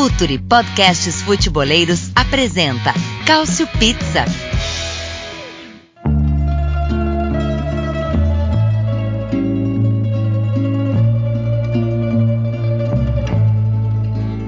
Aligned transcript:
Futuri 0.00 0.38
Podcasts 0.38 1.22
Futeboleiros 1.22 2.12
apresenta 2.14 2.94
Cálcio 3.26 3.66
Pizza. 3.80 4.24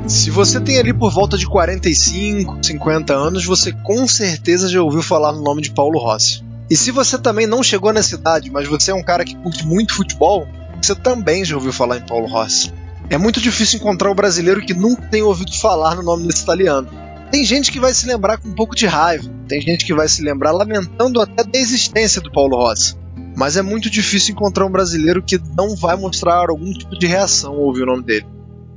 Se 0.07 0.31
você 0.31 0.61
tem 0.61 0.79
ali 0.79 0.95
por 0.95 1.13
volta 1.13 1.37
de 1.37 1.49
45, 1.49 2.59
50 2.63 3.13
anos, 3.13 3.45
você 3.45 3.73
com 3.73 4.07
certeza 4.07 4.69
já 4.69 4.81
ouviu 4.81 5.03
falar 5.03 5.33
no 5.33 5.43
nome 5.43 5.63
de 5.63 5.73
Paulo 5.73 5.99
Rossi. 5.99 6.45
E 6.71 6.77
se 6.77 6.93
você 6.93 7.19
também 7.19 7.49
não 7.49 7.61
chegou 7.61 7.93
nessa 7.93 8.15
idade, 8.15 8.53
mas 8.53 8.69
você 8.69 8.93
é 8.93 8.95
um 8.95 9.03
cara 9.03 9.25
que 9.25 9.35
curte 9.35 9.67
muito 9.67 9.95
futebol, 9.95 10.47
você 10.81 10.95
também 10.95 11.45
já 11.45 11.57
ouviu 11.57 11.73
falar 11.73 11.97
em 11.97 12.07
Paulo 12.07 12.29
Rossi. 12.29 12.73
É 13.11 13.19
muito 13.19 13.41
difícil 13.41 13.81
encontrar 13.81 14.09
um 14.13 14.15
brasileiro 14.15 14.65
que 14.65 14.73
nunca 14.73 15.03
tenha 15.09 15.27
ouvido 15.27 15.53
falar 15.59 15.97
no 15.97 16.03
nome 16.05 16.29
desse 16.29 16.45
italiano. 16.45 16.89
Tem 17.33 17.45
gente 17.45 17.73
que 17.73 17.81
vai 17.81 17.93
se 17.93 18.07
lembrar 18.07 18.39
com 18.39 18.49
um 18.49 18.55
pouco 18.55 18.77
de 18.77 18.87
raiva, 18.87 19.29
tem 19.49 19.61
gente 19.61 19.85
que 19.85 19.93
vai 19.93 20.09
se 20.09 20.23
lembrar 20.23 20.53
lamentando 20.53 21.21
até 21.21 21.43
da 21.43 21.59
existência 21.59 22.21
do 22.21 22.31
Paulo 22.31 22.57
Rossi. 22.57 22.97
Mas 23.37 23.57
é 23.57 23.63
muito 23.63 23.91
difícil 23.91 24.33
encontrar 24.33 24.65
um 24.65 24.71
brasileiro 24.71 25.21
que 25.21 25.41
não 25.57 25.75
vai 25.75 25.97
mostrar 25.97 26.49
algum 26.49 26.73
tipo 26.73 26.97
de 26.97 27.09
reação 27.09 27.55
ao 27.55 27.63
ouvir 27.63 27.83
o 27.83 27.87
nome 27.87 28.05
dele. 28.05 28.27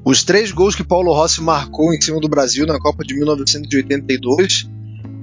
Os 0.04 0.24
três 0.24 0.52
gols 0.52 0.76
que 0.76 0.84
Paulo 0.84 1.14
Rossi 1.14 1.40
marcou 1.40 1.94
em 1.94 2.02
cima 2.02 2.20
do 2.20 2.28
Brasil 2.28 2.66
na 2.66 2.80
Copa 2.80 3.04
de 3.04 3.14
1982 3.14 4.68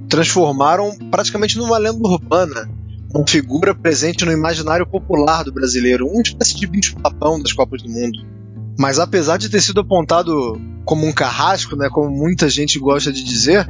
transformaram 0.07 0.97
praticamente 1.11 1.57
numa 1.57 1.77
lenda 1.77 2.07
urbana, 2.07 2.69
uma 3.13 3.27
figura 3.27 3.75
presente 3.75 4.23
no 4.23 4.31
imaginário 4.31 4.87
popular 4.87 5.43
do 5.43 5.51
brasileiro, 5.51 6.07
uma 6.07 6.21
espécie 6.21 6.55
de 6.55 6.65
bicho-papão 6.65 7.41
das 7.41 7.51
Copas 7.51 7.81
do 7.81 7.89
Mundo. 7.89 8.40
Mas 8.81 8.97
apesar 8.97 9.37
de 9.37 9.47
ter 9.47 9.61
sido 9.61 9.81
apontado 9.81 10.59
como 10.83 11.05
um 11.05 11.11
carrasco, 11.11 11.75
né, 11.75 11.87
como 11.87 12.09
muita 12.09 12.49
gente 12.49 12.79
gosta 12.79 13.13
de 13.13 13.23
dizer, 13.23 13.69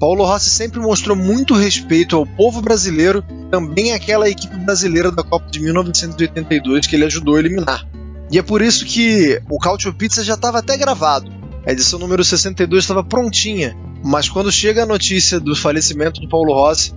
Paulo 0.00 0.24
Rossi 0.24 0.48
sempre 0.48 0.80
mostrou 0.80 1.14
muito 1.14 1.52
respeito 1.52 2.16
ao 2.16 2.24
povo 2.24 2.62
brasileiro, 2.62 3.22
também 3.50 3.92
àquela 3.92 4.30
equipe 4.30 4.56
brasileira 4.56 5.12
da 5.12 5.22
Copa 5.22 5.50
de 5.50 5.60
1982 5.60 6.86
que 6.86 6.96
ele 6.96 7.04
ajudou 7.04 7.36
a 7.36 7.38
eliminar. 7.38 7.86
E 8.32 8.38
é 8.38 8.42
por 8.42 8.62
isso 8.62 8.86
que 8.86 9.38
o 9.50 9.58
Cautio 9.58 9.92
Pizza 9.92 10.24
já 10.24 10.32
estava 10.32 10.60
até 10.60 10.74
gravado. 10.78 11.30
A 11.66 11.72
edição 11.72 11.98
número 11.98 12.24
62 12.24 12.82
estava 12.82 13.04
prontinha, 13.04 13.76
mas 14.02 14.26
quando 14.26 14.50
chega 14.50 14.84
a 14.84 14.86
notícia 14.86 15.38
do 15.38 15.54
falecimento 15.54 16.18
do 16.18 16.30
Paulo 16.30 16.54
Rossi, 16.54 16.94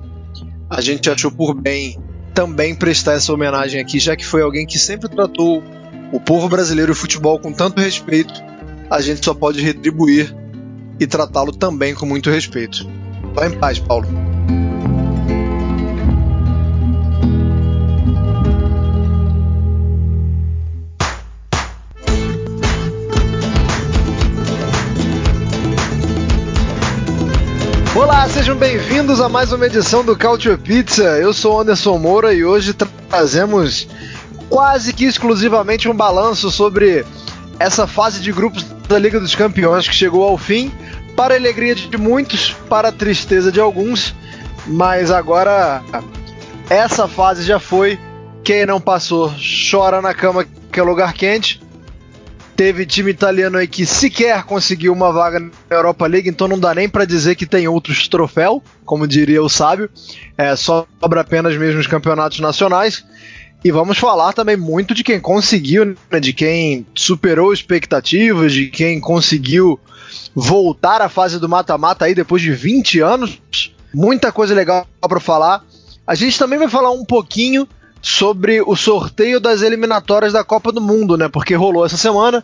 a 0.69 0.80
gente 0.80 1.09
achou 1.09 1.30
por 1.30 1.53
bem 1.53 1.99
também 2.33 2.73
prestar 2.73 3.15
essa 3.15 3.33
homenagem 3.33 3.81
aqui, 3.81 3.99
já 3.99 4.15
que 4.15 4.25
foi 4.25 4.43
alguém 4.43 4.65
que 4.65 4.80
sempre 4.80 5.09
tratou 5.09 5.61
o 6.11 6.19
povo 6.19 6.49
brasileiro 6.49 6.91
e 6.91 6.93
o 6.93 6.95
futebol 6.95 7.39
com 7.39 7.53
tanto 7.53 7.79
respeito, 7.79 8.33
a 8.89 8.99
gente 9.02 9.23
só 9.23 9.33
pode 9.33 9.61
retribuir 9.61 10.35
e 10.99 11.05
tratá-lo 11.05 11.52
também 11.52 11.93
com 11.93 12.05
muito 12.05 12.29
respeito. 12.29 12.89
Vá 13.33 13.47
em 13.47 13.52
paz, 13.52 13.79
Paulo. 13.79 14.07
Olá, 27.95 28.27
sejam 28.30 28.55
bem-vindos 28.55 29.21
a 29.21 29.30
mais 29.30 29.52
uma 29.52 29.67
edição 29.67 30.03
do 30.03 30.17
Culture 30.17 30.57
Pizza. 30.57 31.03
Eu 31.19 31.33
sou 31.33 31.61
Anderson 31.61 31.97
Moura 31.97 32.33
e 32.33 32.43
hoje 32.43 32.73
trazemos 33.09 33.87
quase 34.50 34.94
que 34.94 35.05
exclusivamente 35.05 35.88
um 35.88 35.94
balanço 35.94 36.50
sobre 36.50 37.05
essa 37.59 37.86
fase 37.86 38.19
de 38.19 38.31
grupos 38.31 38.64
da 38.88 38.97
Liga 38.97 39.19
dos 39.19 39.36
Campeões 39.36 39.88
que 39.88 39.94
chegou 39.94 40.23
ao 40.23 40.38
fim, 40.38 40.72
para 41.16 41.33
a 41.33 41.38
alegria 41.38 41.75
de 41.75 41.97
muitos, 41.97 42.55
para 42.70 42.88
a 42.88 42.92
tristeza 42.92 43.52
de 43.52 43.59
alguns, 43.59 44.16
mas 44.66 45.11
agora 45.11 45.83
essa 46.70 47.08
fase 47.08 47.44
já 47.44 47.59
foi. 47.59 47.99
Quem 48.43 48.65
não 48.65 48.80
passou 48.80 49.32
chora 49.70 50.02
na 50.02 50.14
cama 50.14 50.45
que 50.71 50.80
é 50.80 50.83
lugar 50.83 51.14
quente. 51.14 51.61
Teve 52.55 52.86
time 52.86 53.11
italiano 53.11 53.58
aí 53.58 53.67
que 53.67 53.86
sequer 53.86 54.43
conseguiu 54.43 54.92
uma 54.92 55.11
vaga 55.11 55.39
na 55.39 55.52
Europa 55.70 56.05
League, 56.08 56.30
então 56.30 56.48
não 56.48 56.59
dá 56.59 56.73
nem 56.73 56.89
para 56.89 57.05
dizer 57.05 57.36
que 57.36 57.45
tem 57.45 57.67
outros 57.67 58.08
troféus, 58.08 58.61
como 58.83 59.08
diria 59.08 59.42
o 59.42 59.49
sábio. 59.49 59.89
É, 60.38 60.55
sobra 60.55 61.21
apenas 61.21 61.55
mesmo 61.58 61.80
os 61.80 61.88
campeonatos 61.88 62.39
nacionais. 62.39 63.05
E 63.64 63.71
vamos 63.71 63.97
falar 63.97 64.31
também 64.31 64.55
muito 64.55 64.93
de 64.93 65.03
quem 65.03 65.20
conseguiu, 65.20 65.95
né, 66.09 66.20
de 66.20 66.31
quem 66.31 66.86
superou 66.95 67.52
expectativas, 67.52 68.53
de 68.53 68.67
quem 68.67 69.02
conseguiu 69.02 69.77
voltar 70.33 71.02
à 71.02 71.09
fase 71.09 71.39
do 71.39 71.49
mata-mata 71.49 72.05
aí 72.05 72.15
depois 72.15 72.42
de 72.42 72.52
20 72.52 73.02
anos. 73.02 73.42
Muita 73.93 74.31
coisa 74.31 74.55
legal 74.55 74.87
para 75.02 75.20
falar. 75.20 75.64
A 76.08 76.15
gente 76.15 76.39
também 76.39 76.58
vai 76.58 76.70
falar 76.70 76.92
um 76.92 77.03
pouquinho 77.03 77.67
sobre 78.02 78.61
o 78.61 78.75
sorteio 78.77 79.42
das 79.42 79.61
eliminatórias 79.61 80.31
da 80.31 80.43
Copa 80.43 80.71
do 80.71 80.80
Mundo, 80.80 81.17
né? 81.17 81.27
Porque 81.27 81.53
rolou 81.53 81.86
essa 81.86 81.97
semana. 81.97 82.43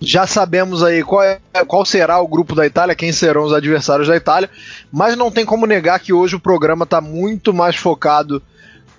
Já 0.00 0.26
sabemos 0.26 0.82
aí 0.82 1.04
qual, 1.04 1.22
é, 1.22 1.38
qual 1.68 1.84
será 1.84 2.20
o 2.20 2.26
grupo 2.26 2.56
da 2.56 2.66
Itália, 2.66 2.96
quem 2.96 3.12
serão 3.12 3.44
os 3.44 3.52
adversários 3.52 4.08
da 4.08 4.16
Itália, 4.16 4.50
mas 4.90 5.16
não 5.16 5.30
tem 5.30 5.46
como 5.46 5.64
negar 5.64 6.00
que 6.00 6.12
hoje 6.12 6.34
o 6.34 6.40
programa 6.40 6.82
está 6.82 7.00
muito 7.00 7.54
mais 7.54 7.76
focado 7.76 8.42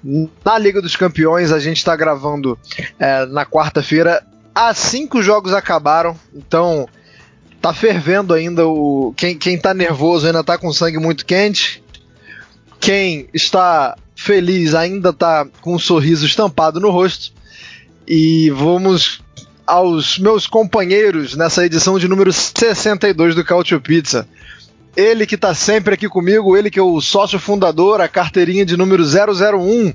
na 0.04 0.58
Liga 0.58 0.82
dos 0.82 0.96
Campeões. 0.96 1.52
A 1.52 1.60
gente 1.60 1.78
está 1.78 1.96
gravando 1.96 2.58
é, 3.00 3.26
na 3.26 3.46
quarta-feira. 3.46 4.24
Que 5.10 5.18
os 5.18 5.26
jogos 5.26 5.54
acabaram, 5.54 6.16
então 6.36 6.88
tá 7.62 7.74
fervendo 7.74 8.34
ainda 8.34 8.68
o. 8.68 9.14
Quem, 9.16 9.38
quem 9.38 9.58
tá 9.58 9.74
nervoso 9.74 10.28
ainda 10.28 10.44
tá 10.44 10.58
com 10.58 10.72
sangue 10.72 11.00
muito 11.00 11.26
quente. 11.26 11.82
Quem 12.80 13.28
está 13.34 13.96
feliz, 14.16 14.76
ainda 14.76 15.14
tá 15.14 15.48
com 15.62 15.76
um 15.76 15.80
sorriso 15.80 16.26
estampado 16.26 16.80
no 16.80 16.92
rosto. 16.92 17.34
E 18.08 18.50
vamos 18.52 19.24
aos 19.66 20.20
meus 20.20 20.46
companheiros 20.46 21.36
nessa 21.36 21.66
edição 21.66 21.98
de 21.98 22.08
número 22.08 22.32
62 22.34 23.34
do 23.34 23.46
Cautio 23.46 23.80
Pizza. 23.80 24.28
Ele 24.96 25.26
que 25.26 25.36
está 25.36 25.54
sempre 25.56 25.96
aqui 25.96 26.08
comigo, 26.08 26.56
ele 26.56 26.70
que 26.70 26.80
é 26.80 26.84
o 26.84 27.02
sócio 27.02 27.40
fundador, 27.40 28.00
a 28.00 28.08
carteirinha 28.08 28.66
de 28.66 28.78
número 28.78 29.04
001. 29.04 29.94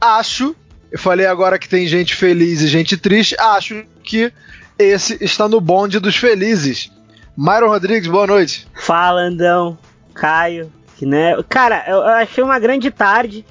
Acho, 0.00 0.56
eu 0.90 0.98
falei 0.98 1.26
agora 1.26 1.58
que 1.58 1.68
tem 1.68 1.86
gente 1.86 2.14
feliz 2.14 2.60
e 2.60 2.66
gente 2.66 2.96
triste, 2.96 3.36
acho 3.38 3.84
que 4.02 4.32
esse 4.78 5.22
está 5.22 5.48
no 5.48 5.60
bonde 5.60 6.00
dos 6.00 6.16
felizes. 6.16 6.90
Myron 7.36 7.68
Rodrigues, 7.68 8.08
boa 8.08 8.26
noite. 8.26 8.66
Fala, 8.74 9.22
Andão, 9.22 9.78
Caio, 10.14 10.72
né? 11.02 11.36
Cara, 11.48 11.84
eu 11.86 12.02
achei 12.02 12.42
uma 12.42 12.58
grande 12.58 12.90
tarde 12.90 13.44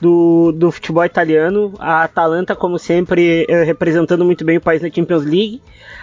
do, 0.00 0.52
do 0.52 0.72
futebol 0.72 1.04
italiano. 1.04 1.74
A 1.78 2.02
Atalanta, 2.04 2.56
como 2.56 2.78
sempre, 2.78 3.46
eh, 3.48 3.64
representando 3.64 4.24
muito 4.24 4.44
bem 4.44 4.56
o 4.56 4.60
país 4.60 4.82
na 4.82 4.90
Champions 4.90 5.24
League. 5.24 5.62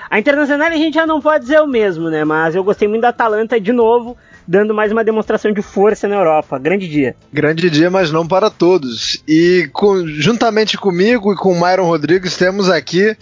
A 0.09 0.19
Internacional 0.19 0.68
a 0.68 0.75
gente 0.75 0.94
já 0.94 1.06
não 1.06 1.19
pode 1.19 1.44
dizer 1.44 1.62
o 1.62 1.68
mesmo, 1.68 2.09
né? 2.09 2.23
Mas 2.23 2.56
eu 2.56 2.63
gostei 2.63 2.88
muito 2.88 3.01
da 3.01 3.09
Atalanta 3.09 3.59
de 3.59 3.72
novo, 3.73 4.18
dando 4.47 4.73
mais 4.73 4.91
uma 4.91 5.03
demonstração 5.03 5.51
de 5.51 5.62
força 5.62 6.07
na 6.07 6.16
Europa. 6.16 6.57
Grande 6.57 6.88
dia. 6.88 7.16
Grande 7.31 7.69
dia, 7.69 7.90
mas 7.90 8.12
não 8.12 8.25
para 8.25 8.50
todos. 8.50 9.22
E 9.28 9.69
com, 9.73 10.07
juntamente 10.07 10.78
comigo 10.78 11.34
e 11.34 11.35
com 11.35 11.51
o 11.51 11.59
Myron 11.59 11.85
Rodrigues 11.85 12.38
temos 12.38 12.69
aqui 12.69 13.16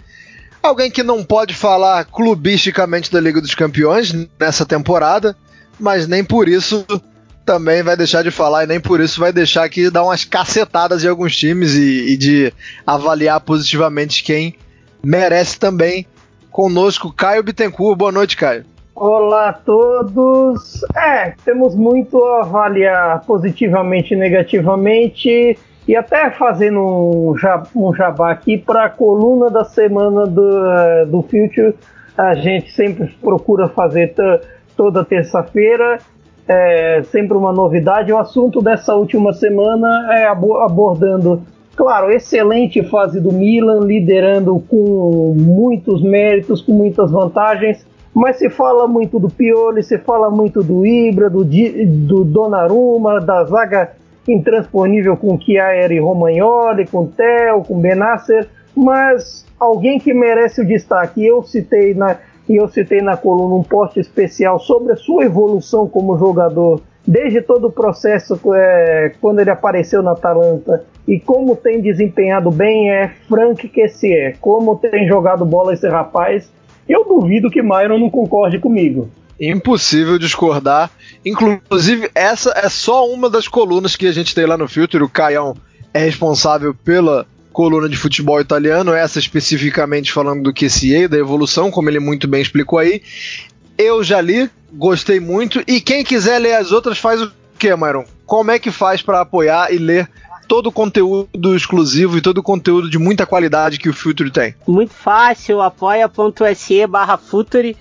alguém 0.62 0.90
que 0.90 1.02
não 1.02 1.24
pode 1.24 1.54
falar 1.54 2.04
clubisticamente 2.04 3.10
da 3.10 3.20
Liga 3.20 3.40
dos 3.40 3.54
Campeões 3.54 4.12
nessa 4.38 4.64
temporada, 4.64 5.36
mas 5.78 6.06
nem 6.06 6.24
por 6.24 6.48
isso 6.48 6.84
também 7.44 7.82
vai 7.82 7.96
deixar 7.96 8.22
de 8.22 8.30
falar 8.30 8.64
e 8.64 8.66
nem 8.66 8.80
por 8.80 9.00
isso 9.00 9.20
vai 9.20 9.32
deixar 9.32 9.64
aqui 9.64 9.88
dar 9.88 10.02
umas 10.02 10.24
cacetadas 10.24 11.04
em 11.04 11.08
alguns 11.08 11.36
times 11.36 11.74
e, 11.74 12.12
e 12.12 12.16
de 12.16 12.52
avaliar 12.84 13.40
positivamente 13.40 14.24
quem 14.24 14.56
merece 15.02 15.58
também. 15.58 16.06
Conosco, 16.56 17.12
Caio 17.12 17.42
Bittencourt. 17.42 17.98
Boa 17.98 18.10
noite, 18.10 18.34
Caio. 18.34 18.64
Olá 18.94 19.50
a 19.50 19.52
todos. 19.52 20.82
É, 20.96 21.34
temos 21.44 21.74
muito 21.74 22.16
a 22.24 22.44
avaliar 22.44 23.22
positivamente 23.26 24.14
e 24.14 24.16
negativamente. 24.16 25.58
E 25.86 25.94
até 25.94 26.30
fazendo 26.30 26.80
um, 26.80 27.36
jab, 27.36 27.68
um 27.76 27.94
jabá 27.94 28.30
aqui 28.30 28.56
para 28.56 28.86
a 28.86 28.88
coluna 28.88 29.50
da 29.50 29.66
semana 29.66 30.26
do, 30.26 31.04
do 31.10 31.20
Future, 31.20 31.74
a 32.16 32.34
gente 32.34 32.72
sempre 32.72 33.14
procura 33.20 33.68
fazer 33.68 34.14
toda 34.74 35.04
terça-feira 35.04 35.98
é 36.48 37.02
sempre 37.10 37.36
uma 37.36 37.52
novidade. 37.52 38.12
O 38.12 38.18
assunto 38.18 38.62
dessa 38.62 38.94
última 38.94 39.32
semana 39.32 40.14
é 40.14 40.26
abordando, 40.26 41.42
claro, 41.76 42.10
excelente 42.10 42.82
fase 42.82 43.20
do 43.20 43.32
Milan, 43.32 43.80
liderando 43.80 44.58
com 44.68 45.34
muitos 45.38 46.02
méritos, 46.02 46.62
com 46.62 46.72
muitas 46.72 47.10
vantagens. 47.10 47.86
Mas 48.14 48.36
se 48.36 48.48
fala 48.48 48.88
muito 48.88 49.20
do 49.20 49.28
Pioli, 49.28 49.82
se 49.82 49.98
fala 49.98 50.30
muito 50.30 50.62
do 50.62 50.86
Ibra, 50.86 51.28
do, 51.28 51.44
do 51.44 52.24
Donnarumma, 52.24 53.20
da 53.20 53.44
zaga 53.44 53.92
intransponível 54.26 55.16
com 55.16 55.38
Chiaer 55.38 55.92
e 55.92 56.00
Romagnoli, 56.00 56.86
com 56.86 57.06
Theo, 57.06 57.62
com 57.62 57.78
Benasser, 57.78 58.48
mas 58.74 59.46
alguém 59.60 59.98
que 59.98 60.12
merece 60.12 60.62
o 60.62 60.66
destaque, 60.66 61.24
eu 61.24 61.42
citei 61.42 61.94
na, 61.94 62.16
eu 62.48 62.68
citei 62.68 63.00
na 63.00 63.16
coluna 63.16 63.54
um 63.54 63.62
post 63.62 63.98
especial 64.00 64.58
sobre 64.58 64.92
a 64.92 64.96
sua 64.96 65.24
evolução 65.24 65.88
como 65.88 66.18
jogador, 66.18 66.80
desde 67.06 67.40
todo 67.40 67.68
o 67.68 67.72
processo 67.72 68.38
é, 68.52 69.12
quando 69.20 69.40
ele 69.40 69.50
apareceu 69.50 70.02
na 70.02 70.12
Atalanta 70.12 70.84
e 71.06 71.20
como 71.20 71.54
tem 71.54 71.80
desempenhado 71.80 72.50
bem 72.50 72.90
é 72.90 73.12
Frank 73.28 73.70
é, 74.04 74.34
como 74.40 74.76
tem 74.76 75.06
jogado 75.06 75.44
bola 75.44 75.72
esse 75.72 75.88
rapaz. 75.88 76.50
Eu 76.88 77.04
duvido 77.04 77.50
que 77.50 77.62
Myron 77.62 77.98
não 77.98 78.10
concorde 78.10 78.58
comigo. 78.58 79.08
Impossível 79.40 80.18
discordar. 80.18 80.90
Inclusive, 81.24 82.10
essa 82.14 82.52
é 82.56 82.68
só 82.68 83.06
uma 83.06 83.28
das 83.28 83.46
colunas 83.46 83.94
que 83.94 84.06
a 84.06 84.12
gente 84.12 84.34
tem 84.34 84.46
lá 84.46 84.56
no 84.56 84.68
Filter. 84.68 85.02
O 85.02 85.08
Caião 85.08 85.54
é 85.92 85.98
responsável 85.98 86.74
pela 86.74 87.26
coluna 87.52 87.88
de 87.88 87.96
futebol 87.96 88.38
italiano, 88.38 88.92
essa 88.92 89.18
especificamente 89.18 90.12
falando 90.12 90.42
do 90.42 90.52
QCA, 90.52 91.08
da 91.08 91.16
evolução, 91.16 91.70
como 91.70 91.88
ele 91.88 91.98
muito 91.98 92.28
bem 92.28 92.42
explicou 92.42 92.78
aí. 92.78 93.02
Eu 93.78 94.02
já 94.02 94.20
li, 94.20 94.50
gostei 94.72 95.20
muito. 95.20 95.62
E 95.66 95.80
quem 95.80 96.02
quiser 96.02 96.38
ler 96.38 96.54
as 96.54 96.72
outras, 96.72 96.98
faz 96.98 97.20
o 97.22 97.30
que, 97.58 97.74
Myron? 97.74 98.04
Como 98.24 98.50
é 98.50 98.58
que 98.58 98.70
faz 98.70 99.02
para 99.02 99.20
apoiar 99.20 99.72
e 99.72 99.78
ler 99.78 100.08
todo 100.48 100.68
o 100.68 100.72
conteúdo 100.72 101.54
exclusivo 101.54 102.16
e 102.16 102.20
todo 102.20 102.38
o 102.38 102.42
conteúdo 102.42 102.88
de 102.88 102.98
muita 102.98 103.26
qualidade 103.26 103.78
que 103.78 103.88
o 103.88 103.92
Future 103.92 104.30
tem? 104.30 104.54
Muito 104.66 104.94
fácil, 104.94 105.60
apoia.se 105.60 106.86
barra 106.86 107.16
Future. 107.16 107.76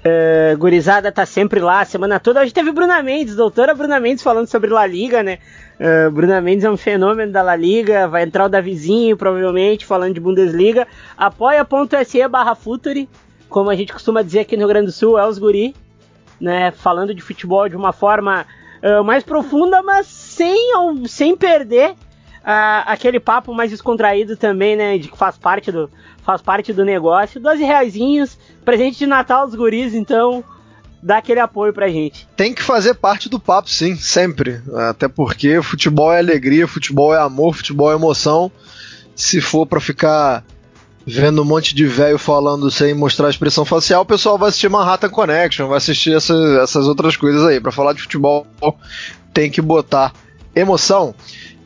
Uh, 0.00 0.56
gurizada 0.56 1.12
tá 1.12 1.26
sempre 1.26 1.60
lá 1.60 1.84
semana 1.84 2.18
toda. 2.18 2.40
Hoje 2.40 2.54
teve 2.54 2.72
Bruna 2.72 3.02
Mendes, 3.02 3.36
doutora 3.36 3.74
Bruna 3.74 4.00
Mendes 4.00 4.22
falando 4.22 4.46
sobre 4.46 4.70
La 4.70 4.86
Liga, 4.86 5.22
né? 5.22 5.38
Uh, 5.78 6.10
Bruna 6.10 6.40
Mendes 6.40 6.64
é 6.64 6.70
um 6.70 6.76
fenômeno 6.76 7.30
da 7.30 7.42
La 7.42 7.54
Liga. 7.54 8.08
Vai 8.08 8.22
entrar 8.22 8.46
o 8.46 8.48
Davizinho, 8.48 9.14
provavelmente, 9.18 9.84
falando 9.84 10.14
de 10.14 10.20
Bundesliga. 10.20 10.86
Apoia.se 11.18 12.26
barra. 12.28 12.56
Como 13.50 13.68
a 13.68 13.76
gente 13.76 13.92
costuma 13.92 14.22
dizer 14.22 14.40
aqui 14.40 14.56
no 14.56 14.60
Rio 14.60 14.68
Grande 14.68 14.86
do 14.86 14.92
Sul, 14.92 15.18
é 15.18 15.28
os 15.28 15.38
guri, 15.38 15.74
né? 16.40 16.70
Falando 16.70 17.14
de 17.14 17.20
futebol 17.20 17.68
de 17.68 17.76
uma 17.76 17.92
forma 17.92 18.46
uh, 18.82 19.04
mais 19.04 19.22
profunda, 19.22 19.82
mas 19.82 20.06
sem, 20.06 20.72
sem 21.06 21.36
perder 21.36 21.94
aquele 22.42 23.20
papo 23.20 23.52
mais 23.52 23.70
descontraído 23.70 24.36
também, 24.36 24.76
né? 24.76 24.96
De 24.96 25.08
que 25.08 25.16
faz 25.16 25.36
parte 25.36 25.70
do, 25.70 25.90
faz 26.24 26.40
parte 26.40 26.72
do 26.72 26.84
negócio. 26.84 27.40
12 27.40 27.62
reaisinhos, 27.62 28.38
presente 28.64 28.98
de 28.98 29.06
Natal 29.06 29.46
dos 29.46 29.54
guris, 29.54 29.94
então 29.94 30.42
dá 31.02 31.18
aquele 31.18 31.40
apoio 31.40 31.72
pra 31.72 31.88
gente. 31.88 32.28
Tem 32.36 32.54
que 32.54 32.62
fazer 32.62 32.94
parte 32.94 33.28
do 33.28 33.38
papo, 33.38 33.68
sim, 33.68 33.96
sempre. 33.96 34.60
Até 34.88 35.08
porque 35.08 35.60
futebol 35.62 36.12
é 36.12 36.18
alegria, 36.18 36.66
futebol 36.66 37.14
é 37.14 37.18
amor, 37.18 37.54
futebol 37.54 37.90
é 37.90 37.94
emoção. 37.94 38.50
Se 39.14 39.40
for 39.40 39.66
para 39.66 39.80
ficar 39.80 40.44
vendo 41.06 41.42
um 41.42 41.44
monte 41.44 41.74
de 41.74 41.86
velho 41.86 42.18
falando 42.18 42.70
sem 42.70 42.94
mostrar 42.94 43.30
expressão 43.30 43.64
facial, 43.64 44.02
o 44.02 44.06
pessoal 44.06 44.38
vai 44.38 44.48
assistir 44.48 44.68
Manhattan 44.68 45.08
Connection, 45.08 45.68
vai 45.68 45.78
assistir 45.78 46.14
essa, 46.14 46.34
essas 46.62 46.86
outras 46.86 47.16
coisas 47.16 47.44
aí. 47.44 47.60
Para 47.60 47.72
falar 47.72 47.92
de 47.92 48.02
futebol, 48.02 48.46
tem 49.32 49.50
que 49.50 49.60
botar 49.60 50.12
emoção. 50.54 51.14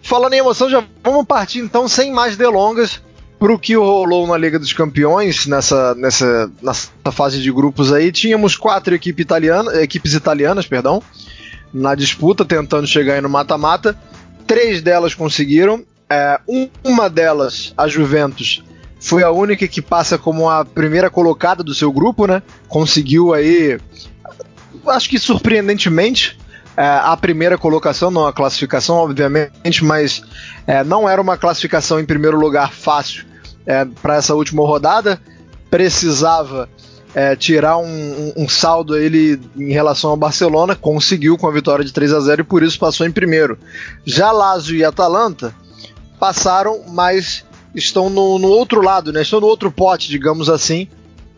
Falando 0.03 0.35
em 0.35 0.39
emoção, 0.39 0.69
já 0.69 0.85
vamos 1.03 1.27
partir 1.27 1.61
então, 1.61 1.89
sem 1.89 2.13
mais 2.13 2.37
delongas, 2.37 3.01
pro 3.39 3.59
que 3.59 3.75
rolou 3.75 4.27
na 4.27 4.37
Liga 4.37 4.59
dos 4.59 4.73
Campeões, 4.73 5.47
nessa, 5.47 5.95
nessa, 5.95 6.51
nessa 6.63 6.91
fase 7.13 7.41
de 7.41 7.51
grupos 7.51 7.93
aí, 7.93 8.13
tínhamos 8.13 8.57
quatro 8.57 8.95
equipe 8.95 9.23
italiana, 9.23 9.83
equipes 9.83 10.15
italianas, 10.15 10.67
perdão, 10.67 11.03
na 11.73 11.95
disputa, 11.95 12.45
tentando 12.45 12.87
chegar 12.87 13.15
aí 13.15 13.21
no 13.21 13.29
mata-mata. 13.29 13.99
Três 14.47 14.81
delas 14.81 15.15
conseguiram. 15.15 15.85
É, 16.09 16.39
uma 16.85 17.09
delas, 17.09 17.73
a 17.77 17.89
Juventus, 17.89 18.63
foi 19.05 19.23
a 19.23 19.31
única 19.31 19.69
que 19.69 19.83
passa 19.83 20.17
como 20.17 20.49
a 20.49 20.65
primeira 20.65 21.11
colocada 21.11 21.63
do 21.63 21.75
seu 21.75 21.93
grupo, 21.93 22.27
né? 22.27 22.43
Conseguiu 22.67 23.35
aí, 23.35 23.79
acho 24.87 25.11
que 25.11 25.19
surpreendentemente, 25.19 26.39
é, 26.75 26.87
a 26.87 27.15
primeira 27.15 27.59
colocação, 27.59 28.11
não 28.11 28.27
a 28.27 28.33
classificação, 28.33 28.97
obviamente, 28.97 29.85
mas 29.85 30.23
é, 30.67 30.83
não 30.83 31.07
era 31.07 31.21
uma 31.21 31.37
classificação 31.37 32.01
em 32.01 32.07
primeiro 32.07 32.39
lugar 32.39 32.73
fácil 32.73 33.27
é, 33.67 33.85
para 33.85 34.17
essa 34.17 34.35
última 34.35 34.67
rodada. 34.67 35.21
Precisava 35.71 36.67
é, 37.15 37.37
tirar 37.37 37.77
um, 37.77 37.85
um, 37.85 38.33
um, 38.45 38.49
saldo 38.49 38.97
ele 38.97 39.39
em 39.55 39.71
relação 39.71 40.11
ao 40.11 40.17
Barcelona, 40.17 40.75
conseguiu 40.75 41.37
com 41.37 41.47
a 41.47 41.53
vitória 41.53 41.85
de 41.85 41.93
3 41.93 42.11
a 42.15 42.21
0 42.21 42.41
e 42.41 42.45
por 42.45 42.63
isso 42.63 42.79
passou 42.79 43.07
em 43.07 43.13
primeiro. 43.13 43.59
Já 44.03 44.33
Lazio 44.33 44.75
e 44.75 44.83
Atalanta 44.83 45.55
passaram, 46.19 46.85
mas 46.89 47.45
estão 47.75 48.09
no, 48.09 48.39
no 48.39 48.49
outro 48.49 48.81
lado, 48.81 49.13
né? 49.13 49.23
estão 49.23 49.41
no 49.41 49.47
outro 49.47 49.71
pote, 49.71 50.09
digamos 50.09 50.49
assim. 50.49 50.89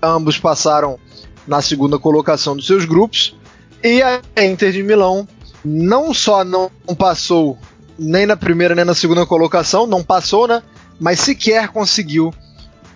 Ambos 0.02 0.38
passaram 0.38 0.98
na 1.46 1.62
segunda 1.62 1.98
colocação 1.98 2.56
dos 2.56 2.66
seus 2.66 2.84
grupos. 2.84 3.36
E 3.82 4.02
a 4.02 4.20
Inter 4.44 4.72
de 4.72 4.82
Milão 4.82 5.26
não 5.64 6.12
só 6.12 6.44
não 6.44 6.70
passou 6.98 7.58
nem 7.98 8.26
na 8.26 8.36
primeira 8.36 8.74
nem 8.74 8.84
na 8.84 8.94
segunda 8.94 9.24
colocação, 9.24 9.86
não 9.86 10.02
passou, 10.02 10.46
né? 10.46 10.62
mas 10.98 11.20
sequer 11.20 11.68
conseguiu 11.68 12.32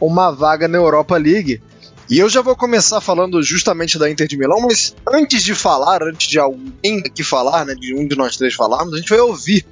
uma 0.01 0.31
vaga 0.31 0.67
na 0.67 0.79
Europa 0.79 1.17
League. 1.17 1.63
E 2.09 2.19
eu 2.19 2.29
já 2.29 2.43
vou 2.43 2.57
começar 2.57 3.01
falando 3.01 3.41
justamente 3.43 3.99
da 3.99 4.11
Inter 4.11 4.27
de 4.27 4.37
Milão, 4.37 4.61
mas 4.63 4.97
antes 5.09 5.45
de 5.45 5.55
falar, 5.55 6.03
antes 6.03 6.29
de 6.29 6.39
alguém 6.39 6.99
aqui 7.07 7.23
falar, 7.23 7.65
né, 7.65 7.75
de 7.75 7.95
um 7.95 8.07
de 8.07 8.17
nós 8.17 8.37
três 8.37 8.53
falarmos, 8.55 8.95
a 8.95 8.97
gente 8.97 9.09
vai 9.09 9.21
ouvir. 9.21 9.65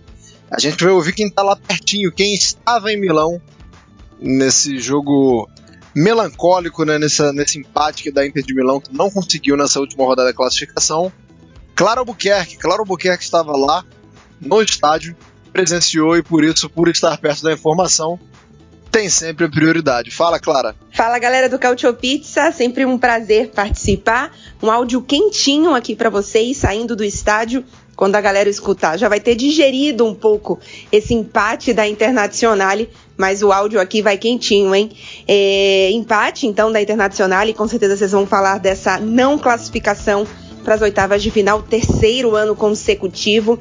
A 0.50 0.61
gente 0.61 0.82
vai 0.82 0.93
ouvir 0.93 1.12
quem 1.12 1.26
está 1.26 1.43
lá 1.43 1.56
pertinho, 1.56 2.12
quem 2.12 2.35
estava 2.35 2.93
em 2.93 3.00
Milão 3.00 3.41
nesse 4.20 4.79
jogo 4.79 5.49
melancólico, 5.94 6.85
né, 6.85 6.99
nessa, 6.99 7.32
nesse 7.32 7.59
empate 7.59 8.11
da 8.11 8.26
Inter 8.26 8.44
de 8.44 8.55
Milão, 8.55 8.81
que 8.81 8.94
não 8.94 9.11
conseguiu 9.11 9.56
nessa 9.56 9.81
última 9.81 10.05
rodada 10.05 10.29
da 10.29 10.35
classificação. 10.35 11.12
Claro 11.75 12.00
Albuquerque, 12.00 12.56
Claro 12.56 12.81
Albuquerque 12.81 13.25
estava 13.25 13.56
lá 13.56 13.85
no 14.41 14.62
estádio 14.62 15.17
presenciou 15.53 16.17
e 16.17 16.23
por 16.23 16.44
isso, 16.44 16.70
por 16.70 16.88
estar 16.88 17.19
perto 17.19 17.43
da 17.43 17.53
informação, 17.53 18.19
tem 18.91 19.09
sempre 19.09 19.44
a 19.44 19.49
prioridade. 19.49 20.11
Fala, 20.11 20.38
Clara. 20.38 20.76
Fala, 20.93 21.19
galera 21.19 21.49
do 21.49 21.59
Cautio 21.59 21.93
Pizza, 21.94 22.53
sempre 22.53 22.85
um 22.87 22.97
prazer 22.97 23.50
participar. 23.50 24.32
Um 24.62 24.70
áudio 24.70 25.03
quentinho 25.03 25.75
aqui 25.75 25.94
para 25.94 26.11
vocês, 26.11 26.56
saindo 26.56 26.94
do 26.94 27.05
estádio, 27.05 27.65
quando 27.97 28.15
a 28.15 28.20
galera 28.20 28.49
escutar. 28.49 28.97
Já 28.97 29.09
vai 29.09 29.20
ter 29.20 29.35
digerido 29.35 30.06
um 30.06 30.15
pouco 30.15 30.59
esse 30.91 31.12
empate 31.12 31.73
da 31.73 31.87
Internazionale, 31.87 32.88
mas 33.19 33.43
o 33.43 33.53
áudio 33.53 33.81
aqui 33.81 34.00
vai 34.00 34.17
quentinho, 34.17 34.73
hein? 34.73 34.91
É, 35.26 35.91
empate, 35.91 36.47
então, 36.47 36.70
da 36.70 36.81
Internazionale, 36.81 37.53
com 37.53 37.67
certeza 37.67 37.97
vocês 37.97 38.12
vão 38.12 38.25
falar 38.25 38.59
dessa 38.59 38.99
não 38.99 39.37
classificação 39.37 40.25
para 40.62 40.76
as 40.76 40.81
oitavas 40.81 41.20
de 41.20 41.31
final, 41.31 41.60
terceiro 41.60 42.37
ano 42.37 42.55
consecutivo. 42.55 43.58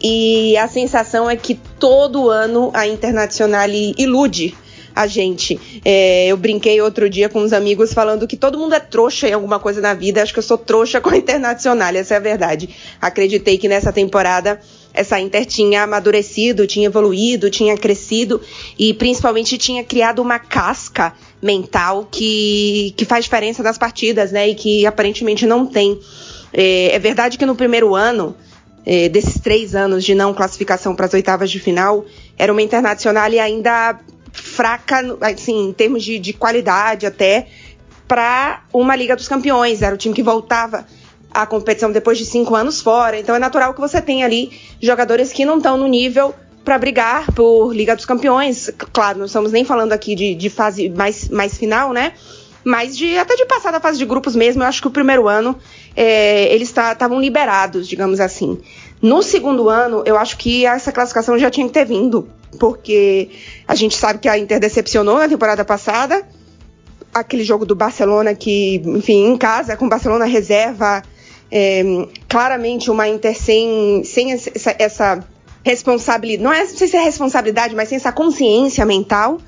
E 0.00 0.56
a 0.56 0.68
sensação 0.68 1.28
é 1.28 1.36
que 1.36 1.54
todo 1.78 2.30
ano 2.30 2.70
a 2.72 2.86
Internacional 2.86 3.68
ilude 3.68 4.54
a 4.94 5.06
gente. 5.06 5.80
É, 5.84 6.26
eu 6.28 6.36
brinquei 6.36 6.80
outro 6.80 7.08
dia 7.08 7.28
com 7.28 7.40
uns 7.40 7.52
amigos 7.52 7.92
falando 7.92 8.26
que 8.26 8.36
todo 8.36 8.58
mundo 8.58 8.74
é 8.74 8.80
trouxa 8.80 9.28
em 9.28 9.32
alguma 9.32 9.58
coisa 9.58 9.80
na 9.80 9.94
vida. 9.94 10.22
Acho 10.22 10.32
que 10.32 10.38
eu 10.38 10.42
sou 10.44 10.58
trouxa 10.58 11.00
com 11.00 11.10
a 11.10 11.16
Internacional, 11.16 11.94
essa 11.94 12.14
é 12.14 12.16
a 12.16 12.20
verdade. 12.20 12.68
Acreditei 13.00 13.58
que 13.58 13.68
nessa 13.68 13.92
temporada 13.92 14.60
essa 14.92 15.20
Inter 15.20 15.46
tinha 15.46 15.82
amadurecido, 15.82 16.66
tinha 16.66 16.86
evoluído, 16.86 17.50
tinha 17.50 17.76
crescido 17.76 18.40
e 18.78 18.92
principalmente 18.92 19.56
tinha 19.56 19.84
criado 19.84 20.20
uma 20.20 20.38
casca 20.38 21.12
mental 21.40 22.08
que, 22.10 22.92
que 22.96 23.04
faz 23.04 23.24
diferença 23.24 23.62
nas 23.62 23.78
partidas, 23.78 24.32
né? 24.32 24.48
E 24.48 24.54
que 24.54 24.86
aparentemente 24.86 25.46
não 25.46 25.66
tem. 25.66 25.98
É, 26.52 26.94
é 26.94 26.98
verdade 26.98 27.38
que 27.38 27.46
no 27.46 27.54
primeiro 27.54 27.94
ano 27.94 28.36
é, 28.84 29.08
desses 29.08 29.40
três 29.40 29.74
anos 29.74 30.04
de 30.04 30.14
não 30.14 30.34
classificação 30.34 30.94
para 30.94 31.06
as 31.06 31.14
oitavas 31.14 31.50
de 31.50 31.58
final, 31.58 32.04
era 32.36 32.52
uma 32.52 32.62
internacional 32.62 33.30
e 33.30 33.38
ainda 33.38 33.98
fraca, 34.32 35.18
assim, 35.20 35.68
em 35.68 35.72
termos 35.72 36.02
de, 36.04 36.18
de 36.18 36.32
qualidade 36.32 37.06
até, 37.06 37.46
para 38.08 38.64
uma 38.72 38.96
Liga 38.96 39.14
dos 39.14 39.28
Campeões. 39.28 39.82
Era 39.82 39.94
o 39.94 39.98
time 39.98 40.14
que 40.14 40.22
voltava 40.22 40.86
à 41.32 41.46
competição 41.46 41.90
depois 41.92 42.18
de 42.18 42.24
cinco 42.24 42.54
anos 42.54 42.80
fora. 42.80 43.18
Então 43.18 43.34
é 43.34 43.38
natural 43.38 43.74
que 43.74 43.80
você 43.80 44.00
tenha 44.00 44.24
ali 44.26 44.50
jogadores 44.80 45.32
que 45.32 45.44
não 45.44 45.58
estão 45.58 45.76
no 45.76 45.86
nível 45.86 46.34
para 46.64 46.78
brigar 46.78 47.32
por 47.32 47.74
Liga 47.74 47.96
dos 47.96 48.04
Campeões. 48.04 48.70
Claro, 48.92 49.18
não 49.18 49.26
estamos 49.26 49.52
nem 49.52 49.64
falando 49.64 49.92
aqui 49.92 50.14
de, 50.14 50.34
de 50.34 50.50
fase 50.50 50.88
mais, 50.88 51.28
mais 51.28 51.56
final, 51.56 51.92
né? 51.92 52.12
Mas 52.62 52.96
de, 52.96 53.16
até 53.16 53.36
de 53.36 53.46
passar 53.46 53.70
da 53.70 53.80
fase 53.80 53.98
de 53.98 54.04
grupos 54.04 54.36
mesmo, 54.36 54.62
eu 54.62 54.66
acho 54.66 54.82
que 54.82 54.88
o 54.88 54.90
primeiro 54.90 55.26
ano 55.26 55.56
é, 55.96 56.52
eles 56.54 56.68
estavam 56.68 57.18
liberados, 57.20 57.88
digamos 57.88 58.20
assim. 58.20 58.58
No 59.00 59.22
segundo 59.22 59.70
ano, 59.70 60.02
eu 60.04 60.18
acho 60.18 60.36
que 60.36 60.66
essa 60.66 60.92
classificação 60.92 61.38
já 61.38 61.50
tinha 61.50 61.66
que 61.66 61.72
ter 61.72 61.86
vindo, 61.86 62.28
porque 62.58 63.30
a 63.66 63.74
gente 63.74 63.96
sabe 63.96 64.18
que 64.18 64.28
a 64.28 64.38
Inter 64.38 64.60
decepcionou 64.60 65.18
na 65.18 65.28
temporada 65.28 65.64
passada. 65.64 66.22
Aquele 67.12 67.42
jogo 67.42 67.64
do 67.64 67.74
Barcelona 67.74 68.34
que, 68.34 68.82
enfim, 68.84 69.26
em 69.26 69.36
casa, 69.38 69.76
com 69.76 69.86
o 69.86 69.88
Barcelona 69.88 70.26
reserva, 70.26 71.02
é, 71.50 71.82
claramente 72.28 72.90
uma 72.90 73.08
Inter 73.08 73.36
sem, 73.36 74.02
sem 74.04 74.32
essa, 74.32 74.76
essa 74.78 75.24
responsabilidade, 75.64 76.42
não, 76.42 76.52
é, 76.52 76.60
não 76.60 76.76
sei 76.76 76.88
se 76.88 76.96
é 76.96 77.02
responsabilidade, 77.02 77.74
mas 77.74 77.88
sem 77.88 77.96
essa 77.96 78.12
consciência 78.12 78.84
mental. 78.86 79.38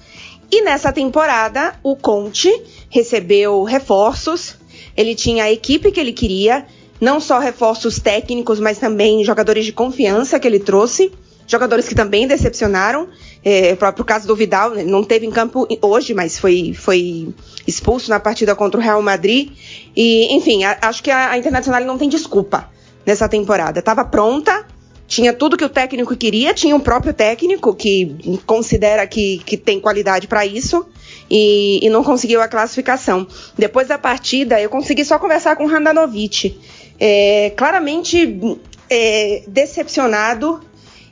E 0.50 0.62
nessa 0.62 0.92
temporada, 0.92 1.74
o 1.82 1.96
Conte 1.96 2.52
recebeu 2.90 3.62
reforços, 3.62 4.56
ele 4.94 5.14
tinha 5.14 5.44
a 5.44 5.52
equipe 5.52 5.90
que 5.90 5.98
ele 5.98 6.12
queria, 6.12 6.66
não 7.00 7.20
só 7.20 7.38
reforços 7.38 7.98
técnicos, 7.98 8.60
mas 8.60 8.78
também 8.78 9.24
jogadores 9.24 9.64
de 9.64 9.72
confiança 9.72 10.38
que 10.38 10.46
ele 10.46 10.60
trouxe, 10.60 11.10
jogadores 11.46 11.88
que 11.88 11.94
também 11.94 12.26
decepcionaram. 12.26 13.08
É, 13.44 13.72
o 13.72 13.76
próprio 13.76 14.04
caso 14.04 14.26
do 14.26 14.36
Vidal, 14.36 14.70
né, 14.70 14.84
não 14.84 15.02
teve 15.02 15.26
em 15.26 15.30
campo 15.30 15.66
hoje, 15.80 16.12
mas 16.12 16.38
foi, 16.38 16.74
foi 16.74 17.34
expulso 17.66 18.10
na 18.10 18.20
partida 18.20 18.54
contra 18.54 18.80
o 18.80 18.82
Real 18.82 19.02
Madrid. 19.02 19.52
E, 19.96 20.34
enfim, 20.34 20.64
a, 20.64 20.78
acho 20.82 21.02
que 21.02 21.10
a, 21.10 21.30
a 21.30 21.38
Internacional 21.38 21.82
não 21.82 21.98
tem 21.98 22.08
desculpa 22.08 22.70
nessa 23.04 23.28
temporada. 23.28 23.80
Estava 23.80 24.04
pronta, 24.04 24.66
tinha 25.06 25.32
tudo 25.32 25.56
que 25.56 25.64
o 25.64 25.68
técnico 25.68 26.16
queria, 26.16 26.54
tinha 26.54 26.74
o 26.74 26.80
próprio 26.80 27.12
técnico 27.12 27.74
que 27.74 28.40
considera 28.46 29.06
que, 29.06 29.38
que 29.44 29.56
tem 29.56 29.78
qualidade 29.80 30.26
para 30.26 30.46
isso 30.46 30.86
e, 31.30 31.84
e, 31.84 31.90
não 31.90 32.02
conseguiu 32.02 32.40
a 32.40 32.48
classificação. 32.48 33.26
Depois 33.56 33.88
da 33.88 33.98
partida, 33.98 34.60
eu 34.60 34.70
consegui 34.70 35.04
só 35.04 35.18
conversar 35.18 35.56
com 35.56 35.66
o 35.66 35.68
Handanovic. 35.68 36.58
É, 36.98 37.52
claramente 37.56 38.58
é, 38.88 39.42
decepcionado 39.46 40.60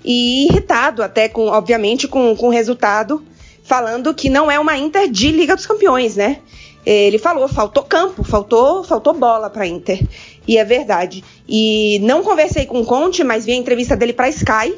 e 0.05 0.47
irritado 0.47 1.03
até 1.03 1.29
com, 1.29 1.49
obviamente, 1.49 2.09
com, 2.09 2.35
com 2.37 2.47
o 2.47 2.51
resultado, 2.51 3.23
falando 3.71 4.13
que 4.13 4.29
não 4.29 4.51
é 4.51 4.59
uma 4.59 4.77
Inter 4.77 5.09
de 5.09 5.31
Liga 5.31 5.55
dos 5.55 5.65
Campeões, 5.65 6.17
né? 6.17 6.39
Ele 6.85 7.19
falou, 7.19 7.47
faltou 7.47 7.85
campo, 7.85 8.25
faltou, 8.25 8.83
faltou 8.83 9.15
bola 9.15 9.49
para 9.49 9.65
Inter. 9.65 10.05
E 10.49 10.59
é 10.59 10.65
verdade. 10.65 11.23
E 11.49 12.01
não 12.01 12.21
conversei 12.25 12.67
com 12.67 12.81
o 12.81 12.85
Conte, 12.85 13.23
mas 13.23 13.47
vi 13.47 13.53
a 13.53 13.55
entrevista 13.55 13.97
dele 13.97 14.13
para 14.13 14.29
Sky. 14.29 14.75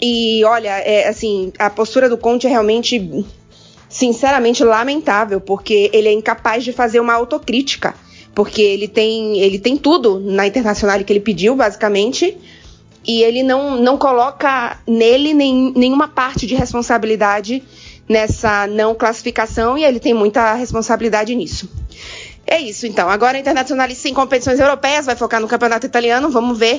E 0.00 0.44
olha, 0.44 0.78
é, 0.78 1.08
assim, 1.08 1.52
a 1.58 1.68
postura 1.68 2.08
do 2.08 2.16
Conte 2.16 2.46
é 2.46 2.50
realmente, 2.50 3.26
sinceramente, 3.88 4.62
lamentável, 4.62 5.40
porque 5.40 5.90
ele 5.92 6.06
é 6.06 6.12
incapaz 6.12 6.62
de 6.62 6.72
fazer 6.72 7.00
uma 7.00 7.14
autocrítica. 7.14 7.92
Porque 8.32 8.62
ele 8.62 8.86
tem, 8.86 9.40
ele 9.40 9.58
tem 9.58 9.76
tudo 9.76 10.20
na 10.20 10.46
Internacional 10.46 11.02
que 11.02 11.12
ele 11.12 11.18
pediu, 11.18 11.56
basicamente, 11.56 12.38
e 13.10 13.24
ele 13.24 13.42
não, 13.42 13.74
não 13.74 13.98
coloca 13.98 14.78
nele 14.86 15.34
nem, 15.34 15.72
nenhuma 15.74 16.06
parte 16.06 16.46
de 16.46 16.54
responsabilidade 16.54 17.60
nessa 18.08 18.68
não 18.68 18.94
classificação 18.94 19.76
e 19.76 19.84
ele 19.84 19.98
tem 19.98 20.14
muita 20.14 20.54
responsabilidade 20.54 21.34
nisso. 21.34 21.68
É 22.46 22.60
isso, 22.60 22.86
então. 22.86 23.10
Agora 23.10 23.36
Internacionalista 23.36 24.08
em 24.08 24.14
competições 24.14 24.60
europeias 24.60 25.06
vai 25.06 25.16
focar 25.16 25.40
no 25.40 25.48
campeonato 25.48 25.84
italiano. 25.86 26.30
Vamos 26.30 26.56
ver 26.56 26.78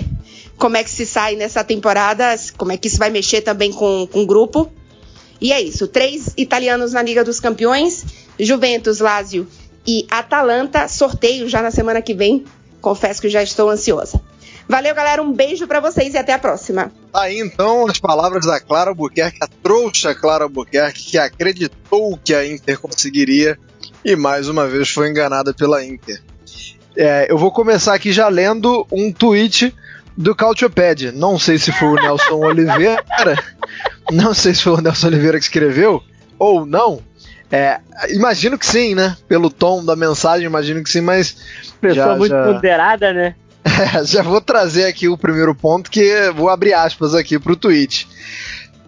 como 0.57 0.77
é 0.77 0.85
que 0.85 0.89
se 0.89 1.05
sai 1.05 1.35
nessa 1.35 1.65
temporada, 1.65 2.33
como 2.57 2.71
é 2.71 2.77
que 2.77 2.88
isso 2.88 2.97
vai 2.97 3.09
mexer 3.09 3.41
também 3.41 3.73
com, 3.73 4.07
com 4.09 4.21
o 4.21 4.25
grupo. 4.25 4.71
E 5.41 5.51
é 5.51 5.61
isso. 5.61 5.85
Três 5.85 6.33
italianos 6.38 6.93
na 6.93 7.01
Liga 7.01 7.25
dos 7.25 7.41
Campeões: 7.41 8.05
Juventus, 8.39 9.00
Lazio 9.00 9.45
e 9.85 10.07
Atalanta. 10.09 10.88
Sorteio 10.88 11.50
já 11.50 11.61
na 11.61 11.71
semana 11.71 12.01
que 12.01 12.13
vem. 12.13 12.45
Confesso 12.79 13.21
que 13.21 13.27
já 13.27 13.43
estou 13.43 13.69
ansiosa. 13.69 14.30
Valeu, 14.71 14.95
galera. 14.95 15.21
Um 15.21 15.33
beijo 15.33 15.67
para 15.67 15.81
vocês 15.81 16.13
e 16.13 16.17
até 16.17 16.31
a 16.31 16.39
próxima. 16.39 16.93
Aí 17.13 17.41
então 17.41 17.87
as 17.87 17.99
palavras 17.99 18.45
da 18.45 18.57
Clara 18.57 18.91
Albuquerque, 18.91 19.39
a 19.41 19.47
trouxa 19.61 20.15
Clara 20.15 20.45
Albuquerque, 20.45 21.03
que 21.03 21.17
acreditou 21.17 22.17
que 22.23 22.33
a 22.33 22.47
Inter 22.47 22.79
conseguiria 22.79 23.59
e 24.05 24.15
mais 24.15 24.47
uma 24.47 24.65
vez 24.67 24.89
foi 24.89 25.09
enganada 25.09 25.53
pela 25.53 25.83
Inter. 25.83 26.21
É, 26.95 27.29
eu 27.29 27.37
vou 27.37 27.51
começar 27.51 27.93
aqui 27.93 28.13
já 28.13 28.29
lendo 28.29 28.87
um 28.89 29.11
tweet 29.11 29.75
do 30.15 30.33
Cautioped. 30.33 31.11
Não 31.11 31.37
sei 31.37 31.57
se 31.57 31.73
foi 31.73 31.89
o 31.89 31.95
Nelson 31.95 32.35
Oliveira, 32.39 33.03
não 34.09 34.33
sei 34.33 34.53
se 34.53 34.63
foi 34.63 34.75
o 34.75 34.81
Nelson 34.81 35.07
Oliveira 35.07 35.37
que 35.37 35.43
escreveu 35.43 36.01
ou 36.39 36.65
não. 36.65 37.01
É, 37.51 37.81
imagino 38.07 38.57
que 38.57 38.65
sim, 38.65 38.95
né? 38.95 39.17
Pelo 39.27 39.49
tom 39.49 39.83
da 39.83 39.97
mensagem, 39.97 40.45
imagino 40.45 40.81
que 40.81 40.89
sim, 40.89 41.01
mas. 41.01 41.35
Pessoa 41.81 42.05
já, 42.05 42.15
muito 42.15 42.31
já... 42.31 42.45
ponderada, 42.45 43.11
né? 43.11 43.35
Já 44.05 44.21
vou 44.21 44.41
trazer 44.41 44.85
aqui 44.85 45.07
o 45.07 45.17
primeiro 45.17 45.53
ponto, 45.53 45.89
que 45.89 46.31
vou 46.35 46.49
abrir 46.49 46.73
aspas 46.73 47.13
aqui 47.13 47.39
para 47.39 47.53
o 47.53 47.55
tweet. 47.55 48.07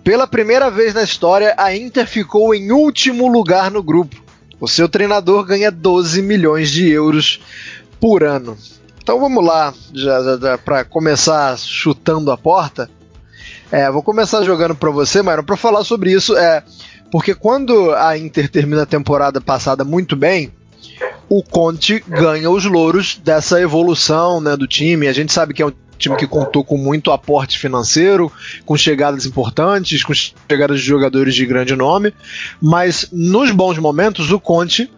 Pela 0.04 0.28
primeira 0.28 0.70
vez 0.70 0.94
na 0.94 1.04
história, 1.04 1.54
a 1.58 1.76
Inter 1.76 2.08
ficou 2.08 2.54
em 2.54 2.72
último 2.72 3.28
lugar 3.28 3.72
no 3.72 3.82
grupo. 3.82 4.22
O 4.60 4.68
seu 4.68 4.90
treinador 4.90 5.46
ganha 5.46 5.72
12 5.72 6.22
milhões 6.22 6.70
de 6.70 6.90
euros 6.90 7.40
por 8.00 8.24
ano. 8.24 8.58
Então 9.02 9.20
vamos 9.20 9.46
lá, 9.46 9.74
já, 9.94 10.24
já, 10.24 10.38
já 10.38 10.58
para 10.58 10.86
começar 10.86 11.58
chutando 11.58 12.32
a 12.32 12.38
porta. 12.38 12.90
É, 13.72 13.90
vou 13.92 14.04
começar 14.04 14.44
jogando 14.44 14.76
para 14.76 14.92
você, 14.92 15.22
Myron, 15.22 15.44
para 15.44 15.58
falar 15.58 15.84
sobre 15.84 16.12
isso. 16.12 16.38
É, 16.38 16.64
porque 17.12 17.36
quando 17.36 17.94
a 17.94 18.18
Inter 18.18 18.50
termina 18.50 18.84
a 18.84 18.88
temporada 18.88 19.42
passada 19.42 19.84
muito 19.84 20.16
bem, 20.16 20.52
o 21.38 21.42
Conte 21.42 22.04
ganha 22.08 22.48
os 22.48 22.64
louros 22.66 23.20
dessa 23.24 23.60
evolução 23.60 24.40
né, 24.40 24.56
do 24.56 24.68
time. 24.68 25.08
A 25.08 25.14
gente 25.14 25.34
sabe 25.34 25.52
que 25.52 25.64
é 25.64 25.66
um 25.66 25.74
time 25.98 26.16
que 26.16 26.28
contou 26.28 26.64
com 26.64 26.78
muito 26.78 27.12
aporte 27.12 27.58
financeiro, 27.58 28.32
com 28.66 28.78
chegadas 28.78 29.26
importantes, 29.26 30.04
com 30.04 30.14
chegadas 30.14 30.80
de 30.80 30.86
jogadores 30.86 31.34
de 31.34 31.44
grande 31.46 31.76
nome, 31.76 32.14
mas 32.62 33.08
nos 33.12 33.50
bons 33.50 33.80
momentos 33.80 34.32
o 34.32 34.40
Conte 34.40 34.92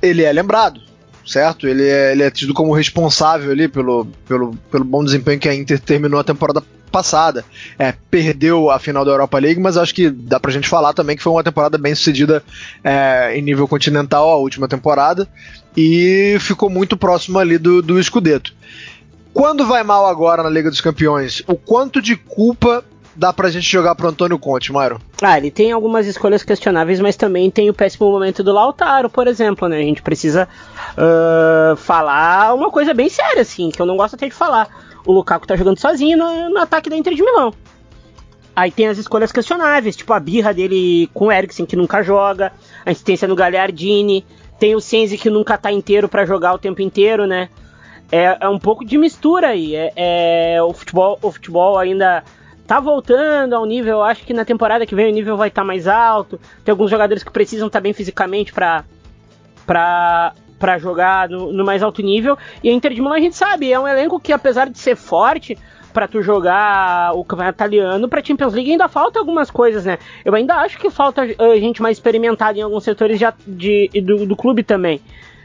ele 0.00 0.22
é 0.22 0.32
lembrado, 0.32 0.80
certo? 1.26 1.68
Ele 1.68 1.86
é, 1.86 2.12
ele 2.12 2.22
é 2.22 2.30
tido 2.30 2.54
como 2.54 2.72
responsável 2.72 3.50
ali 3.50 3.68
pelo, 3.68 4.06
pelo, 4.26 4.54
pelo 4.70 4.84
bom 4.84 5.04
desempenho 5.04 5.38
que 5.38 5.48
a 5.50 5.54
Inter 5.54 5.78
terminou 5.78 6.18
a 6.18 6.24
temporada 6.24 6.62
passada. 6.94 7.44
É, 7.76 7.92
perdeu 8.08 8.70
a 8.70 8.78
final 8.78 9.04
da 9.04 9.10
Europa 9.10 9.36
League, 9.40 9.60
mas 9.60 9.76
acho 9.76 9.92
que 9.92 10.08
dá 10.08 10.38
pra 10.38 10.52
gente 10.52 10.68
falar 10.68 10.92
também 10.92 11.16
que 11.16 11.22
foi 11.22 11.32
uma 11.32 11.42
temporada 11.42 11.76
bem 11.76 11.92
sucedida 11.92 12.40
é, 12.84 13.36
em 13.36 13.42
nível 13.42 13.66
continental, 13.66 14.30
a 14.30 14.36
última 14.36 14.68
temporada, 14.68 15.26
e 15.76 16.36
ficou 16.38 16.70
muito 16.70 16.96
próximo 16.96 17.40
ali 17.40 17.58
do, 17.58 17.82
do 17.82 18.00
Scudetto. 18.00 18.54
Quando 19.32 19.66
vai 19.66 19.82
mal 19.82 20.06
agora 20.06 20.44
na 20.44 20.48
Liga 20.48 20.70
dos 20.70 20.80
Campeões, 20.80 21.42
o 21.48 21.56
quanto 21.56 22.00
de 22.00 22.14
culpa 22.14 22.84
dá 23.16 23.32
pra 23.32 23.50
gente 23.50 23.68
jogar 23.68 23.96
pro 23.96 24.08
Antônio 24.08 24.38
Conte, 24.38 24.72
Mauro? 24.72 25.00
Ah, 25.20 25.36
ele 25.36 25.50
tem 25.50 25.72
algumas 25.72 26.06
escolhas 26.06 26.44
questionáveis, 26.44 27.00
mas 27.00 27.16
também 27.16 27.50
tem 27.50 27.68
o 27.68 27.74
péssimo 27.74 28.08
momento 28.10 28.44
do 28.44 28.52
Lautaro, 28.52 29.10
por 29.10 29.26
exemplo, 29.26 29.68
né? 29.68 29.78
A 29.78 29.82
gente 29.82 30.02
precisa 30.02 30.48
uh, 30.92 31.74
falar 31.76 32.54
uma 32.54 32.70
coisa 32.70 32.94
bem 32.94 33.08
séria, 33.08 33.42
assim, 33.42 33.70
que 33.70 33.82
eu 33.82 33.86
não 33.86 33.96
gosto 33.96 34.14
até 34.14 34.28
de 34.28 34.34
falar 34.34 34.68
o 35.06 35.12
Lukaku 35.12 35.46
tá 35.46 35.56
jogando 35.56 35.78
sozinho 35.78 36.16
no, 36.16 36.50
no 36.50 36.58
ataque 36.58 36.90
da 36.90 36.96
Inter 36.96 37.14
de 37.14 37.22
Milão. 37.22 37.52
Aí 38.56 38.70
tem 38.70 38.86
as 38.86 38.98
escolhas 38.98 39.32
questionáveis, 39.32 39.96
tipo 39.96 40.12
a 40.12 40.20
birra 40.20 40.54
dele 40.54 41.08
com 41.12 41.26
o 41.26 41.32
Eriksen, 41.32 41.66
que 41.66 41.74
nunca 41.74 42.02
joga, 42.02 42.52
a 42.86 42.90
insistência 42.92 43.26
no 43.26 43.34
Gagliardini, 43.34 44.24
tem 44.58 44.74
o 44.76 44.80
Senzi 44.80 45.18
que 45.18 45.28
nunca 45.28 45.58
tá 45.58 45.72
inteiro 45.72 46.08
para 46.08 46.24
jogar 46.24 46.54
o 46.54 46.58
tempo 46.58 46.80
inteiro, 46.80 47.26
né? 47.26 47.48
É, 48.12 48.38
é, 48.40 48.48
um 48.48 48.58
pouco 48.58 48.84
de 48.84 48.96
mistura 48.96 49.48
aí. 49.48 49.74
É, 49.74 49.92
é, 49.96 50.62
o, 50.62 50.72
futebol, 50.72 51.18
o 51.20 51.32
futebol 51.32 51.76
ainda 51.76 52.22
tá 52.64 52.78
voltando 52.78 53.54
ao 53.54 53.66
nível, 53.66 54.02
acho 54.02 54.24
que 54.24 54.32
na 54.32 54.44
temporada 54.44 54.86
que 54.86 54.94
vem 54.94 55.10
o 55.10 55.12
nível 55.12 55.36
vai 55.36 55.48
estar 55.48 55.62
tá 55.62 55.66
mais 55.66 55.88
alto. 55.88 56.38
Tem 56.64 56.70
alguns 56.70 56.90
jogadores 56.90 57.24
que 57.24 57.32
precisam 57.32 57.66
estar 57.66 57.80
tá 57.80 57.82
bem 57.82 57.92
fisicamente 57.92 58.52
para 58.52 58.84
para 59.66 60.34
jogar 60.78 61.28
no, 61.28 61.52
no, 61.52 61.64
mais 61.64 61.82
alto 61.82 62.02
nível. 62.02 62.36
E 62.62 62.70
a 62.70 62.72
Inter 62.72 62.92
de 62.92 63.00
Milão 63.00 63.16
a 63.16 63.20
gente 63.20 63.36
sabe, 63.36 63.72
é 63.72 63.78
um 63.78 63.86
elenco 63.86 64.18
que 64.18 64.32
apesar 64.32 64.68
de 64.68 64.78
ser 64.78 64.96
forte 64.96 65.58
para 65.92 66.08
tu 66.08 66.20
jogar 66.20 67.12
o 67.14 67.24
campeonato 67.24 67.56
italiano, 67.56 68.08
para 68.08 68.22
Champions 68.22 68.52
League 68.52 68.70
ainda 68.72 68.88
falta 68.88 69.20
algumas 69.20 69.48
coisas, 69.48 69.84
né? 69.84 69.98
Eu 70.24 70.34
ainda 70.34 70.56
acho 70.56 70.76
que 70.76 70.90
falta 70.90 71.22
uh, 71.22 71.60
gente 71.60 71.80
mais 71.80 71.96
experimentada 71.96 72.58
em 72.58 72.62
alguns 72.62 72.82
setores 72.82 73.18
de 73.46 73.88
do, 74.02 74.26
do, 74.26 74.34
clube 74.36 74.64
também, 74.64 75.00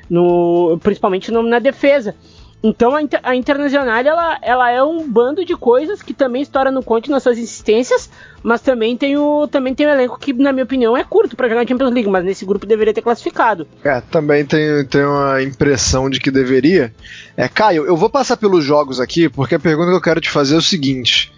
no, 0.10 0.80
principalmente 0.82 1.32
no, 1.32 1.44
na 1.44 1.60
defesa. 1.60 2.16
Então 2.64 2.96
a, 2.96 3.02
Inter, 3.02 3.20
a 3.24 3.36
Internacional 3.36 3.96
ela, 3.96 4.38
ela 4.42 4.72
é 4.72 4.84
um 4.84 5.08
bando 5.08 5.46
de 5.46 5.56
coisas 5.56 6.02
que 6.02 6.14
também 6.14 6.42
estoura 6.42 6.72
no 6.72 6.84
conte 6.84 7.12
nas 7.12 7.22
suas 7.22 7.38
insistências, 7.38 8.10
mas 8.44 8.62
também 8.62 8.96
tem 8.96 9.18
o 9.18 9.48
também 9.48 9.74
tem 9.74 9.88
elenco 9.88 10.20
que 10.20 10.34
na 10.34 10.52
minha 10.52 10.64
opinião 10.64 10.96
é 10.96 11.04
curto 11.04 11.36
para 11.36 11.50
jogar 11.50 11.68
Champions 11.68 11.94
League, 11.94 12.10
mas 12.10 12.24
nesse 12.24 12.46
grupo 12.46 12.66
deveria 12.66 12.94
ter 12.94 13.02
classificado. 13.02 13.68
É, 13.84 14.02
também 14.02 14.46
tem, 14.46 14.86
tem 14.86 15.04
uma 15.04 15.42
impressão 15.42 16.10
de 16.10 16.20
que 16.20 16.32
deveria. 16.32 16.94
É, 17.36 17.48
Caio, 17.48 17.86
eu 17.86 17.98
vou 17.98 18.10
passar 18.10 18.38
pelos 18.38 18.64
jogos 18.64 19.00
aqui 19.00 19.30
porque 19.30 19.56
a 19.56 19.60
pergunta 19.60 19.90
que 19.90 19.98
eu 19.98 20.02
quero 20.02 20.22
te 20.22 20.30
fazer 20.30 20.56
é 20.56 20.58
o 20.58 20.62
seguinte: 20.62 21.32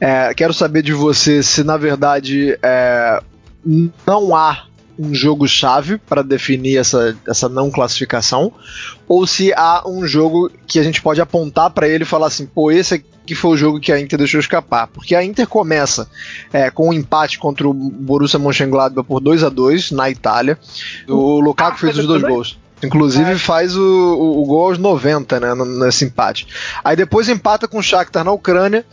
é, 0.00 0.32
quero 0.34 0.52
saber 0.52 0.82
de 0.82 0.92
você 0.92 1.42
se 1.42 1.62
na 1.64 1.76
verdade 1.76 2.58
é, 2.62 3.20
não 4.06 4.34
há 4.34 4.64
um 4.98 5.14
jogo-chave 5.14 5.98
para 5.98 6.22
definir 6.22 6.76
essa, 6.76 7.16
essa 7.26 7.48
não 7.48 7.70
classificação, 7.70 8.52
ou 9.08 9.26
se 9.26 9.52
há 9.54 9.82
um 9.86 10.06
jogo 10.06 10.50
que 10.66 10.78
a 10.78 10.82
gente 10.82 11.00
pode 11.00 11.20
apontar 11.20 11.70
para 11.70 11.88
ele 11.88 12.04
e 12.04 12.06
falar 12.06 12.26
assim, 12.26 12.46
pô, 12.46 12.70
esse 12.70 12.94
aqui 12.94 13.34
foi 13.34 13.50
o 13.52 13.56
jogo 13.56 13.80
que 13.80 13.92
a 13.92 14.00
Inter 14.00 14.18
deixou 14.18 14.40
escapar. 14.40 14.86
Porque 14.88 15.14
a 15.14 15.24
Inter 15.24 15.46
começa 15.46 16.08
é, 16.52 16.70
com 16.70 16.88
um 16.88 16.92
empate 16.92 17.38
contra 17.38 17.68
o 17.68 17.72
Borussia 17.72 18.38
Mönchengladbach 18.38 19.06
por 19.06 19.20
2 19.20 19.44
a 19.44 19.48
2 19.48 19.92
na 19.92 20.10
Itália. 20.10 20.58
O 21.08 21.40
Lukaku 21.40 21.78
fez 21.78 21.98
os 21.98 22.06
dois 22.06 22.22
gols. 22.22 22.61
Inclusive 22.82 23.38
faz 23.38 23.76
o, 23.76 23.80
o, 23.80 24.42
o, 24.42 24.44
gol 24.44 24.66
aos 24.66 24.78
90, 24.78 25.38
né, 25.38 25.54
nesse 25.84 26.04
empate. 26.04 26.48
Aí 26.82 26.96
depois 26.96 27.28
empata 27.28 27.68
com 27.68 27.78
o 27.78 27.82
Shakhtar 27.82 28.24
na 28.24 28.32
Ucrânia, 28.32 28.84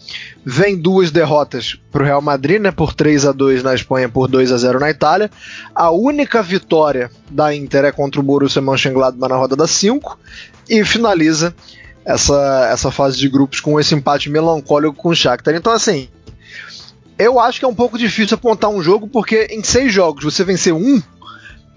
vem 0.45 0.77
duas 0.77 1.09
derrotas 1.09 1.79
para 1.91 2.03
o 2.03 2.05
Real 2.05 2.21
Madrid, 2.21 2.61
né, 2.61 2.71
por 2.71 2.93
3 2.93 3.25
a 3.25 3.31
2 3.31 3.63
na 3.63 3.73
Espanha, 3.73 4.07
por 4.07 4.27
2 4.27 4.51
a 4.51 4.57
0 4.57 4.79
na 4.79 4.91
Itália. 4.91 5.31
A 5.73 5.89
única 5.89 6.43
vitória 6.43 7.09
da 7.31 7.53
Inter 7.53 7.85
é 7.85 7.91
contra 7.91 8.21
o 8.21 8.23
Borussia 8.23 8.61
Mönchengladbach 8.61 9.29
na 9.29 9.37
rodada 9.37 9.65
5 9.65 10.19
e 10.69 10.85
finaliza 10.85 11.55
essa, 12.05 12.69
essa 12.71 12.91
fase 12.91 13.17
de 13.17 13.27
grupos 13.27 13.59
com 13.59 13.79
esse 13.79 13.95
empate 13.95 14.29
melancólico 14.29 14.93
com 14.93 15.09
o 15.09 15.15
Shakhtar. 15.15 15.55
Então 15.55 15.73
assim, 15.73 16.09
eu 17.17 17.39
acho 17.39 17.59
que 17.59 17.65
é 17.65 17.67
um 17.67 17.75
pouco 17.75 17.97
difícil 17.97 18.35
apontar 18.35 18.69
um 18.69 18.83
jogo 18.83 19.07
porque 19.07 19.47
em 19.49 19.63
seis 19.63 19.91
jogos 19.91 20.23
você 20.23 20.43
vencer 20.43 20.73
um 20.73 21.01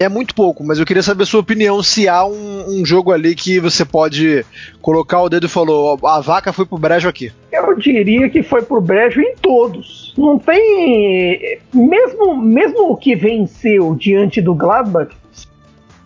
é 0.02 0.08
muito 0.08 0.34
pouco, 0.34 0.64
mas 0.64 0.78
eu 0.78 0.86
queria 0.86 1.02
saber 1.02 1.22
a 1.22 1.26
sua 1.26 1.40
opinião 1.40 1.82
se 1.82 2.08
há 2.08 2.24
um, 2.24 2.80
um, 2.80 2.84
jogo 2.84 3.12
ali 3.12 3.34
que 3.34 3.58
você 3.60 3.84
pode 3.84 4.44
colocar 4.80 5.20
o 5.22 5.28
dedo 5.28 5.46
e 5.46 5.48
falou, 5.48 5.98
a 6.06 6.20
vaca 6.20 6.52
foi 6.52 6.66
pro 6.66 6.78
brejo 6.78 7.08
aqui. 7.08 7.32
Eu 7.52 7.76
diria 7.76 8.28
que 8.28 8.42
foi 8.42 8.62
pro 8.62 8.80
brejo 8.80 9.20
em 9.20 9.34
todos. 9.36 10.14
Não 10.16 10.38
tem. 10.38 11.58
Mesmo, 11.72 12.36
mesmo 12.36 12.90
o 12.90 12.96
que 12.96 13.14
venceu 13.14 13.94
diante 13.94 14.40
do 14.40 14.54
Gladbach, 14.54 15.14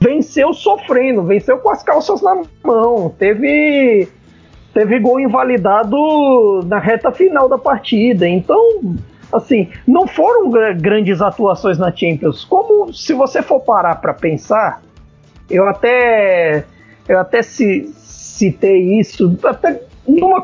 venceu 0.00 0.53
sofrendo, 0.53 1.23
venceu 1.23 1.59
com 1.59 1.71
as 1.71 1.83
calças 1.83 2.21
na 2.23 2.43
mão. 2.65 3.15
Teve. 3.19 4.09
Teve 4.73 4.99
gol 5.00 5.19
invalidado 5.19 6.61
na 6.67 6.79
reta 6.79 7.11
final 7.11 7.49
da 7.49 7.57
partida. 7.57 8.29
Então 8.29 8.95
assim, 9.33 9.71
não 9.87 10.06
foram 10.06 10.50
grandes 10.76 11.21
atuações 11.21 11.78
na 11.78 11.95
Champions. 11.95 12.45
Como 12.45 12.92
se 12.92 13.12
você 13.12 13.42
for 13.42 13.61
parar 13.61 13.97
para 13.97 14.14
pensar, 14.14 14.83
eu 15.50 15.66
até 15.68 16.64
eu 17.09 17.18
até 17.18 17.42
citei 17.42 18.99
isso, 18.99 19.38
até 19.45 19.80
numa 20.06 20.42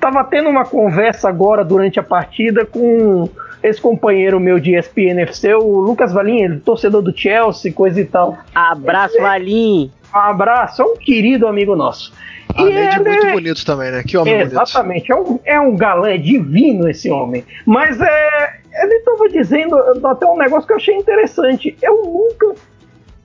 tava 0.00 0.24
tendo 0.24 0.48
uma 0.48 0.64
conversa 0.64 1.28
agora 1.28 1.64
durante 1.64 1.98
a 1.98 2.02
partida 2.02 2.64
com 2.64 3.28
esse 3.62 3.80
companheiro 3.80 4.38
meu 4.38 4.60
de 4.60 4.76
ESPN 4.76 5.20
FC, 5.22 5.54
o 5.54 5.80
Lucas 5.80 6.12
Valim, 6.12 6.60
torcedor 6.60 7.02
do 7.02 7.16
Chelsea, 7.16 7.72
coisa 7.72 8.00
e 8.00 8.04
tal. 8.04 8.38
Abraço, 8.54 9.18
Valim. 9.20 9.90
Um 10.14 10.18
abraço, 10.18 10.82
é 10.82 10.84
um 10.84 10.96
querido 10.96 11.46
amigo 11.46 11.74
nosso. 11.74 12.12
Ele, 12.58 13.08
muito 13.08 13.32
bonito 13.32 13.64
também, 13.64 13.90
né? 13.90 14.02
Que 14.02 14.16
homem 14.16 14.34
é, 14.34 14.42
Exatamente, 14.42 15.10
é 15.12 15.16
um, 15.16 15.40
é 15.44 15.60
um 15.60 15.76
galã, 15.76 16.10
é 16.10 16.18
divino 16.18 16.88
esse 16.88 17.10
homem. 17.10 17.44
Mas 17.64 18.00
é, 18.00 18.60
ele 18.82 18.94
estava 18.94 19.28
dizendo 19.28 19.76
até 20.06 20.26
um 20.26 20.36
negócio 20.36 20.66
que 20.66 20.72
eu 20.72 20.76
achei 20.76 20.96
interessante. 20.96 21.76
Eu 21.82 22.02
nunca. 22.04 22.54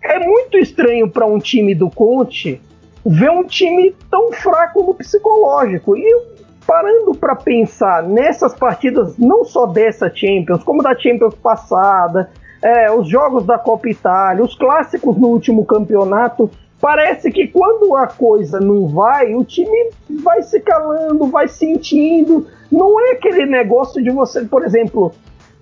É 0.03 0.19
muito 0.19 0.57
estranho 0.57 1.09
para 1.09 1.25
um 1.25 1.37
time 1.37 1.75
do 1.75 1.89
Conte 1.89 2.59
ver 3.05 3.29
um 3.29 3.43
time 3.43 3.95
tão 4.09 4.31
fraco 4.31 4.83
no 4.83 4.93
psicológico. 4.93 5.95
E 5.95 6.41
parando 6.65 7.13
para 7.15 7.35
pensar 7.35 8.03
nessas 8.03 8.53
partidas, 8.53 9.17
não 9.17 9.43
só 9.43 9.65
dessa 9.65 10.09
Champions, 10.13 10.63
como 10.63 10.81
da 10.81 10.97
Champions 10.97 11.35
passada, 11.35 12.29
é, 12.61 12.91
os 12.91 13.07
jogos 13.09 13.45
da 13.45 13.57
Copa 13.57 13.89
Itália, 13.89 14.43
os 14.43 14.55
clássicos 14.55 15.17
no 15.17 15.27
último 15.27 15.65
campeonato, 15.65 16.49
parece 16.81 17.31
que 17.31 17.47
quando 17.47 17.95
a 17.95 18.07
coisa 18.07 18.59
não 18.59 18.87
vai, 18.87 19.35
o 19.35 19.45
time 19.45 19.91
vai 20.23 20.41
se 20.41 20.59
calando, 20.59 21.27
vai 21.27 21.47
sentindo. 21.47 22.47
Não 22.71 22.99
é 22.99 23.11
aquele 23.11 23.45
negócio 23.45 24.03
de 24.03 24.09
você, 24.09 24.43
por 24.43 24.65
exemplo, 24.65 25.13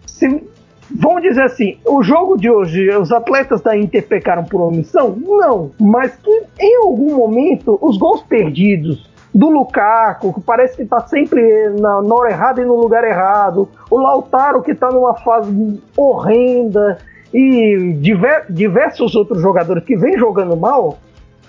se, 0.07 0.43
vamos 0.89 1.21
dizer 1.21 1.43
assim, 1.43 1.77
o 1.85 2.01
jogo 2.01 2.37
de 2.37 2.49
hoje, 2.49 2.89
os 2.95 3.11
atletas 3.11 3.61
da 3.61 3.77
Inter 3.77 4.07
pecaram 4.07 4.45
por 4.45 4.61
omissão? 4.61 5.15
Não, 5.17 5.71
mas 5.79 6.15
que 6.15 6.43
em 6.59 6.77
algum 6.77 7.15
momento 7.15 7.77
os 7.81 7.97
gols 7.97 8.23
perdidos 8.23 9.09
do 9.35 9.49
Lukaku, 9.49 10.33
que 10.33 10.41
parece 10.41 10.77
que 10.77 10.83
está 10.83 11.01
sempre 11.01 11.69
na, 11.79 12.01
na 12.01 12.15
hora 12.15 12.31
errada 12.31 12.61
e 12.61 12.65
no 12.65 12.75
lugar 12.75 13.03
errado, 13.03 13.69
o 13.91 13.97
Lautaro 13.99 14.61
que 14.61 14.71
está 14.71 14.89
numa 14.89 15.15
fase 15.15 15.81
horrenda 15.95 16.97
e 17.33 17.93
diver, 17.99 18.45
diversos 18.49 19.15
outros 19.15 19.41
jogadores 19.41 19.83
que 19.83 19.95
vêm 19.95 20.17
jogando 20.17 20.57
mal, 20.57 20.97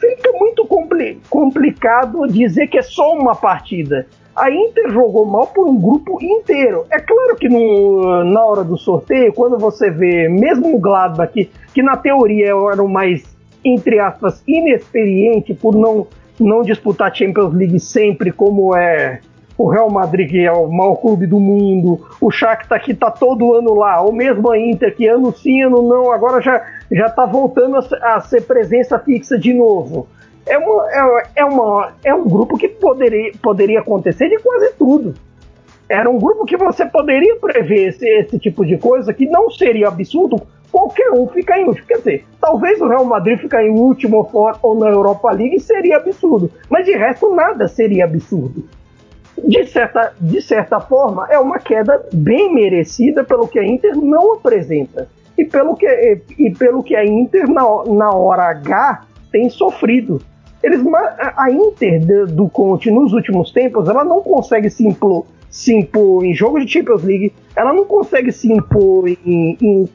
fica 0.01 0.33
muito 0.33 0.65
compli 0.67 1.21
complicado 1.29 2.27
dizer 2.27 2.67
que 2.69 2.79
é 2.79 2.83
só 2.83 3.13
uma 3.15 3.35
partida. 3.37 4.07
A 4.35 4.51
Inter 4.51 4.91
jogou 4.91 5.27
mal 5.27 5.49
por 5.49 5.69
um 5.69 5.79
grupo 5.79 6.19
inteiro. 6.23 6.87
É 6.91 6.99
claro 6.99 7.37
que 7.37 7.49
no, 7.49 8.25
na 8.25 8.45
hora 8.45 8.65
do 8.65 8.79
sorteio, 8.79 9.33
quando 9.33 9.59
você 9.59 9.91
vê 9.91 10.29
mesmo 10.29 10.75
o 10.75 10.79
Gladbach, 10.79 11.33
que, 11.33 11.51
que 11.75 11.83
na 11.83 11.97
teoria 11.97 12.47
era 12.47 12.83
o 12.83 12.89
mais, 12.89 13.23
entre 13.65 13.99
aspas, 13.99 14.43
inexperiente 14.47 15.53
por 15.53 15.75
não, 15.75 16.07
não 16.39 16.63
disputar 16.63 17.15
Champions 17.15 17.53
League 17.53 17.79
sempre, 17.81 18.33
como 18.33 18.75
é 18.75 19.21
o 19.59 19.69
Real 19.69 19.91
Madrid, 19.91 20.31
que 20.31 20.47
é 20.47 20.53
o 20.53 20.69
maior 20.69 20.97
clube 20.97 21.27
do 21.27 21.39
mundo, 21.39 22.01
o 22.19 22.31
Shakhtar 22.31 22.83
que 22.83 22.95
tá 22.95 23.11
todo 23.11 23.55
ano 23.55 23.75
lá, 23.75 24.01
ou 24.01 24.11
mesmo 24.11 24.51
a 24.51 24.59
Inter, 24.59 24.97
que 24.97 25.07
ano 25.07 25.31
sim, 25.37 25.61
ano 25.61 25.83
não, 25.83 26.11
agora 26.11 26.41
já, 26.41 26.65
já 26.91 27.09
tá 27.09 27.25
voltando 27.25 27.77
a, 27.77 28.17
a 28.17 28.21
ser 28.21 28.43
presença 28.43 28.99
fixa 28.99 29.39
de 29.39 29.53
novo. 29.53 30.09
É, 30.47 30.59
uma, 30.59 30.91
é, 30.91 31.23
é, 31.37 31.45
uma, 31.45 31.93
é 32.05 32.15
um 32.15 32.29
grupo 32.29 32.57
que 32.57 32.69
poderia, 32.69 33.33
poderia 33.43 33.81
acontecer 33.81 34.29
de 34.29 34.39
quase 34.39 34.73
tudo. 34.75 35.15
Era 35.89 36.09
um 36.09 36.19
grupo 36.19 36.45
que 36.45 36.57
você 36.57 36.87
poderia 36.87 37.37
prever 37.37 37.89
esse, 37.89 38.07
esse 38.07 38.39
tipo 38.39 38.65
de 38.65 38.79
coisa, 38.79 39.13
que 39.13 39.27
não 39.27 39.51
seria 39.51 39.89
absurdo 39.89 40.41
qualquer 40.71 41.11
um 41.11 41.27
ficar 41.27 41.59
em 41.59 41.65
último. 41.65 41.87
Quer 41.87 41.99
dizer, 41.99 42.27
talvez 42.41 42.81
o 42.81 42.89
Real 42.89 43.05
Madrid 43.05 43.39
ficar 43.39 43.65
em 43.65 43.71
último 43.71 44.29
ou 44.63 44.79
na 44.79 44.89
Europa 44.89 45.31
League 45.33 45.59
seria 45.61 45.97
absurdo, 45.97 46.51
mas 46.69 46.87
de 46.87 46.93
resto 46.93 47.35
nada 47.35 47.67
seria 47.67 48.05
absurdo 48.05 48.65
de 49.45 49.67
certa, 49.67 50.13
de 50.21 50.41
certa 50.41 50.81
forma, 50.81 51.27
é 51.31 51.39
uma 51.39 51.59
queda 51.59 52.05
bem 52.13 52.53
merecida 52.55 53.25
pelo 53.25 53.49
que 53.49 53.59
a 53.59 53.65
Inter 53.65 53.97
não 53.97 54.35
apresenta. 54.35 55.09
E 55.41 55.45
pelo 55.47 55.75
que, 55.75 55.87
e 56.39 56.51
pelo 56.51 56.83
que 56.83 56.95
a 56.95 57.03
Inter, 57.03 57.49
na, 57.49 57.63
na 57.87 58.11
hora 58.11 58.51
H, 58.51 59.07
tem 59.33 59.49
sofrido. 59.49 60.21
Eles, 60.63 60.83
a 61.35 61.51
Inter 61.51 62.27
do 62.27 62.47
Conte, 62.47 62.91
nos 62.91 63.15
últimos 63.15 63.51
tempos, 63.51 63.89
ela 63.89 64.05
não 64.05 64.21
consegue 64.21 64.69
se 64.69 64.87
impor, 64.87 65.25
se 65.49 65.75
impor 65.75 66.27
em 66.27 66.35
jogo 66.35 66.61
de 66.61 66.71
Champions 66.71 67.03
League, 67.03 67.33
ela 67.57 67.73
não 67.73 67.87
consegue 67.87 68.31
se 68.31 68.53
impor 68.53 69.09
em, 69.09 69.17
em, 69.63 69.89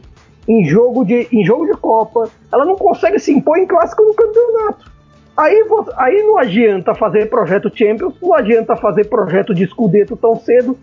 em, 0.47 0.65
jogo, 0.65 1.05
de, 1.05 1.27
em 1.31 1.45
jogo 1.45 1.67
de 1.67 1.77
Copa, 1.77 2.27
ela 2.51 2.65
não 2.65 2.75
consegue 2.75 3.19
se 3.19 3.31
impor 3.31 3.59
em 3.59 3.67
clássico 3.67 4.01
no 4.01 4.15
campeonato. 4.15 4.91
Aí, 5.37 5.63
aí 5.97 6.23
não 6.23 6.39
adianta 6.39 6.95
fazer 6.95 7.29
projeto 7.29 7.69
Champions, 7.71 8.15
não 8.19 8.33
adianta 8.33 8.75
fazer 8.75 9.03
projeto 9.03 9.53
de 9.53 9.63
escudeto 9.63 10.17
tão 10.17 10.37
cedo. 10.37 10.75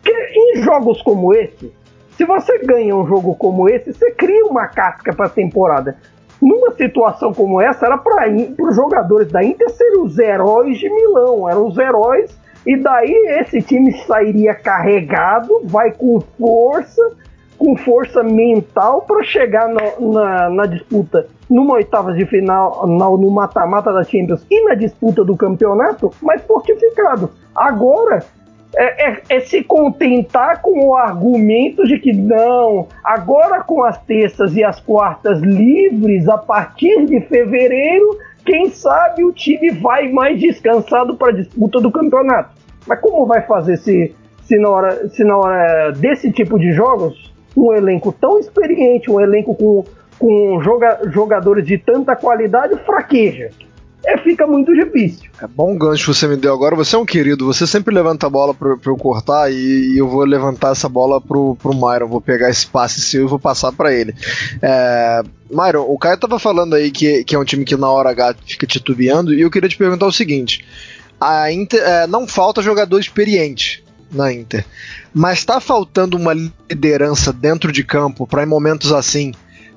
Porque 0.00 0.16
em 0.34 0.62
jogos 0.62 1.02
como 1.02 1.34
esse, 1.34 1.70
se 2.16 2.24
você 2.24 2.58
ganha 2.58 2.94
um 2.96 3.06
jogo 3.06 3.34
como 3.34 3.68
esse, 3.68 3.92
você 3.92 4.10
cria 4.12 4.44
uma 4.46 4.66
casca 4.66 5.12
para 5.12 5.26
a 5.26 5.30
temporada. 5.30 5.96
Numa 6.40 6.72
situação 6.72 7.32
como 7.32 7.60
essa, 7.60 7.86
era 7.86 7.98
para 7.98 8.28
os 8.58 8.76
jogadores 8.76 9.30
da 9.30 9.42
Inter 9.42 9.70
serem 9.70 10.02
os 10.02 10.18
heróis 10.18 10.78
de 10.78 10.88
Milão, 10.88 11.48
eram 11.48 11.66
os 11.66 11.78
heróis, 11.78 12.38
e 12.66 12.76
daí 12.76 13.12
esse 13.40 13.62
time 13.62 13.92
sairia 14.06 14.54
carregado, 14.54 15.60
vai 15.64 15.92
com 15.92 16.20
força, 16.38 17.12
com 17.58 17.76
força 17.76 18.22
mental 18.22 19.02
para 19.02 19.22
chegar 19.22 19.68
na, 19.68 19.82
na, 20.00 20.50
na, 20.50 20.66
disputa 20.66 21.26
numa 21.48 21.74
oitava 21.74 22.12
de 22.12 22.24
final, 22.26 22.86
no 22.86 23.30
mata-mata 23.30 23.92
da 23.92 24.02
Champions 24.02 24.44
e 24.50 24.64
na 24.64 24.74
disputa 24.74 25.24
do 25.24 25.36
campeonato, 25.36 26.10
mais 26.22 26.42
fortificado. 26.42 27.30
Agora 27.54 28.24
é, 28.76 29.10
é, 29.10 29.22
é, 29.28 29.40
se 29.40 29.62
contentar 29.62 30.60
com 30.60 30.88
o 30.88 30.94
argumento 30.94 31.86
de 31.86 31.98
que 31.98 32.12
não, 32.12 32.88
agora 33.02 33.62
com 33.62 33.84
as 33.84 33.98
terças 34.04 34.56
e 34.56 34.64
as 34.64 34.80
quartas 34.80 35.40
livres, 35.40 36.28
a 36.28 36.38
partir 36.38 37.06
de 37.06 37.20
fevereiro, 37.20 38.18
quem 38.44 38.70
sabe 38.70 39.24
o 39.24 39.32
time 39.32 39.70
vai 39.70 40.10
mais 40.10 40.38
descansado 40.40 41.16
para 41.16 41.28
a 41.28 41.36
disputa 41.36 41.80
do 41.80 41.90
campeonato. 41.90 42.50
Mas 42.86 43.00
como 43.00 43.26
vai 43.26 43.42
fazer 43.42 43.76
se, 43.78 44.14
se, 44.42 44.58
na 44.58 44.68
hora, 44.68 45.08
se 45.08 45.24
na 45.24 45.36
hora 45.36 45.92
desse 45.92 46.30
tipo 46.30 46.58
de 46.58 46.72
jogos 46.72 47.32
um 47.56 47.72
elenco 47.72 48.12
tão 48.12 48.38
experiente, 48.38 49.10
um 49.10 49.20
elenco 49.20 49.54
com, 49.54 49.84
com 50.18 50.60
joga, 50.62 51.00
jogadores 51.10 51.64
de 51.64 51.78
tanta 51.78 52.16
qualidade, 52.16 52.76
fraqueja. 52.84 53.50
É, 54.06 54.18
fica 54.18 54.46
muito 54.46 54.72
difícil. 54.74 55.30
É 55.40 55.46
bom 55.46 55.76
gancho 55.76 56.12
você 56.12 56.28
me 56.28 56.36
deu 56.36 56.52
agora. 56.52 56.76
Você 56.76 56.94
é 56.94 56.98
um 56.98 57.06
querido, 57.06 57.46
você 57.46 57.66
sempre 57.66 57.94
levanta 57.94 58.26
a 58.26 58.30
bola 58.30 58.52
pra, 58.52 58.76
pra 58.76 58.90
eu 58.92 58.96
cortar 58.96 59.50
e, 59.50 59.94
e, 59.94 59.98
eu 59.98 60.08
vou 60.08 60.24
levantar 60.24 60.72
essa 60.72 60.88
bola 60.88 61.20
pro, 61.20 61.56
pro 61.56 61.74
Myron. 61.74 62.08
Vou 62.08 62.20
pegar 62.20 62.50
esse 62.50 62.66
passe 62.66 63.00
seu 63.00 63.24
e 63.24 63.28
vou 63.28 63.38
passar 63.38 63.72
para 63.72 63.94
ele. 63.94 64.14
É, 64.60 65.22
Myron, 65.50 65.86
o 65.88 65.98
Caio 65.98 66.18
tava 66.18 66.38
falando 66.38 66.74
aí 66.74 66.90
que, 66.90 67.24
que 67.24 67.34
é 67.34 67.38
um 67.38 67.44
time 67.44 67.64
que 67.64 67.76
na 67.76 67.90
hora 67.90 68.10
H 68.10 68.36
fica 68.46 68.66
titubeando 68.66 69.32
e 69.32 69.40
eu 69.40 69.50
queria 69.50 69.68
te 69.68 69.76
perguntar 69.76 70.06
o 70.06 70.12
seguinte: 70.12 70.64
a 71.18 71.50
Inter, 71.50 71.80
é, 71.82 72.06
não 72.06 72.26
falta 72.28 72.60
jogador 72.60 72.98
experiente 72.98 73.82
na 74.12 74.32
Inter. 74.32 74.64
Mas 75.12 75.38
está 75.38 75.60
faltando 75.60 76.16
uma 76.16 76.34
liderança 76.34 77.32
dentro 77.32 77.72
de 77.72 77.82
campo 77.82 78.26
para 78.26 78.42
em 78.42 78.46
momentos 78.46 78.92
assim 78.92 79.32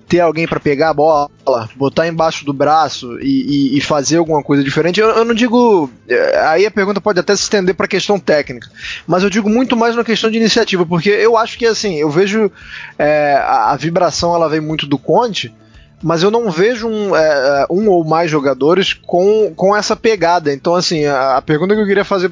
ter 0.07 0.21
alguém 0.21 0.47
para 0.47 0.59
pegar 0.59 0.89
a 0.89 0.93
bola, 0.93 1.29
botar 1.75 2.07
embaixo 2.07 2.45
do 2.45 2.53
braço 2.53 3.19
e, 3.19 3.73
e, 3.73 3.77
e 3.77 3.81
fazer 3.81 4.17
alguma 4.17 4.41
coisa 4.41 4.63
diferente. 4.63 4.99
Eu, 4.99 5.09
eu, 5.09 5.25
não 5.25 5.35
digo. 5.35 5.89
É, 6.07 6.39
aí 6.47 6.65
a 6.65 6.71
pergunta 6.71 7.01
pode 7.01 7.19
até 7.19 7.35
se 7.35 7.43
estender 7.43 7.75
para 7.75 7.87
questão 7.87 8.19
técnica, 8.19 8.69
mas 9.05 9.23
eu 9.23 9.29
digo 9.29 9.49
muito 9.49 9.75
mais 9.75 9.95
na 9.95 10.03
questão 10.03 10.31
de 10.31 10.37
iniciativa, 10.37 10.85
porque 10.85 11.09
eu 11.09 11.35
acho 11.35 11.57
que 11.57 11.65
assim, 11.65 11.95
eu 11.95 12.09
vejo 12.09 12.51
é, 12.97 13.35
a, 13.35 13.71
a, 13.71 13.75
vibração 13.75 14.33
ela 14.33 14.47
vem 14.47 14.61
muito 14.61 14.87
do 14.87 14.97
Conte. 14.97 15.53
Mas 15.99 16.21
eu 16.21 16.29
não 16.29 16.51
vejo 16.51 16.87
um, 16.87 17.15
é 17.15 17.65
um 17.71 17.89
ou 17.89 18.05
mais 18.05 18.29
jogadores 18.29 18.93
com, 18.93 19.51
com 19.55 19.75
essa 19.75 19.95
pegada. 19.95 20.53
Então, 20.53 20.75
assim, 20.75 21.05
a, 21.05 21.37
a 21.37 21.41
pergunta 21.41 21.73
que 21.73 21.81
eu 21.81 21.87
queria 21.87 22.05
fazer 22.05 22.29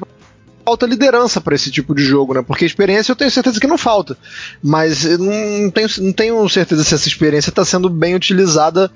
falta 0.66 0.84
liderança 0.84 1.40
para 1.40 1.54
esse 1.54 1.70
tipo 1.70 1.94
de 1.94 2.02
jogo, 2.02 2.34
né? 2.34 2.42
Porque 2.42 2.64
experiência 2.64 3.12
eu 3.12 3.16
tenho 3.16 3.30
certeza 3.30 3.60
que 3.60 3.68
não 3.68 3.78
falta. 3.78 4.18
Mas 4.60 5.04
eu 5.04 5.16
não 5.16 5.70
tenho, 5.70 5.88
não 6.00 6.12
tenho 6.12 6.48
certeza 6.48 6.82
se 6.82 6.92
essa 6.92 7.06
experiência 7.06 7.50
está 7.50 7.64
sendo 7.64 7.88
bem 7.88 8.16
utilizada 8.16 8.90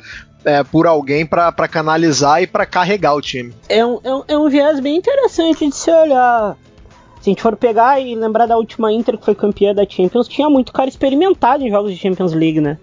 é, 0.44 0.64
por 0.64 0.88
alguém 0.88 1.24
para 1.24 1.68
canalizar 1.68 2.42
e 2.42 2.46
para 2.46 2.66
carregar 2.66 3.14
o 3.14 3.20
time. 3.20 3.54
É 3.68 3.86
um, 3.86 4.00
é, 4.02 4.12
um, 4.12 4.22
é 4.26 4.36
um 4.36 4.48
viés 4.48 4.80
bem 4.80 4.96
interessante 4.96 5.68
de 5.68 5.76
se 5.76 5.92
olhar. 5.92 6.56
Se 7.20 7.28
a 7.28 7.30
gente 7.30 7.42
for 7.42 7.54
pegar 7.54 8.00
e 8.00 8.16
lembrar 8.16 8.46
da 8.46 8.56
última 8.56 8.92
Inter 8.92 9.16
que 9.16 9.24
foi 9.24 9.36
campeã 9.36 9.72
da 9.72 9.86
Champions, 9.88 10.26
tinha 10.26 10.50
muito 10.50 10.72
cara 10.72 10.88
experimentado 10.88 11.62
em 11.62 11.70
jogos 11.70 11.92
de 11.92 11.98
Champions 11.98 12.32
League, 12.32 12.60
né? 12.60 12.78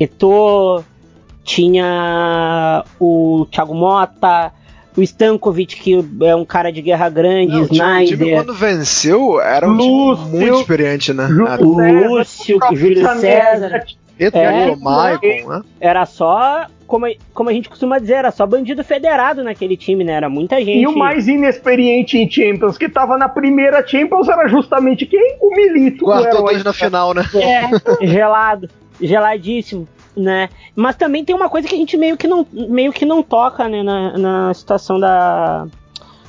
Eto'o, 0.00 0.84
tinha 1.44 2.84
o 2.98 3.46
Thiago 3.52 3.74
Mota, 3.74 4.52
o 4.96 5.02
Stankovic, 5.02 5.76
que 5.76 6.04
é 6.22 6.34
um 6.34 6.44
cara 6.44 6.72
de 6.72 6.80
guerra 6.80 7.08
grande, 7.08 7.52
Não, 7.52 7.62
Snyder. 7.64 8.14
O 8.14 8.18
time 8.18 8.30
quando 8.32 8.54
venceu 8.54 9.40
era 9.40 9.68
um 9.68 9.72
Lúcio, 9.72 10.24
time 10.24 10.38
muito 10.38 10.60
experiente, 10.60 11.12
né? 11.12 11.28
O 11.60 11.64
Lúcio, 11.64 12.58
o 12.70 12.76
Júlio 12.76 13.06
César. 13.16 13.84
É, 14.18 14.74
Michael, 14.74 15.48
né? 15.48 15.62
Era 15.78 16.06
só, 16.06 16.66
como, 16.86 17.06
como 17.34 17.50
a 17.50 17.52
gente 17.52 17.68
costuma 17.68 17.98
dizer, 17.98 18.14
era 18.14 18.30
só 18.30 18.46
bandido 18.46 18.82
federado 18.82 19.44
naquele 19.44 19.76
time, 19.76 20.04
né? 20.04 20.14
Era 20.14 20.30
muita 20.30 20.56
gente. 20.56 20.78
E 20.78 20.86
o 20.86 20.96
mais 20.96 21.28
inexperiente 21.28 22.16
em 22.16 22.30
Champions, 22.30 22.78
que 22.78 22.88
tava 22.88 23.18
na 23.18 23.28
primeira 23.28 23.86
Champions, 23.86 24.26
era 24.28 24.48
justamente 24.48 25.04
quem? 25.04 25.36
O 25.42 25.54
Milito. 25.54 26.06
Guardou 26.06 26.44
dois 26.44 26.64
na 26.64 26.72
final, 26.72 27.12
né? 27.12 27.24
É, 27.34 27.68
gelado, 28.06 28.70
geladíssimo 28.98 29.86
né? 30.16 30.48
Mas 30.74 30.96
também 30.96 31.24
tem 31.24 31.34
uma 31.34 31.48
coisa 31.48 31.68
que 31.68 31.74
a 31.74 31.78
gente 31.78 31.96
meio 31.96 32.16
que 32.16 32.26
não, 32.26 32.46
meio 32.52 32.92
que 32.92 33.04
não 33.04 33.22
toca, 33.22 33.68
né, 33.68 33.82
na, 33.82 34.16
na 34.16 34.54
situação 34.54 34.98
da 34.98 35.66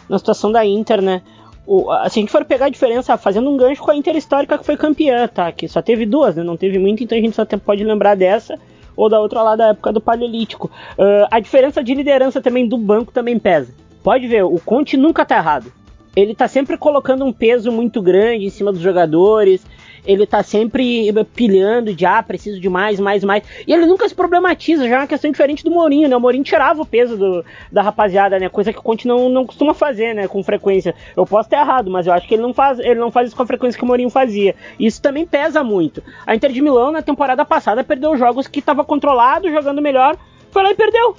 na 0.09 0.17
situação 0.17 0.51
da 0.51 0.65
Inter, 0.65 1.01
né? 1.01 1.21
O, 1.65 1.83
se 2.09 2.19
a 2.19 2.21
gente 2.21 2.31
for 2.31 2.45
pegar 2.45 2.67
a 2.67 2.69
diferença, 2.69 3.17
fazendo 3.17 3.49
um 3.49 3.57
gancho 3.57 3.81
com 3.81 3.91
a 3.91 3.95
Inter 3.95 4.15
histórica 4.15 4.57
que 4.57 4.65
foi 4.65 4.77
campeã, 4.77 5.27
tá? 5.27 5.51
Que 5.51 5.67
só 5.67 5.81
teve 5.81 6.05
duas, 6.05 6.35
né? 6.35 6.43
Não 6.43 6.55
teve 6.55 6.79
muito, 6.79 7.03
então 7.03 7.17
a 7.17 7.21
gente 7.21 7.35
só 7.35 7.45
pode 7.45 7.83
lembrar 7.83 8.15
dessa 8.15 8.57
ou 8.95 9.09
da 9.09 9.19
outra 9.19 9.43
lá 9.43 9.55
da 9.55 9.67
época 9.67 9.91
do 9.91 10.01
Paleolítico. 10.01 10.71
Uh, 10.97 11.27
a 11.29 11.39
diferença 11.39 11.83
de 11.83 11.93
liderança 11.93 12.41
também 12.41 12.67
do 12.67 12.77
banco 12.77 13.11
também 13.11 13.37
pesa. 13.37 13.73
Pode 14.01 14.27
ver, 14.27 14.43
o 14.43 14.59
Conte 14.59 14.95
nunca 14.95 15.25
tá 15.25 15.37
errado. 15.37 15.71
Ele 16.15 16.33
tá 16.33 16.47
sempre 16.47 16.77
colocando 16.77 17.23
um 17.23 17.31
peso 17.31 17.71
muito 17.71 18.01
grande 18.01 18.45
em 18.45 18.49
cima 18.49 18.71
dos 18.71 18.81
jogadores 18.81 19.63
ele 20.07 20.25
tá 20.25 20.41
sempre 20.41 21.11
pilhando 21.35 21.93
de 21.93 22.05
ah, 22.05 22.23
preciso 22.23 22.61
de 22.61 22.69
mais, 22.69 22.97
mais, 22.97 23.23
mais. 23.25 23.43
E 23.67 23.73
ele 23.73 23.85
nunca 23.85 24.07
se 24.07 24.15
problematiza, 24.15 24.87
já 24.87 24.95
é 24.95 24.99
uma 24.99 25.07
questão 25.07 25.29
diferente 25.29 25.65
do 25.65 25.69
Mourinho, 25.69 26.07
né? 26.07 26.15
O 26.15 26.21
Mourinho 26.21 26.45
tirava 26.45 26.81
o 26.81 26.85
peso 26.85 27.17
do, 27.17 27.43
da 27.69 27.81
rapaziada, 27.81 28.39
né? 28.39 28.47
Coisa 28.47 28.71
que 28.71 28.79
o 28.79 28.81
Conte 28.81 29.05
não, 29.05 29.27
não 29.27 29.45
costuma 29.45 29.73
fazer, 29.73 30.15
né? 30.15 30.27
Com 30.27 30.41
frequência. 30.41 30.95
Eu 31.15 31.25
posso 31.25 31.49
ter 31.49 31.57
errado, 31.57 31.91
mas 31.91 32.07
eu 32.07 32.13
acho 32.13 32.25
que 32.25 32.35
ele 32.35 32.41
não 32.41 32.53
faz, 32.53 32.79
ele 32.79 32.99
não 32.99 33.11
faz 33.11 33.27
isso 33.27 33.35
com 33.35 33.43
a 33.43 33.47
frequência 33.47 33.77
que 33.77 33.83
o 33.83 33.87
Mourinho 33.87 34.09
fazia. 34.09 34.55
Isso 34.79 35.01
também 35.01 35.27
pesa 35.27 35.61
muito. 35.61 36.01
A 36.25 36.33
Inter 36.33 36.53
de 36.53 36.61
Milão, 36.61 36.91
na 36.91 37.01
temporada 37.01 37.43
passada, 37.43 37.83
perdeu 37.83 38.15
jogos 38.15 38.47
que 38.47 38.59
estava 38.59 38.85
controlado, 38.85 39.51
jogando 39.51 39.81
melhor, 39.81 40.15
foi 40.51 40.63
lá 40.63 40.71
e 40.71 40.75
perdeu. 40.75 41.17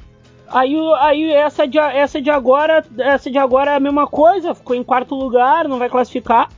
Aí, 0.51 0.75
aí 1.01 1.31
essa, 1.31 1.69
de, 1.69 1.79
essa 1.79 2.23
de 2.23 2.31
agora, 2.31 2.83
essa 2.99 3.31
de 3.31 3.37
agora 3.37 3.73
é 3.73 3.75
a 3.75 3.81
mesma 3.81 4.07
coisa, 4.07 4.55
ficou 4.55 4.75
em 4.75 4.83
quarto 4.83 5.15
lugar, 5.15 5.69
não 5.69 5.79
vai 5.79 5.91
classificar 5.91 6.49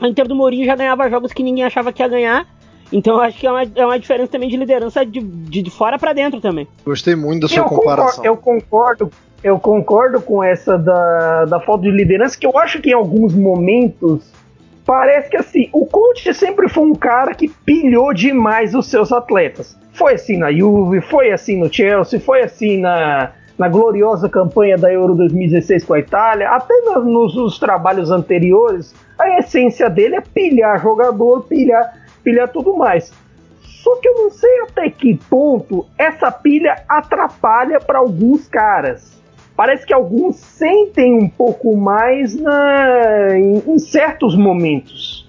a 0.00 0.08
Inter 0.08 0.26
do 0.26 0.34
Mourinho 0.34 0.66
já 0.66 0.74
ganhava 0.74 1.08
jogos 1.08 1.32
que 1.32 1.42
ninguém 1.42 1.64
achava 1.64 1.92
que 1.92 2.02
ia 2.02 2.08
ganhar. 2.08 2.46
Então 2.92 3.16
eu 3.16 3.20
acho 3.22 3.38
que 3.38 3.46
é 3.46 3.50
uma, 3.50 3.62
é 3.74 3.86
uma 3.86 3.98
diferença 3.98 4.30
também 4.30 4.48
de 4.48 4.56
liderança 4.56 5.04
de, 5.04 5.20
de, 5.20 5.62
de 5.62 5.70
fora 5.70 5.98
para 5.98 6.12
dentro 6.12 6.40
também. 6.40 6.66
Gostei 6.84 7.14
muito 7.14 7.42
da 7.42 7.48
sua 7.48 7.58
eu 7.58 7.64
comparação. 7.64 8.22
Concordo, 8.22 8.26
eu 8.26 8.36
concordo, 8.36 9.10
eu 9.42 9.58
concordo 9.58 10.20
com 10.20 10.42
essa 10.42 10.78
da, 10.78 11.44
da 11.46 11.60
falta 11.60 11.84
de 11.84 11.90
liderança, 11.90 12.38
que 12.38 12.46
eu 12.46 12.56
acho 12.58 12.80
que 12.80 12.90
em 12.90 12.94
alguns 12.94 13.34
momentos 13.34 14.22
parece 14.84 15.30
que 15.30 15.36
assim, 15.36 15.68
o 15.72 15.86
coach 15.86 16.32
sempre 16.34 16.68
foi 16.68 16.84
um 16.84 16.94
cara 16.94 17.34
que 17.34 17.48
pilhou 17.48 18.12
demais 18.12 18.74
os 18.74 18.86
seus 18.86 19.12
atletas. 19.12 19.76
Foi 19.92 20.14
assim 20.14 20.36
na 20.36 20.52
Juve, 20.52 21.00
foi 21.00 21.32
assim 21.32 21.58
no 21.58 21.72
Chelsea, 21.72 22.20
foi 22.20 22.42
assim 22.42 22.78
na, 22.78 23.32
na 23.58 23.68
gloriosa 23.68 24.28
campanha 24.28 24.76
da 24.76 24.92
Euro 24.92 25.14
2016 25.14 25.84
com 25.84 25.94
a 25.94 25.98
Itália, 25.98 26.50
até 26.50 26.74
nos, 26.82 27.34
nos 27.34 27.58
trabalhos 27.58 28.10
anteriores, 28.10 28.94
a 29.18 29.38
essência 29.38 29.88
dele 29.88 30.16
é 30.16 30.20
pilhar 30.20 30.80
jogador, 30.82 31.42
pilhar, 31.42 31.94
pilhar 32.22 32.48
tudo 32.48 32.76
mais. 32.76 33.12
Só 33.62 33.96
que 33.96 34.08
eu 34.08 34.14
não 34.14 34.30
sei 34.30 34.62
até 34.62 34.90
que 34.90 35.16
ponto 35.28 35.86
essa 35.98 36.32
pilha 36.32 36.82
atrapalha 36.88 37.78
para 37.78 37.98
alguns 37.98 38.48
caras. 38.48 39.12
Parece 39.56 39.86
que 39.86 39.94
alguns 39.94 40.36
sentem 40.36 41.14
um 41.14 41.28
pouco 41.28 41.76
mais 41.76 42.34
na, 42.34 43.38
em, 43.38 43.62
em 43.66 43.78
certos 43.78 44.36
momentos. 44.36 45.28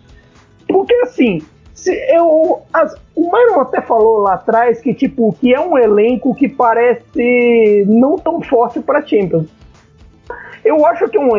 Porque 0.67 0.95
assim, 0.95 1.41
se 1.75 1.93
eu, 2.09 2.61
as, 2.73 2.95
o 3.13 3.29
Myron 3.29 3.59
até 3.59 3.81
falou 3.81 4.19
lá 4.19 4.35
atrás 4.35 4.79
que 4.79 4.93
tipo 4.93 5.35
que 5.39 5.53
é 5.53 5.59
um 5.59 5.77
elenco 5.77 6.33
que 6.33 6.47
parece 6.47 7.85
não 7.85 8.17
tão 8.17 8.41
forte 8.41 8.79
para 8.79 9.05
Champions. 9.05 9.47
Eu 10.63 10.83
acho 10.83 11.07
que 11.09 11.17
é, 11.17 11.19
um 11.19 11.29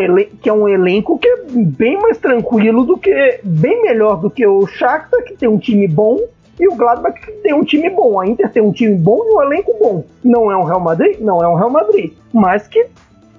que 0.40 0.48
é 0.48 0.52
um 0.52 0.68
elenco 0.68 1.18
que 1.18 1.26
é 1.26 1.36
bem 1.48 1.98
mais 2.00 2.18
tranquilo 2.18 2.84
do 2.84 2.96
que. 2.96 3.40
bem 3.42 3.82
melhor 3.82 4.20
do 4.20 4.30
que 4.30 4.46
o 4.46 4.66
Shakhtar, 4.68 5.24
que 5.24 5.34
tem 5.34 5.48
um 5.48 5.58
time 5.58 5.88
bom, 5.88 6.20
e 6.60 6.68
o 6.68 6.76
Gladbach, 6.76 7.20
que 7.20 7.32
tem 7.32 7.52
um 7.52 7.64
time 7.64 7.90
bom. 7.90 8.20
A 8.20 8.26
Inter 8.26 8.52
tem 8.52 8.62
um 8.62 8.70
time 8.70 8.94
bom 8.94 9.24
e 9.24 9.34
um 9.34 9.42
elenco 9.42 9.74
bom. 9.80 10.04
Não 10.22 10.52
é 10.52 10.56
um 10.56 10.62
Real 10.62 10.80
Madrid? 10.80 11.18
Não 11.18 11.42
é 11.42 11.48
um 11.48 11.54
Real 11.54 11.70
Madrid. 11.70 12.12
Mas 12.32 12.68
que 12.68 12.86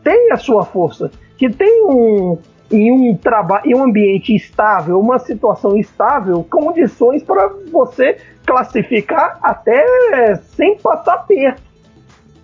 tem 0.04 0.32
a 0.32 0.38
sua 0.38 0.66
força. 0.66 1.10
Que 1.38 1.50
tem 1.50 1.86
um. 1.86 2.38
Em 2.70 2.92
um 2.92 3.16
trabalho, 3.16 3.66
em 3.66 3.76
um 3.76 3.84
ambiente 3.84 4.36
estável, 4.36 5.00
uma 5.00 5.20
situação 5.20 5.78
estável, 5.78 6.46
condições 6.50 7.24
para 7.24 7.50
você 7.72 8.18
classificar 8.46 9.38
até 9.42 9.86
sem 10.56 10.78
passar 10.78 11.18
perto. 11.26 11.62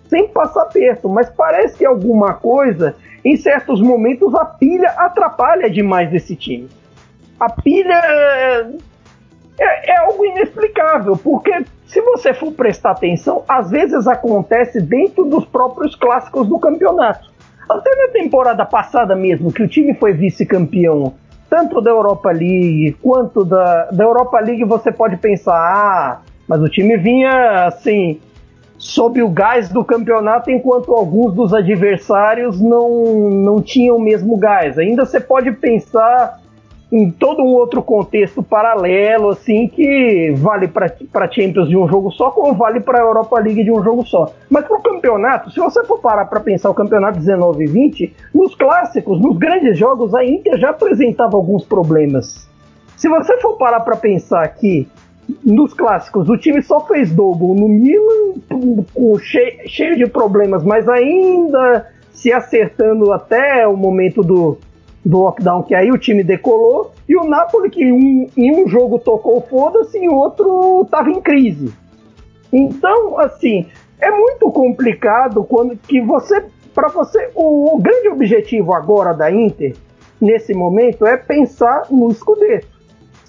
Sem 0.08 0.28
passar 0.28 0.66
perto. 0.66 1.08
Mas 1.08 1.28
parece 1.30 1.78
que 1.78 1.84
alguma 1.84 2.34
coisa 2.34 2.96
em 3.24 3.36
certos 3.36 3.80
momentos 3.80 4.34
a 4.34 4.44
pilha 4.44 4.90
atrapalha 4.90 5.68
demais 5.70 6.12
esse 6.12 6.36
time. 6.36 6.68
A 7.40 7.50
pilha 7.50 7.94
é, 7.94 8.66
é, 9.58 9.90
é, 9.92 9.96
algo 9.98 10.24
inexplicável, 10.24 11.16
porque 11.16 11.64
se 11.86 12.00
você 12.00 12.34
for 12.34 12.52
prestar 12.52 12.92
atenção, 12.92 13.44
às 13.48 13.70
vezes 13.70 14.06
acontece 14.06 14.80
dentro 14.80 15.24
dos 15.24 15.44
próprios 15.44 15.96
clássicos 15.96 16.46
do 16.46 16.58
campeonato. 16.58 17.33
Até 17.68 17.94
na 17.94 18.12
temporada 18.12 18.64
passada 18.64 19.16
mesmo, 19.16 19.52
que 19.52 19.62
o 19.62 19.68
time 19.68 19.94
foi 19.94 20.12
vice-campeão, 20.12 21.14
tanto 21.48 21.80
da 21.80 21.90
Europa 21.90 22.30
League 22.30 22.96
quanto 23.02 23.44
da, 23.44 23.90
da 23.90 24.04
Europa 24.04 24.38
League, 24.40 24.64
você 24.64 24.92
pode 24.92 25.16
pensar, 25.16 25.54
ah, 25.54 26.20
mas 26.46 26.60
o 26.60 26.68
time 26.68 26.96
vinha 26.96 27.66
assim, 27.66 28.20
sob 28.76 29.22
o 29.22 29.28
gás 29.28 29.68
do 29.68 29.84
campeonato, 29.84 30.50
enquanto 30.50 30.92
alguns 30.92 31.32
dos 31.32 31.54
adversários 31.54 32.60
não, 32.60 33.30
não 33.30 33.62
tinham 33.62 33.96
o 33.96 34.00
mesmo 34.00 34.36
gás. 34.36 34.78
Ainda 34.78 35.06
você 35.06 35.20
pode 35.20 35.52
pensar 35.52 36.40
em 36.94 37.10
todo 37.10 37.42
um 37.42 37.48
outro 37.48 37.82
contexto 37.82 38.40
paralelo, 38.40 39.30
assim, 39.30 39.66
que 39.66 40.32
vale 40.36 40.68
para 40.68 41.28
Champions 41.28 41.68
de 41.68 41.76
um 41.76 41.88
jogo 41.88 42.12
só, 42.12 42.30
como 42.30 42.54
vale 42.54 42.78
para 42.78 43.00
a 43.00 43.02
Europa 43.02 43.36
League 43.40 43.64
de 43.64 43.72
um 43.72 43.82
jogo 43.82 44.06
só. 44.06 44.32
Mas 44.48 44.64
para 44.64 44.78
o 44.78 44.82
campeonato, 44.82 45.50
se 45.50 45.58
você 45.58 45.82
for 45.84 45.98
parar 45.98 46.26
para 46.26 46.38
pensar 46.38 46.70
o 46.70 46.74
campeonato 46.74 47.18
19 47.18 47.64
e 47.64 47.66
20, 47.66 48.16
nos 48.32 48.54
clássicos, 48.54 49.20
nos 49.20 49.36
grandes 49.36 49.76
jogos, 49.76 50.14
a 50.14 50.24
Inter 50.24 50.56
já 50.56 50.70
apresentava 50.70 51.36
alguns 51.36 51.64
problemas. 51.64 52.48
Se 52.96 53.08
você 53.08 53.38
for 53.38 53.58
parar 53.58 53.80
para 53.80 53.96
pensar 53.96 54.46
que 54.54 54.86
nos 55.44 55.74
clássicos, 55.74 56.28
o 56.28 56.36
time 56.36 56.62
só 56.62 56.78
fez 56.86 57.10
double 57.10 57.60
no 57.60 57.68
Milan, 57.68 58.84
cheio 59.66 59.96
de 59.96 60.06
problemas, 60.06 60.62
mas 60.62 60.88
ainda 60.88 61.88
se 62.12 62.32
acertando 62.32 63.12
até 63.12 63.66
o 63.66 63.76
momento 63.76 64.22
do, 64.22 64.58
do 65.04 65.18
lockdown, 65.18 65.62
que 65.62 65.74
aí 65.74 65.90
o 65.90 65.98
time 65.98 66.24
decolou, 66.24 66.92
e 67.08 67.16
o 67.16 67.24
Napoli, 67.24 67.70
que 67.70 67.92
um, 67.92 68.28
em 68.36 68.64
um 68.64 68.68
jogo 68.68 68.98
tocou 68.98 69.40
foda-se 69.42 69.98
e 69.98 70.08
outro 70.08 70.86
tava 70.90 71.10
em 71.10 71.20
crise. 71.20 71.72
Então, 72.52 73.18
assim, 73.18 73.66
é 74.00 74.10
muito 74.10 74.50
complicado 74.50 75.44
quando 75.44 75.76
que 75.76 76.00
você, 76.00 76.44
para 76.74 76.88
você, 76.88 77.30
o, 77.34 77.76
o 77.76 77.78
grande 77.78 78.08
objetivo 78.08 78.72
agora 78.72 79.12
da 79.12 79.30
Inter, 79.30 79.76
nesse 80.20 80.54
momento, 80.54 81.04
é 81.04 81.16
pensar 81.16 81.86
no 81.90 82.10
escudeto 82.10 82.74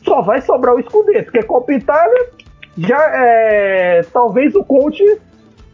só 0.05 0.21
vai 0.21 0.39
sobrar 0.41 0.75
o 0.75 0.81
Scudetto, 0.81 1.31
porque 1.31 1.43
Copa 1.43 1.73
Itália 1.73 2.29
já 2.77 3.01
é, 3.13 4.05
talvez 4.13 4.53
o 4.55 4.63
Conte 4.63 5.03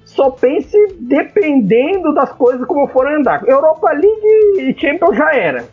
só 0.05 0.31
pense 0.31 0.77
dependendo 0.99 2.13
das 2.13 2.31
coisas 2.31 2.65
como 2.65 2.87
forem 2.87 3.15
andar. 3.15 3.47
Europa 3.47 3.91
League 3.91 4.59
e 4.59 4.75
Champions 4.79 5.15
já 5.15 5.35
era. 5.35 5.65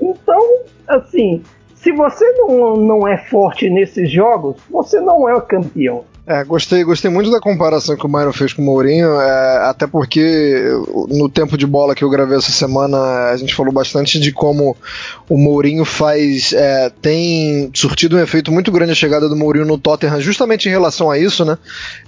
Então, 0.00 0.58
assim, 0.86 1.42
se 1.74 1.92
você 1.92 2.24
não, 2.32 2.76
não 2.76 3.08
é 3.08 3.16
forte 3.16 3.70
nesses 3.70 4.10
jogos, 4.10 4.56
você 4.70 5.00
não 5.00 5.28
é 5.28 5.40
campeão. 5.40 6.04
É, 6.30 6.44
gostei, 6.44 6.84
gostei 6.84 7.10
muito 7.10 7.30
da 7.30 7.40
comparação 7.40 7.96
que 7.96 8.04
o 8.04 8.08
Myron 8.08 8.34
fez 8.34 8.52
com 8.52 8.60
o 8.60 8.64
Mourinho, 8.66 9.18
é, 9.18 9.70
até 9.70 9.86
porque 9.86 10.62
no 11.08 11.26
tempo 11.26 11.56
de 11.56 11.66
bola 11.66 11.94
que 11.94 12.04
eu 12.04 12.10
gravei 12.10 12.36
essa 12.36 12.52
semana, 12.52 12.98
a 13.30 13.36
gente 13.38 13.54
falou 13.54 13.72
bastante 13.72 14.20
de 14.20 14.30
como 14.30 14.76
o 15.26 15.38
Mourinho 15.38 15.86
faz, 15.86 16.52
é, 16.52 16.92
tem 17.00 17.70
surtido 17.72 18.18
um 18.18 18.20
efeito 18.20 18.52
muito 18.52 18.70
grande 18.70 18.92
a 18.92 18.94
chegada 18.94 19.26
do 19.26 19.34
Mourinho 19.34 19.64
no 19.64 19.78
Tottenham, 19.78 20.20
justamente 20.20 20.68
em 20.68 20.70
relação 20.70 21.10
a 21.10 21.18
isso, 21.18 21.46
né, 21.46 21.56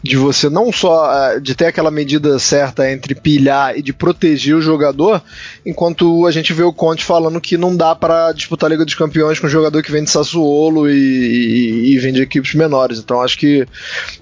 de 0.02 0.18
você 0.18 0.50
não 0.50 0.70
só, 0.70 1.30
é, 1.30 1.40
de 1.40 1.54
ter 1.54 1.68
aquela 1.68 1.90
medida 1.90 2.38
certa 2.38 2.92
entre 2.92 3.14
pilhar 3.14 3.74
e 3.78 3.80
de 3.80 3.94
proteger 3.94 4.54
o 4.54 4.60
jogador, 4.60 5.22
enquanto 5.64 6.26
a 6.26 6.30
gente 6.30 6.52
vê 6.52 6.62
o 6.62 6.74
Conte 6.74 7.06
falando 7.06 7.40
que 7.40 7.56
não 7.56 7.74
dá 7.74 7.96
para 7.96 8.32
disputar 8.32 8.68
a 8.68 8.72
Liga 8.72 8.84
dos 8.84 8.94
Campeões 8.94 9.40
com 9.40 9.46
um 9.46 9.50
jogador 9.50 9.82
que 9.82 9.90
vem 9.90 10.04
de 10.04 10.10
Sassuolo 10.10 10.90
e, 10.90 10.92
e, 10.92 11.94
e 11.94 11.98
vem 11.98 12.12
de 12.12 12.20
equipes 12.20 12.54
menores, 12.54 12.98
então 12.98 13.22
acho 13.22 13.38
que 13.38 13.66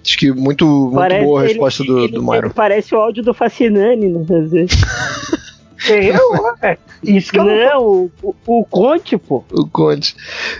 Acho 0.04 0.18
que 0.18 0.32
muito, 0.32 0.66
muito 0.66 0.94
parece, 0.94 1.24
boa 1.24 1.40
a 1.40 1.44
resposta 1.44 1.82
ele, 1.82 1.92
do, 1.92 1.98
ele, 2.00 2.12
do 2.12 2.22
Myron. 2.22 2.50
parece 2.50 2.94
o 2.94 2.98
áudio 2.98 3.22
do 3.22 3.34
Fascinani, 3.34 4.08
né? 4.08 4.20
Às 4.20 4.50
vezes. 4.50 4.80
Eu, 5.88 6.56
é. 6.60 6.76
Isso 7.04 7.30
que 7.30 7.38
eu 7.38 7.44
não, 7.44 8.10
o, 8.22 8.34
o 8.46 8.64
Conte, 8.64 9.16
pô. 9.16 9.44
O 9.52 9.66
Conte. 9.68 10.16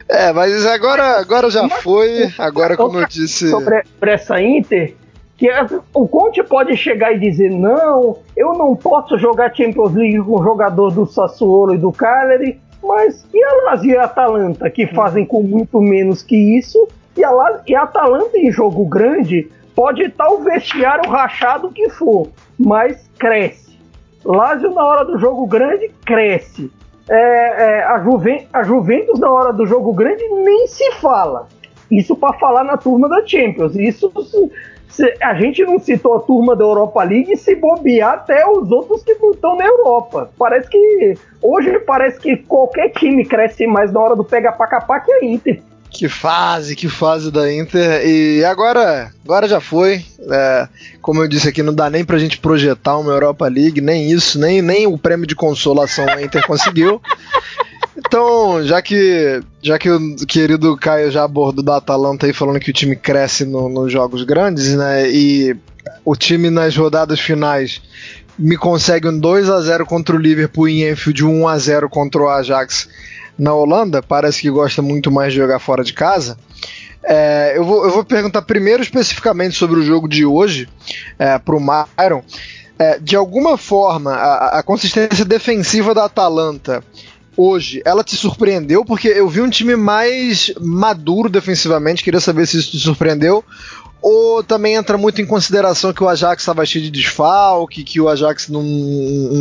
É, 0.09 0.33
mas 0.33 0.65
agora, 0.65 1.19
agora 1.19 1.51
já 1.51 1.69
foi. 1.69 2.33
Agora, 2.39 2.77
como 2.77 3.01
eu 3.01 3.07
disse. 3.07 3.51
Sobre 3.51 3.83
essa 4.01 4.41
Inter, 4.41 4.95
que 5.37 5.49
o 5.93 6.07
Conte 6.07 6.43
pode 6.43 6.77
chegar 6.77 7.13
e 7.13 7.19
dizer: 7.19 7.51
não, 7.51 8.19
eu 8.37 8.53
não 8.55 8.77
posso 8.77 9.19
jogar 9.19 9.55
Champions 9.55 9.95
League 9.95 10.19
com 10.19 10.41
o 10.41 10.43
jogador 10.43 10.91
do 10.91 11.05
Sassuolo 11.05 11.75
e 11.75 11.79
do 11.79 11.93
Cagliari, 11.93 12.61
mas 12.83 13.27
e 13.35 13.43
a 13.43 13.65
Lazio 13.67 13.93
e 13.93 13.97
a 13.97 14.05
Atalanta, 14.05 14.71
que 14.71 14.87
fazem 14.87 15.27
com 15.27 15.43
muito 15.43 15.81
menos 15.81 16.23
que 16.23 16.37
isso 16.57 16.89
e 17.19 17.25
a, 17.25 17.61
e 17.67 17.75
a 17.75 17.83
Atalanta 17.83 18.39
em 18.39 18.51
jogo 18.53 18.85
grande 18.87 19.51
pode 19.75 20.03
estar 20.03 20.29
o 20.29 20.43
vestiário 20.43 21.11
rachado 21.11 21.71
que 21.71 21.89
for, 21.91 22.29
mas 22.59 23.11
cresce. 23.19 23.77
Lazio 24.25 24.71
na 24.71 24.85
hora 24.85 25.05
do 25.05 25.19
jogo 25.19 25.47
grande 25.47 25.91
cresce. 26.05 26.71
É, 27.09 27.17
é, 27.79 27.85
a, 27.85 27.99
Juven, 28.01 28.47
a 28.53 28.63
Juventus 28.63 29.19
na 29.19 29.31
hora 29.31 29.53
do 29.53 29.67
jogo 29.67 29.93
grande 29.93 30.23
nem 30.29 30.67
se 30.67 30.93
fala. 30.93 31.49
Isso 31.91 32.15
para 32.15 32.39
falar 32.39 32.65
na 32.65 32.77
turma 32.77 33.09
da 33.09 33.27
Champions. 33.27 33.75
Isso 33.75 34.13
se, 34.89 35.15
a 35.23 35.35
gente 35.35 35.65
não 35.65 35.79
citou 35.79 36.17
a 36.17 36.21
turma 36.21 36.55
da 36.55 36.65
Europa 36.65 37.03
League 37.03 37.37
se 37.37 37.55
bobear 37.55 38.15
até 38.15 38.47
os 38.49 38.71
outros 38.71 39.03
que 39.03 39.15
não 39.15 39.31
estão 39.31 39.57
na 39.57 39.65
Europa. 39.65 40.31
Parece 40.39 40.69
que 40.69 41.15
hoje 41.43 41.79
parece 41.81 42.21
que 42.21 42.37
qualquer 42.37 42.91
time 42.91 43.25
cresce 43.25 43.67
mais 43.67 43.93
na 43.93 44.01
hora 44.01 44.17
do 44.17 44.25
pega 44.25 44.53
para 44.53 44.67
capar 44.67 45.05
que 45.05 45.13
a 45.13 45.25
Inter. 45.25 45.63
Que 45.91 46.09
fase, 46.09 46.77
que 46.77 46.89
fase 46.89 47.31
da 47.31 47.53
Inter. 47.53 48.07
E 48.07 48.45
agora, 48.45 49.11
agora 49.25 49.49
já 49.49 49.61
foi. 49.61 50.05
É, 50.31 50.69
como 51.01 51.23
eu 51.23 51.29
disse 51.29 51.49
aqui, 51.49 51.63
não 51.63 51.75
dá 51.75 51.89
nem 51.89 52.05
pra 52.05 52.19
gente 52.19 52.39
projetar 52.39 52.99
uma 52.99 53.13
Europa 53.13 53.49
League, 53.49 53.81
nem 53.81 54.11
isso, 54.11 54.39
nem, 54.39 54.61
nem 54.61 54.87
o 54.87 54.99
prêmio 54.99 55.27
de 55.27 55.35
consolação 55.35 56.07
a 56.09 56.23
Inter 56.23 56.45
conseguiu. 56.47 57.01
Então, 57.97 58.63
já 58.65 58.81
que, 58.81 59.41
já 59.61 59.79
que 59.79 59.91
o 59.91 60.17
querido 60.27 60.77
Caio 60.77 61.11
já 61.11 61.25
abordou 61.25 61.65
da 61.65 61.79
Atalanta 61.79 62.27
aí 62.27 62.33
falando 62.33 62.61
que 62.61 62.71
o 62.71 62.75
time 62.75 62.95
cresce 62.95 63.45
no, 63.45 63.69
nos 63.69 63.93
jogos 63.93 64.23
grandes, 64.23 64.75
né? 64.75 65.11
E 65.11 65.57
o 66.05 66.15
time 66.15 66.51
nas 66.51 66.77
rodadas 66.77 67.19
finais 67.19 67.83
me 68.39 68.57
consegue 68.57 69.09
um 69.09 69.19
2 69.19 69.51
a 69.51 69.61
0 69.61 69.85
contra 69.85 70.15
o 70.15 70.19
Liverpool 70.19 70.69
em 70.69 70.89
Enfield, 70.89 71.25
1 71.25 71.49
a 71.49 71.59
0 71.59 71.89
contra 71.89 72.23
o 72.23 72.29
Ajax 72.29 72.89
na 73.39 73.55
Holanda, 73.55 74.03
parece 74.03 74.43
que 74.43 74.51
gosta 74.51 74.83
muito 74.83 75.11
mais 75.11 75.33
de 75.33 75.39
jogar 75.39 75.59
fora 75.59 75.85
de 75.85 75.93
casa. 75.93 76.37
É, 77.03 77.53
eu, 77.57 77.65
vou, 77.65 77.85
eu, 77.85 77.91
vou, 77.91 78.05
perguntar 78.05 78.43
primeiro 78.43 78.83
especificamente 78.83 79.57
sobre 79.57 79.79
o 79.79 79.83
jogo 79.83 80.09
de 80.09 80.27
hoje 80.27 80.69
é, 81.19 81.39
para 81.39 81.57
o 81.57 81.61
Myron. 81.61 82.23
É, 82.79 82.99
de 82.99 83.17
alguma 83.17 83.57
forma, 83.57 84.13
a, 84.13 84.59
a, 84.59 84.63
consistência 84.63 85.25
defensiva 85.25 85.95
da 85.95 86.05
Atalanta 86.05 86.83
hoje, 87.37 87.81
ela 87.85 88.03
te 88.03 88.17
surpreendeu? 88.17 88.85
Porque 88.85 89.09
eu 89.09 89.29
vi 89.29 89.41
um 89.41 89.49
time 89.49 89.77
mais 89.77 90.53
maduro 90.61 91.29
defensivamente, 91.29 92.03
queria 92.03 92.21
saber 92.21 92.47
se 92.47 92.59
isso 92.59 92.73
te 92.73 92.79
surpreendeu 92.79 93.45
ou 94.01 94.43
também 94.43 94.75
entra 94.75 94.97
muito 94.97 95.21
em 95.21 95.27
consideração 95.27 95.93
que 95.93 96.03
o 96.03 96.09
Ajax 96.09 96.43
estava 96.43 96.65
cheio 96.65 96.85
de 96.85 96.91
desfalque, 96.91 97.83
que 97.83 98.01
o 98.01 98.09
Ajax 98.09 98.49
não 98.49 98.63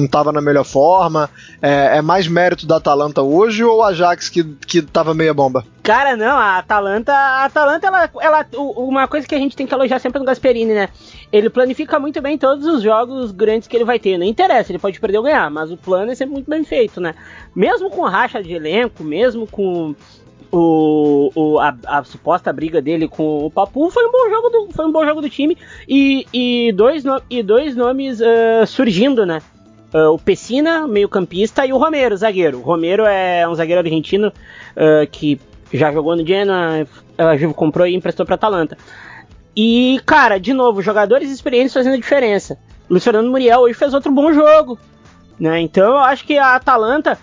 estava 0.03 0.31
na 0.31 0.41
melhor 0.41 0.65
forma? 0.65 1.29
É, 1.61 1.97
é, 1.97 2.01
mais 2.01 2.27
mérito 2.27 2.65
da 2.65 2.77
Atalanta 2.77 3.21
hoje 3.21 3.63
ou 3.63 3.77
o 3.77 3.83
Ajax 3.83 4.29
que, 4.29 4.43
que 4.43 4.83
meia 5.15 5.33
bomba? 5.33 5.63
Cara, 5.83 6.17
não, 6.17 6.37
a 6.37 6.57
Atalanta, 6.57 7.13
a 7.13 7.45
Atalanta, 7.45 7.87
ela, 7.87 8.09
ela, 8.19 8.45
uma 8.57 9.07
coisa 9.07 9.27
que 9.27 9.35
a 9.35 9.37
gente 9.37 9.55
tem 9.55 9.65
que 9.65 9.73
elogiar 9.73 9.99
sempre 9.99 10.19
no 10.19 10.25
Gasperini, 10.25 10.73
né? 10.73 10.89
Ele 11.31 11.49
planifica 11.49 11.99
muito 11.99 12.21
bem 12.21 12.37
todos 12.37 12.65
os 12.65 12.81
jogos 12.81 13.31
grandes 13.31 13.67
que 13.67 13.77
ele 13.77 13.85
vai 13.85 13.99
ter. 13.99 14.17
Não 14.17 14.25
interessa, 14.25 14.71
ele 14.71 14.79
pode 14.79 14.99
perder 14.99 15.19
ou 15.19 15.23
ganhar, 15.23 15.49
mas 15.49 15.71
o 15.71 15.77
plano 15.77 16.11
é 16.11 16.15
sempre 16.15 16.33
muito 16.33 16.49
bem 16.49 16.63
feito, 16.63 16.99
né? 16.99 17.15
Mesmo 17.55 17.89
com 17.89 18.01
racha 18.03 18.43
de 18.43 18.51
elenco, 18.51 19.03
mesmo 19.03 19.47
com 19.47 19.95
o, 20.51 21.31
o 21.35 21.59
a, 21.59 21.75
a, 21.85 22.03
suposta 22.03 22.51
briga 22.53 22.81
dele 22.81 23.07
com 23.07 23.45
o 23.45 23.51
Papu 23.51 23.89
foi 23.89 24.05
um 24.05 24.11
bom 24.11 24.29
jogo 24.29 24.49
do, 24.49 24.73
foi 24.73 24.85
um 24.85 24.91
bom 24.91 25.05
jogo 25.05 25.21
do 25.21 25.29
time 25.29 25.57
e, 25.87 26.25
e, 26.33 26.71
dois, 26.71 27.03
no, 27.03 27.21
e 27.29 27.43
dois 27.43 27.75
nomes 27.75 28.19
uh, 28.19 28.65
surgindo, 28.65 29.25
né? 29.25 29.41
Uh, 29.93 30.11
o 30.13 30.19
Pessina, 30.19 30.87
meio 30.87 31.07
campista, 31.07 31.65
e 31.65 31.71
o 31.71 31.77
Romero, 31.77 32.15
zagueiro. 32.17 32.59
O 32.59 32.61
Romero 32.61 33.05
é 33.05 33.47
um 33.47 33.55
zagueiro 33.55 33.81
argentino 33.81 34.27
uh, 34.27 35.07
que 35.09 35.39
já 35.71 35.91
jogou 35.91 36.15
no 36.15 36.25
Genoa, 36.25 36.87
a 37.17 37.37
Juve 37.37 37.53
comprou 37.53 37.87
e 37.87 37.95
emprestou 37.95 38.25
para 38.25 38.35
Atalanta. 38.35 38.77
E, 39.55 39.99
cara, 40.05 40.37
de 40.37 40.53
novo, 40.53 40.81
jogadores 40.81 41.31
experientes 41.31 41.73
fazendo 41.73 41.93
a 41.93 41.97
diferença. 41.97 42.57
Luiz 42.89 43.03
Fernando 43.03 43.29
Muriel 43.29 43.61
hoje 43.61 43.73
fez 43.73 43.93
outro 43.93 44.11
bom 44.11 44.31
jogo. 44.31 44.77
Né? 45.39 45.61
Então 45.61 45.91
eu 45.91 45.97
acho 45.97 46.25
que 46.25 46.37
a 46.37 46.55
Atalanta 46.55 47.17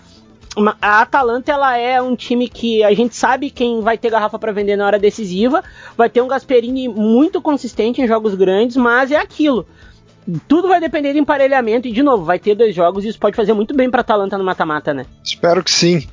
a 0.80 1.00
Atalanta 1.00 1.52
ela 1.52 1.76
é 1.76 2.00
um 2.00 2.14
time 2.14 2.48
que 2.48 2.82
a 2.84 2.94
gente 2.94 3.16
sabe 3.16 3.50
quem 3.50 3.80
vai 3.80 3.98
ter 3.98 4.10
garrafa 4.10 4.38
para 4.38 4.52
vender 4.52 4.76
na 4.76 4.86
hora 4.86 4.98
decisiva. 4.98 5.62
Vai 5.96 6.08
ter 6.08 6.20
um 6.20 6.28
Gasperini 6.28 6.88
muito 6.88 7.40
consistente 7.42 8.00
em 8.00 8.06
jogos 8.06 8.34
grandes, 8.34 8.76
mas 8.76 9.10
é 9.10 9.16
aquilo. 9.16 9.66
Tudo 10.48 10.68
vai 10.68 10.80
depender 10.80 11.12
do 11.12 11.18
emparelhamento 11.18 11.88
e 11.88 11.92
de 11.92 12.02
novo, 12.02 12.24
vai 12.24 12.38
ter 12.38 12.54
dois 12.54 12.74
jogos 12.74 13.04
e 13.04 13.08
isso 13.08 13.18
pode 13.18 13.36
fazer 13.36 13.52
muito 13.52 13.74
bem 13.74 13.90
para 13.90 14.00
Atalanta 14.00 14.38
no 14.38 14.44
mata-mata, 14.44 14.94
né? 14.94 15.04
Espero 15.22 15.62
que 15.62 15.70
sim. 15.70 16.06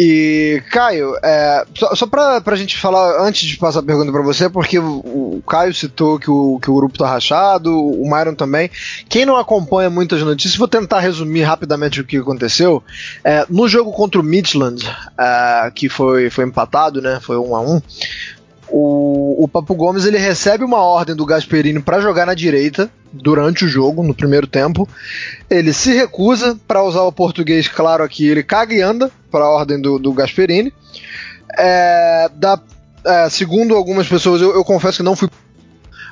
E, 0.00 0.62
Caio, 0.70 1.16
é, 1.24 1.64
só, 1.74 1.92
só 1.92 2.06
pra, 2.06 2.40
pra 2.40 2.54
gente 2.54 2.78
falar, 2.78 3.20
antes 3.20 3.48
de 3.48 3.56
passar 3.56 3.80
a 3.80 3.82
pergunta 3.82 4.12
para 4.12 4.22
você, 4.22 4.48
porque 4.48 4.78
o, 4.78 4.98
o, 4.98 5.42
Caio 5.44 5.74
citou 5.74 6.20
que 6.20 6.30
o, 6.30 6.60
que 6.60 6.70
o 6.70 6.76
grupo 6.76 6.96
tá 6.96 7.08
rachado, 7.08 7.76
o 7.76 8.08
Myron 8.08 8.36
também. 8.36 8.70
Quem 9.08 9.26
não 9.26 9.36
acompanha 9.36 9.90
muitas 9.90 10.22
notícias, 10.22 10.54
vou 10.54 10.68
tentar 10.68 11.00
resumir 11.00 11.42
rapidamente 11.42 12.00
o 12.00 12.04
que 12.04 12.16
aconteceu. 12.16 12.80
É, 13.24 13.44
no 13.50 13.66
jogo 13.66 13.90
contra 13.90 14.20
o 14.20 14.24
Midland, 14.24 14.88
é, 15.18 15.72
que 15.74 15.88
foi, 15.88 16.30
foi 16.30 16.44
empatado, 16.44 17.02
né? 17.02 17.18
Foi 17.20 17.36
um 17.36 17.56
a 17.56 17.60
um. 17.60 17.82
O, 18.70 19.44
o 19.44 19.48
Papo 19.48 19.74
Gomes 19.74 20.04
ele 20.04 20.18
recebe 20.18 20.64
uma 20.64 20.78
ordem 20.78 21.14
do 21.14 21.24
Gasperini 21.24 21.80
para 21.80 22.00
jogar 22.00 22.26
na 22.26 22.34
direita 22.34 22.90
durante 23.12 23.64
o 23.64 23.68
jogo, 23.68 24.02
no 24.02 24.14
primeiro 24.14 24.46
tempo. 24.46 24.88
Ele 25.48 25.72
se 25.72 25.92
recusa 25.94 26.58
para 26.66 26.82
usar 26.82 27.02
o 27.02 27.12
português, 27.12 27.68
claro 27.68 28.04
aqui, 28.04 28.26
ele 28.26 28.42
caga 28.42 28.74
e 28.74 28.82
anda 28.82 29.10
para 29.30 29.44
a 29.44 29.50
ordem 29.50 29.80
do, 29.80 29.98
do 29.98 30.12
Gasperini. 30.12 30.72
É, 31.56 32.30
dá, 32.34 32.60
é, 33.04 33.28
segundo 33.30 33.74
algumas 33.74 34.06
pessoas, 34.06 34.42
eu, 34.42 34.54
eu 34.54 34.64
confesso 34.64 34.98
que 34.98 35.04
não 35.04 35.16
fui 35.16 35.28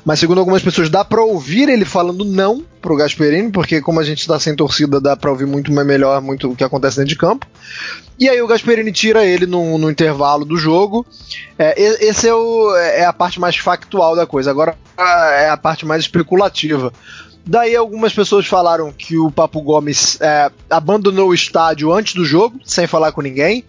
mas 0.06 0.20
segundo 0.20 0.38
algumas 0.38 0.62
pessoas 0.62 0.88
dá 0.88 1.04
para 1.04 1.20
ouvir 1.20 1.68
ele 1.68 1.84
falando 1.84 2.24
não 2.24 2.64
pro 2.80 2.94
Gasperini, 2.94 3.50
porque 3.50 3.80
como 3.80 3.98
a 3.98 4.04
gente 4.04 4.20
está 4.20 4.38
sem 4.38 4.54
torcida, 4.54 5.00
dá 5.00 5.16
para 5.16 5.32
ouvir 5.32 5.46
muito 5.46 5.72
melhor 5.72 6.22
muito 6.22 6.48
o 6.48 6.54
que 6.54 6.62
acontece 6.62 6.98
dentro 6.98 7.08
de 7.08 7.16
campo. 7.16 7.44
E 8.16 8.28
aí 8.28 8.40
o 8.40 8.46
Gasperini 8.46 8.92
tira 8.92 9.26
ele 9.26 9.46
no, 9.46 9.76
no 9.76 9.90
intervalo 9.90 10.44
do 10.44 10.56
jogo. 10.56 11.04
É, 11.58 11.74
esse 11.76 12.28
é, 12.28 12.32
o, 12.32 12.76
é 12.76 13.04
a 13.04 13.12
parte 13.12 13.40
mais 13.40 13.56
factual 13.56 14.14
da 14.14 14.24
coisa. 14.24 14.48
Agora 14.48 14.78
é 14.96 15.50
a 15.50 15.56
parte 15.56 15.84
mais 15.84 16.02
especulativa. 16.02 16.92
Daí 17.44 17.74
algumas 17.74 18.12
pessoas 18.12 18.46
falaram 18.46 18.92
que 18.92 19.18
o 19.18 19.28
Papo 19.28 19.60
Gomes 19.60 20.20
é, 20.20 20.52
abandonou 20.70 21.30
o 21.30 21.34
estádio 21.34 21.92
antes 21.92 22.14
do 22.14 22.24
jogo, 22.24 22.60
sem 22.64 22.86
falar 22.86 23.10
com 23.10 23.22
ninguém 23.22 23.64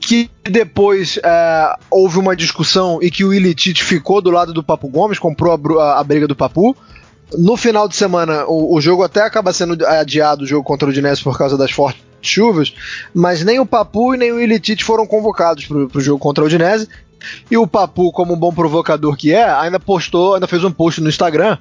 que 0.00 0.30
depois 0.42 1.18
é, 1.22 1.76
houve 1.90 2.18
uma 2.18 2.36
discussão 2.36 2.98
e 3.02 3.10
que 3.10 3.24
o 3.24 3.32
Ilitite 3.32 3.82
ficou 3.82 4.20
do 4.20 4.30
lado 4.30 4.52
do 4.52 4.62
Papo 4.62 4.88
Gomes, 4.88 5.18
comprou 5.18 5.80
a, 5.80 5.98
a, 5.98 6.04
briga 6.04 6.28
do 6.28 6.36
Papu. 6.36 6.76
No 7.36 7.56
final 7.56 7.88
de 7.88 7.96
semana, 7.96 8.44
o, 8.46 8.74
o, 8.74 8.80
jogo 8.80 9.02
até 9.02 9.22
acaba 9.22 9.52
sendo 9.52 9.84
adiado, 9.86 10.44
o 10.44 10.46
jogo 10.46 10.62
contra 10.62 10.88
o 10.88 10.92
Dinés 10.92 11.22
por 11.22 11.36
causa 11.36 11.56
das 11.56 11.70
fortes 11.70 12.02
chuvas, 12.20 12.74
mas 13.12 13.44
nem 13.44 13.60
o 13.60 13.66
Papu 13.66 14.14
e 14.14 14.18
nem 14.18 14.32
o 14.32 14.40
Ilitite 14.40 14.84
foram 14.84 15.06
convocados 15.06 15.66
para 15.66 15.76
o 15.76 16.00
jogo 16.00 16.18
contra 16.18 16.42
o 16.42 16.46
Udinese. 16.46 16.88
E 17.50 17.56
o 17.56 17.66
Papu, 17.66 18.12
como 18.12 18.34
um 18.34 18.38
bom 18.38 18.52
provocador 18.52 19.16
que 19.16 19.32
é, 19.32 19.44
ainda 19.44 19.78
postou, 19.78 20.34
ainda 20.34 20.46
fez 20.46 20.64
um 20.64 20.70
post 20.70 21.00
no 21.00 21.08
Instagram 21.08 21.58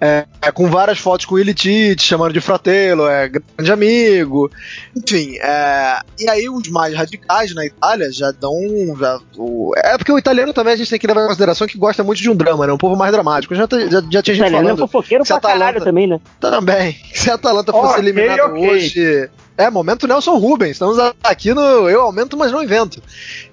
é, 0.00 0.26
é, 0.42 0.52
com 0.52 0.68
várias 0.68 0.98
fotos 0.98 1.24
com 1.24 1.36
o 1.36 1.38
Ilitite, 1.38 2.02
chamando 2.02 2.32
de 2.32 2.40
fratelo, 2.40 3.06
é 3.06 3.28
grande 3.28 3.72
amigo, 3.72 4.50
enfim. 4.94 5.36
É, 5.38 6.00
e 6.18 6.28
aí 6.28 6.48
os 6.48 6.68
mais 6.68 6.94
radicais 6.94 7.54
na 7.54 7.64
Itália 7.64 8.12
já 8.12 8.30
dão. 8.30 8.52
Já, 8.98 9.18
o, 9.36 9.72
é 9.76 9.96
porque 9.96 10.12
o 10.12 10.18
italiano 10.18 10.52
também 10.52 10.74
a 10.74 10.76
gente 10.76 10.90
tem 10.90 10.98
que 10.98 11.06
levar 11.06 11.24
em 11.24 11.28
consideração 11.28 11.66
que 11.66 11.78
gosta 11.78 12.04
muito 12.04 12.20
de 12.20 12.30
um 12.30 12.36
drama, 12.36 12.66
né? 12.66 12.72
Um 12.72 12.78
povo 12.78 12.96
mais 12.96 13.12
dramático. 13.12 13.54
Já, 13.54 13.66
já, 13.90 14.02
já 14.10 14.22
tinha 14.22 14.34
gente 14.34 14.50
falando. 14.50 14.70
É 14.70 14.76
fofoqueiro 14.76 15.24
pra 15.24 15.36
Atalanta, 15.36 15.80
também, 15.80 16.06
né? 16.06 16.20
Também. 16.38 16.96
Se 17.14 17.30
a 17.30 17.34
Atalanta 17.34 17.72
fosse 17.72 17.92
okay, 17.92 18.04
eliminada 18.04 18.46
okay. 18.46 18.68
hoje 18.68 19.30
é, 19.56 19.70
momento 19.70 20.06
Nelson 20.06 20.36
Rubens. 20.36 20.72
Estamos 20.72 20.98
aqui 21.22 21.54
no 21.54 21.88
Eu 21.88 22.02
Aumento, 22.02 22.36
mas 22.36 22.52
não 22.52 22.62
invento. 22.62 23.02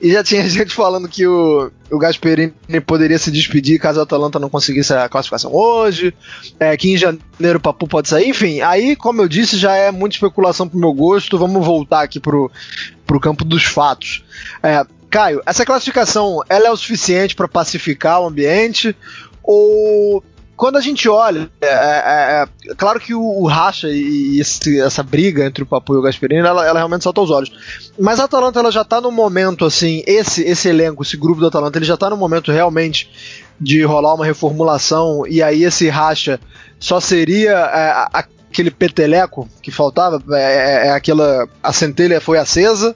E 0.02 0.12
já 0.12 0.24
tinha 0.24 0.44
gente 0.50 0.74
falando 0.74 1.08
que 1.08 1.26
o, 1.26 1.72
o 1.90 1.98
Gasperini 1.98 2.54
poderia 2.86 3.18
se 3.18 3.32
despedir 3.32 3.80
caso 3.80 4.00
a 4.00 4.04
Atalanta 4.04 4.40
não 4.40 4.50
conseguisse 4.50 4.94
a 4.94 5.08
classificação 5.08 5.54
hoje. 5.54 6.14
É, 6.60 6.76
que 6.76 6.92
em 6.92 6.98
janeiro 6.98 7.58
o 7.58 7.62
Papu 7.62 7.88
pode 7.88 8.10
sair. 8.10 8.30
Enfim, 8.30 8.62
aí, 8.62 8.96
como 8.96 9.22
eu 9.22 9.28
disse, 9.28 9.58
já 9.58 9.76
é 9.76 9.92
muita 9.92 10.16
especulação 10.16 10.68
pro 10.68 10.80
meu 10.80 10.94
gosto. 10.94 11.38
Vamos 11.38 11.66
voltar 11.66 12.02
aqui 12.02 12.20
pro, 12.20 12.52
pro 13.06 13.20
campo 13.20 13.46
dos 13.46 13.64
fatos. 13.64 14.24
É, 14.62 14.86
Caio, 15.10 15.42
essa 15.46 15.66
classificação 15.66 16.42
ela 16.50 16.68
é 16.68 16.72
o 16.72 16.76
suficiente 16.78 17.36
para 17.36 17.48
pacificar 17.48 18.22
o 18.22 18.28
ambiente? 18.28 18.96
Ou 19.44 20.24
quando 20.64 20.78
a 20.78 20.82
gente 20.82 21.10
olha, 21.10 21.52
é, 21.60 21.68
é, 21.68 22.48
é 22.72 22.76
claro 22.78 22.98
que 22.98 23.14
o, 23.14 23.22
o 23.22 23.48
racha 23.48 23.90
e, 23.90 24.40
esse, 24.40 24.80
essa 24.80 25.04
briga 25.04 25.46
entre 25.46 25.62
o 25.62 25.66
Papu 25.66 25.94
e 25.94 25.98
o 25.98 26.02
Gasperini, 26.02 26.48
ela, 26.48 26.66
ela, 26.66 26.80
realmente 26.80 27.04
salta 27.04 27.20
aos 27.20 27.30
olhos. 27.30 27.52
Mas 28.00 28.18
a 28.18 28.24
Atalanta 28.24 28.62
ela 28.62 28.72
já 28.72 28.86
tá 28.86 29.02
no 29.02 29.12
momento 29.12 29.66
assim, 29.66 30.02
esse 30.08 30.42
esse 30.42 30.70
elenco, 30.70 31.04
esse 31.04 31.18
grupo 31.18 31.42
da 31.42 31.48
Atalanta, 31.48 31.78
ele 31.78 31.86
já 31.86 31.98
tá 31.98 32.10
no 32.10 32.16
momento 32.16 32.50
realmente 32.50 33.10
de 33.60 33.84
rolar 33.84 34.14
uma 34.14 34.24
reformulação 34.24 35.28
e 35.28 35.44
aí 35.44 35.66
esse 35.66 35.90
racha 35.90 36.40
só 36.80 36.98
seria 37.02 37.52
é, 37.52 38.08
aquele 38.14 38.72
peteleco 38.72 39.50
que 39.62 39.70
faltava, 39.70 40.24
é, 40.32 40.86
é, 40.86 40.88
é 40.88 40.92
aquela 40.92 41.46
a 41.62 41.74
centelha 41.74 42.22
foi 42.22 42.38
acesa 42.38 42.96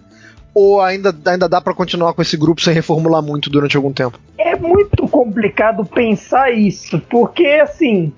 ou 0.57 0.81
ainda, 0.81 1.15
ainda 1.27 1.47
dá 1.47 1.61
para 1.61 1.71
continuar 1.71 2.13
com 2.13 2.21
esse 2.23 2.35
grupo 2.35 2.59
sem 2.59 2.73
reformular 2.73 3.21
muito 3.21 3.47
durante 3.47 3.77
algum 3.77 3.93
tempo? 3.93 4.17
É 4.39 4.55
muito 4.55 5.07
complicado 5.07 5.85
pensar 5.85 6.51
isso, 6.51 6.99
porque 7.07 7.45
assim, 7.45 8.11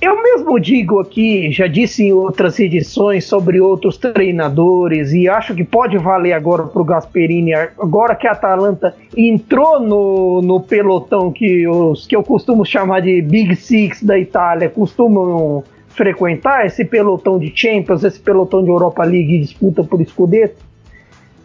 eu 0.00 0.22
mesmo 0.22 0.60
digo 0.60 1.00
aqui, 1.00 1.50
já 1.50 1.66
disse 1.66 2.04
em 2.04 2.12
outras 2.12 2.60
edições 2.60 3.24
sobre 3.24 3.60
outros 3.60 3.96
treinadores 3.96 5.12
e 5.12 5.28
acho 5.28 5.52
que 5.52 5.64
pode 5.64 5.98
valer 5.98 6.32
agora 6.32 6.62
para 6.62 6.80
o 6.80 6.84
Gasperini, 6.84 7.52
agora 7.52 8.14
que 8.14 8.28
a 8.28 8.32
Atalanta 8.32 8.94
entrou 9.16 9.80
no, 9.80 10.40
no 10.40 10.60
pelotão 10.60 11.32
que, 11.32 11.66
os, 11.66 12.06
que 12.06 12.14
eu 12.14 12.22
costumo 12.22 12.64
chamar 12.64 13.00
de 13.00 13.20
Big 13.20 13.56
Six 13.56 14.04
da 14.04 14.16
Itália 14.16 14.68
costumam 14.68 15.64
frequentar, 15.88 16.66
esse 16.66 16.84
pelotão 16.84 17.36
de 17.36 17.50
Champions, 17.52 18.04
esse 18.04 18.20
pelotão 18.20 18.62
de 18.62 18.70
Europa 18.70 19.02
League 19.02 19.40
disputa 19.40 19.82
por 19.82 20.00
Scudetto. 20.06 20.67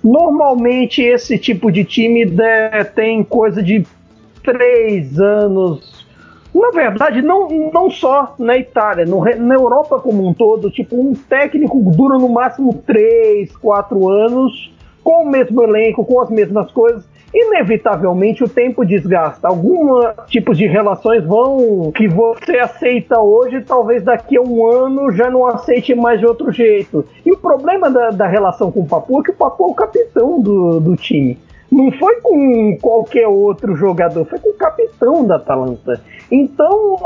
Normalmente 0.04 1.02
esse 1.02 1.38
tipo 1.38 1.72
de 1.72 1.86
time 1.86 2.26
tem 2.94 3.24
coisa 3.24 3.64
de 3.64 3.86
três 4.44 5.20
anos. 5.20 6.06
Na 6.54 6.70
verdade, 6.70 7.22
não, 7.22 7.72
não 7.72 7.90
só 7.90 8.36
na 8.38 8.58
Itália, 8.58 9.06
no, 9.06 9.24
na 9.24 9.56
Europa 9.56 10.00
como 10.00 10.28
um 10.28 10.34
todo, 10.34 10.70
tipo, 10.70 10.96
um 10.96 11.14
técnico 11.14 11.80
dura 11.96 12.20
no 12.20 12.30
máximo 12.30 12.84
três, 12.86 13.56
quatro 13.56 14.08
anos, 14.10 14.72
com 15.04 15.24
o 15.24 15.30
mesmo 15.30 15.64
elenco, 15.64 16.06
com 16.06 16.22
as 16.22 16.30
mesmas 16.30 16.72
coisas, 16.72 17.04
inevitavelmente 17.34 18.44
o 18.44 18.50
tempo 18.50 18.86
desgasta. 18.86 19.48
Alguns 19.48 20.06
tipos 20.28 20.58
de 20.58 20.68
relações 20.68 21.24
vão 21.24 21.92
que 21.92 22.08
você 22.08 22.58
aceita 22.60 23.20
hoje, 23.20 23.62
talvez 23.62 24.04
daqui 24.04 24.38
a 24.38 24.42
um 24.42 24.66
ano 24.66 25.12
já 25.12 25.30
não 25.30 25.48
aceite 25.48 25.96
mais 25.96 26.20
de 26.20 26.26
outro 26.26 26.52
jeito. 26.52 27.06
E 27.26 27.32
o 27.32 27.38
problema 27.38 27.90
da, 27.90 28.12
da 28.12 28.28
relação 28.28 28.72
com 28.72 28.82
o 28.82 28.88
Papu 28.88 29.20
é 29.20 29.24
que 29.24 29.32
o 29.32 29.36
Papu 29.36 29.64
é 29.64 29.72
o 29.72 29.74
capitão 29.74 30.40
do, 30.40 30.80
do 30.80 30.96
time. 30.96 31.38
Não 31.72 31.92
foi 31.94 32.22
com 32.22 32.78
qualquer 32.80 33.28
outro 33.28 33.76
jogador, 33.76 34.26
foi 34.26 34.38
com 34.38 34.50
o 34.50 34.54
capitão 34.54 35.26
da 35.26 35.38
Atalanta. 35.38 36.00
Então, 36.32 36.98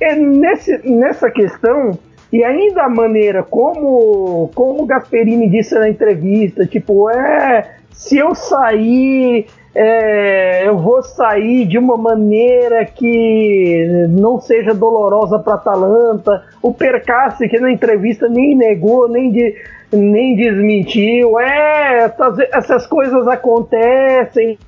é 0.00 0.16
nesse, 0.16 0.76
nessa 0.88 1.30
questão, 1.30 1.96
e 2.32 2.42
ainda 2.42 2.82
a 2.82 2.88
maneira 2.88 3.44
como, 3.44 4.50
como 4.56 4.82
o 4.82 4.86
Gasperini 4.86 5.48
disse 5.48 5.72
na 5.76 5.88
entrevista, 5.88 6.66
tipo, 6.66 7.08
é 7.08 7.76
se 7.94 8.18
eu 8.18 8.34
sair, 8.34 9.46
é, 9.74 10.68
eu 10.68 10.76
vou 10.76 11.02
sair 11.02 11.66
de 11.66 11.78
uma 11.78 11.96
maneira 11.96 12.84
que 12.84 14.06
não 14.10 14.40
seja 14.40 14.74
dolorosa 14.74 15.38
para 15.38 15.54
Atalanta. 15.54 16.44
O 16.62 16.72
Percassi, 16.72 17.48
que 17.48 17.58
na 17.58 17.72
entrevista 17.72 18.28
nem 18.28 18.54
negou, 18.54 19.08
nem, 19.08 19.30
de, 19.30 19.56
nem 19.92 20.36
desmentiu. 20.36 21.38
É, 21.38 22.04
essas, 22.04 22.38
essas 22.52 22.86
coisas 22.86 23.26
acontecem. 23.26 24.58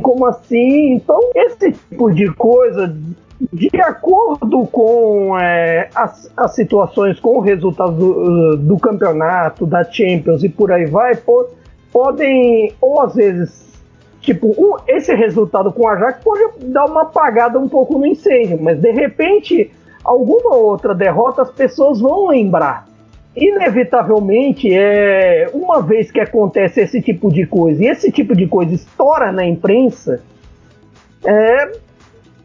Como 0.00 0.26
assim? 0.26 0.92
Então, 0.92 1.20
esse 1.34 1.72
tipo 1.72 2.12
de 2.12 2.32
coisa, 2.34 2.94
de 3.52 3.70
acordo 3.80 4.66
com 4.66 5.38
é, 5.38 5.88
as, 5.94 6.30
as 6.36 6.54
situações, 6.54 7.18
com 7.18 7.38
o 7.38 7.40
resultado 7.40 7.92
do, 7.92 8.56
do 8.56 8.78
campeonato, 8.78 9.66
da 9.66 9.84
Champions 9.84 10.44
e 10.44 10.48
por 10.48 10.70
aí 10.70 10.84
vai, 10.84 11.16
pô, 11.16 11.46
podem, 11.96 12.74
ou 12.78 13.00
às 13.00 13.14
vezes, 13.14 13.72
tipo, 14.20 14.48
um, 14.48 14.76
esse 14.86 15.14
resultado 15.14 15.72
com 15.72 15.84
o 15.84 15.88
Ajax 15.88 16.22
pode 16.22 16.66
dar 16.66 16.84
uma 16.84 17.04
apagada 17.04 17.58
um 17.58 17.70
pouco 17.70 17.98
no 17.98 18.04
incêndio, 18.04 18.58
mas 18.60 18.78
de 18.78 18.90
repente, 18.90 19.72
alguma 20.04 20.56
outra 20.56 20.94
derrota 20.94 21.40
as 21.40 21.50
pessoas 21.50 21.98
vão 21.98 22.26
lembrar. 22.26 22.86
Inevitavelmente, 23.34 24.68
é, 24.74 25.48
uma 25.54 25.80
vez 25.80 26.10
que 26.10 26.20
acontece 26.20 26.82
esse 26.82 27.00
tipo 27.00 27.32
de 27.32 27.46
coisa 27.46 27.82
e 27.82 27.86
esse 27.86 28.12
tipo 28.12 28.36
de 28.36 28.46
coisa 28.46 28.74
estoura 28.74 29.32
na 29.32 29.46
imprensa, 29.46 30.22
é, 31.24 31.72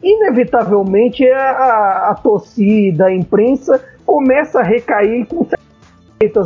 inevitavelmente 0.02 1.28
a, 1.30 2.08
a, 2.08 2.14
torcida, 2.14 3.08
a 3.08 3.14
imprensa 3.14 3.84
começa 4.06 4.60
a 4.60 4.62
recair 4.62 5.26
com 5.26 5.46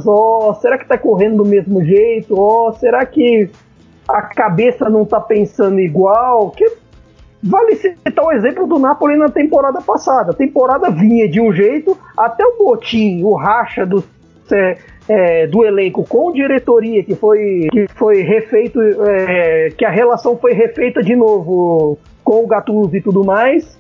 ó, 0.07 0.51
oh, 0.51 0.55
será 0.55 0.79
que 0.79 0.87
tá 0.87 0.97
correndo 0.99 1.39
do 1.39 1.45
mesmo 1.45 1.85
jeito? 1.85 2.39
Ó, 2.39 2.69
oh, 2.69 2.73
será 2.73 3.05
que 3.05 3.51
a 4.09 4.23
cabeça 4.23 4.89
não 4.89 5.05
tá 5.05 5.21
pensando 5.21 5.81
igual? 5.81 6.51
Que 6.51 6.71
vale 7.43 7.77
citar 7.77 8.25
o 8.25 8.33
exemplo 8.33 8.67
do 8.67 8.79
Napoli 8.79 9.17
na 9.17 9.29
temporada 9.29 9.81
passada. 9.81 10.33
A 10.33 10.35
temporada 10.35 10.91
vinha 10.91 11.29
de 11.29 11.41
um 11.41 11.53
jeito, 11.53 11.97
até 12.17 12.45
o 12.45 12.59
botim, 12.59 13.23
o 13.23 13.35
racha 13.35 13.85
do, 13.85 14.03
é, 14.51 14.79
é, 15.09 15.47
do 15.47 15.65
elenco 15.65 16.05
com 16.05 16.33
diretoria, 16.33 17.03
que 17.03 17.15
foi, 17.15 17.69
que 17.71 17.87
foi 17.95 18.23
refeito, 18.23 18.81
é, 18.83 19.71
que 19.71 19.85
a 19.85 19.91
relação 19.91 20.37
foi 20.37 20.53
refeita 20.53 21.03
de 21.03 21.15
novo 21.15 21.99
com 22.25 22.45
o 22.45 22.47
Gattuso 22.47 22.97
e 22.97 23.01
tudo 23.01 23.25
mais. 23.25 23.79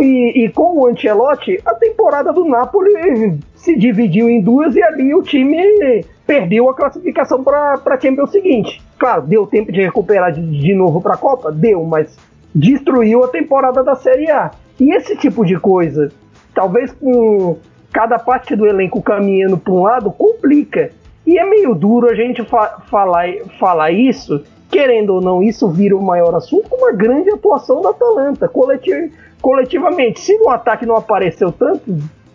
E, 0.00 0.44
e, 0.44 0.48
com 0.50 0.78
o 0.78 0.86
Ancelotti, 0.86 1.60
a 1.64 1.74
temporada 1.74 2.32
do 2.32 2.44
Napoli 2.44 3.38
se 3.54 3.76
dividiu 3.76 4.28
em 4.28 4.40
duas 4.40 4.74
e 4.74 4.82
ali 4.82 5.14
o 5.14 5.22
time 5.22 6.04
perdeu 6.26 6.68
a 6.68 6.74
classificação 6.74 7.42
para 7.42 7.80
a 7.84 8.00
Champions 8.00 8.30
seguinte. 8.30 8.82
Claro, 8.98 9.22
deu 9.22 9.46
tempo 9.46 9.72
de 9.72 9.80
recuperar 9.80 10.32
de, 10.32 10.42
de 10.42 10.74
novo 10.74 11.00
para 11.00 11.14
a 11.14 11.18
Copa? 11.18 11.50
Deu, 11.50 11.84
mas 11.84 12.16
destruiu 12.54 13.24
a 13.24 13.28
temporada 13.28 13.82
da 13.82 13.94
Série 13.94 14.30
A. 14.30 14.50
E 14.78 14.92
esse 14.94 15.16
tipo 15.16 15.44
de 15.44 15.58
coisa, 15.58 16.10
talvez 16.54 16.92
com 16.92 17.56
cada 17.92 18.18
parte 18.18 18.54
do 18.54 18.66
elenco 18.66 19.00
caminhando 19.00 19.56
para 19.56 19.72
um 19.72 19.82
lado, 19.82 20.10
complica. 20.10 20.90
E 21.26 21.38
é 21.38 21.44
meio 21.44 21.74
duro 21.74 22.08
a 22.08 22.14
gente 22.14 22.44
fa 22.44 22.80
falar, 22.90 23.26
falar 23.58 23.90
isso, 23.90 24.42
querendo 24.70 25.14
ou 25.14 25.20
não, 25.20 25.42
isso 25.42 25.68
vira 25.68 25.96
o 25.96 26.02
maior 26.02 26.34
assunto 26.34 26.68
com 26.68 26.76
uma 26.76 26.92
grande 26.92 27.30
atuação 27.30 27.82
da 27.82 27.90
Atalanta, 27.90 28.48
coletiv 28.48 29.12
coletivamente. 29.40 30.20
Se 30.20 30.36
no 30.38 30.48
ataque 30.50 30.86
não 30.86 30.96
apareceu 30.96 31.52
tanto, 31.52 31.82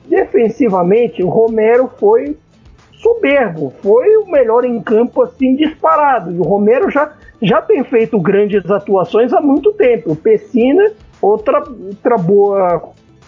defensivamente 0.07 1.23
o 1.23 1.29
Romero 1.29 1.89
foi 1.99 2.37
soberbo, 3.03 3.73
foi 3.81 4.15
o 4.17 4.31
melhor 4.31 4.63
em 4.63 4.81
campo 4.81 5.21
assim 5.21 5.55
disparado. 5.55 6.31
E 6.31 6.39
o 6.39 6.43
Romero 6.43 6.89
já, 6.89 7.11
já 7.41 7.61
tem 7.61 7.83
feito 7.83 8.19
grandes 8.19 8.69
atuações 8.71 9.33
há 9.33 9.41
muito 9.41 9.73
tempo. 9.73 10.13
O 10.13 10.15
Pessina, 10.15 10.91
outra, 11.21 11.59
outra 11.59 12.17
boa 12.17 12.81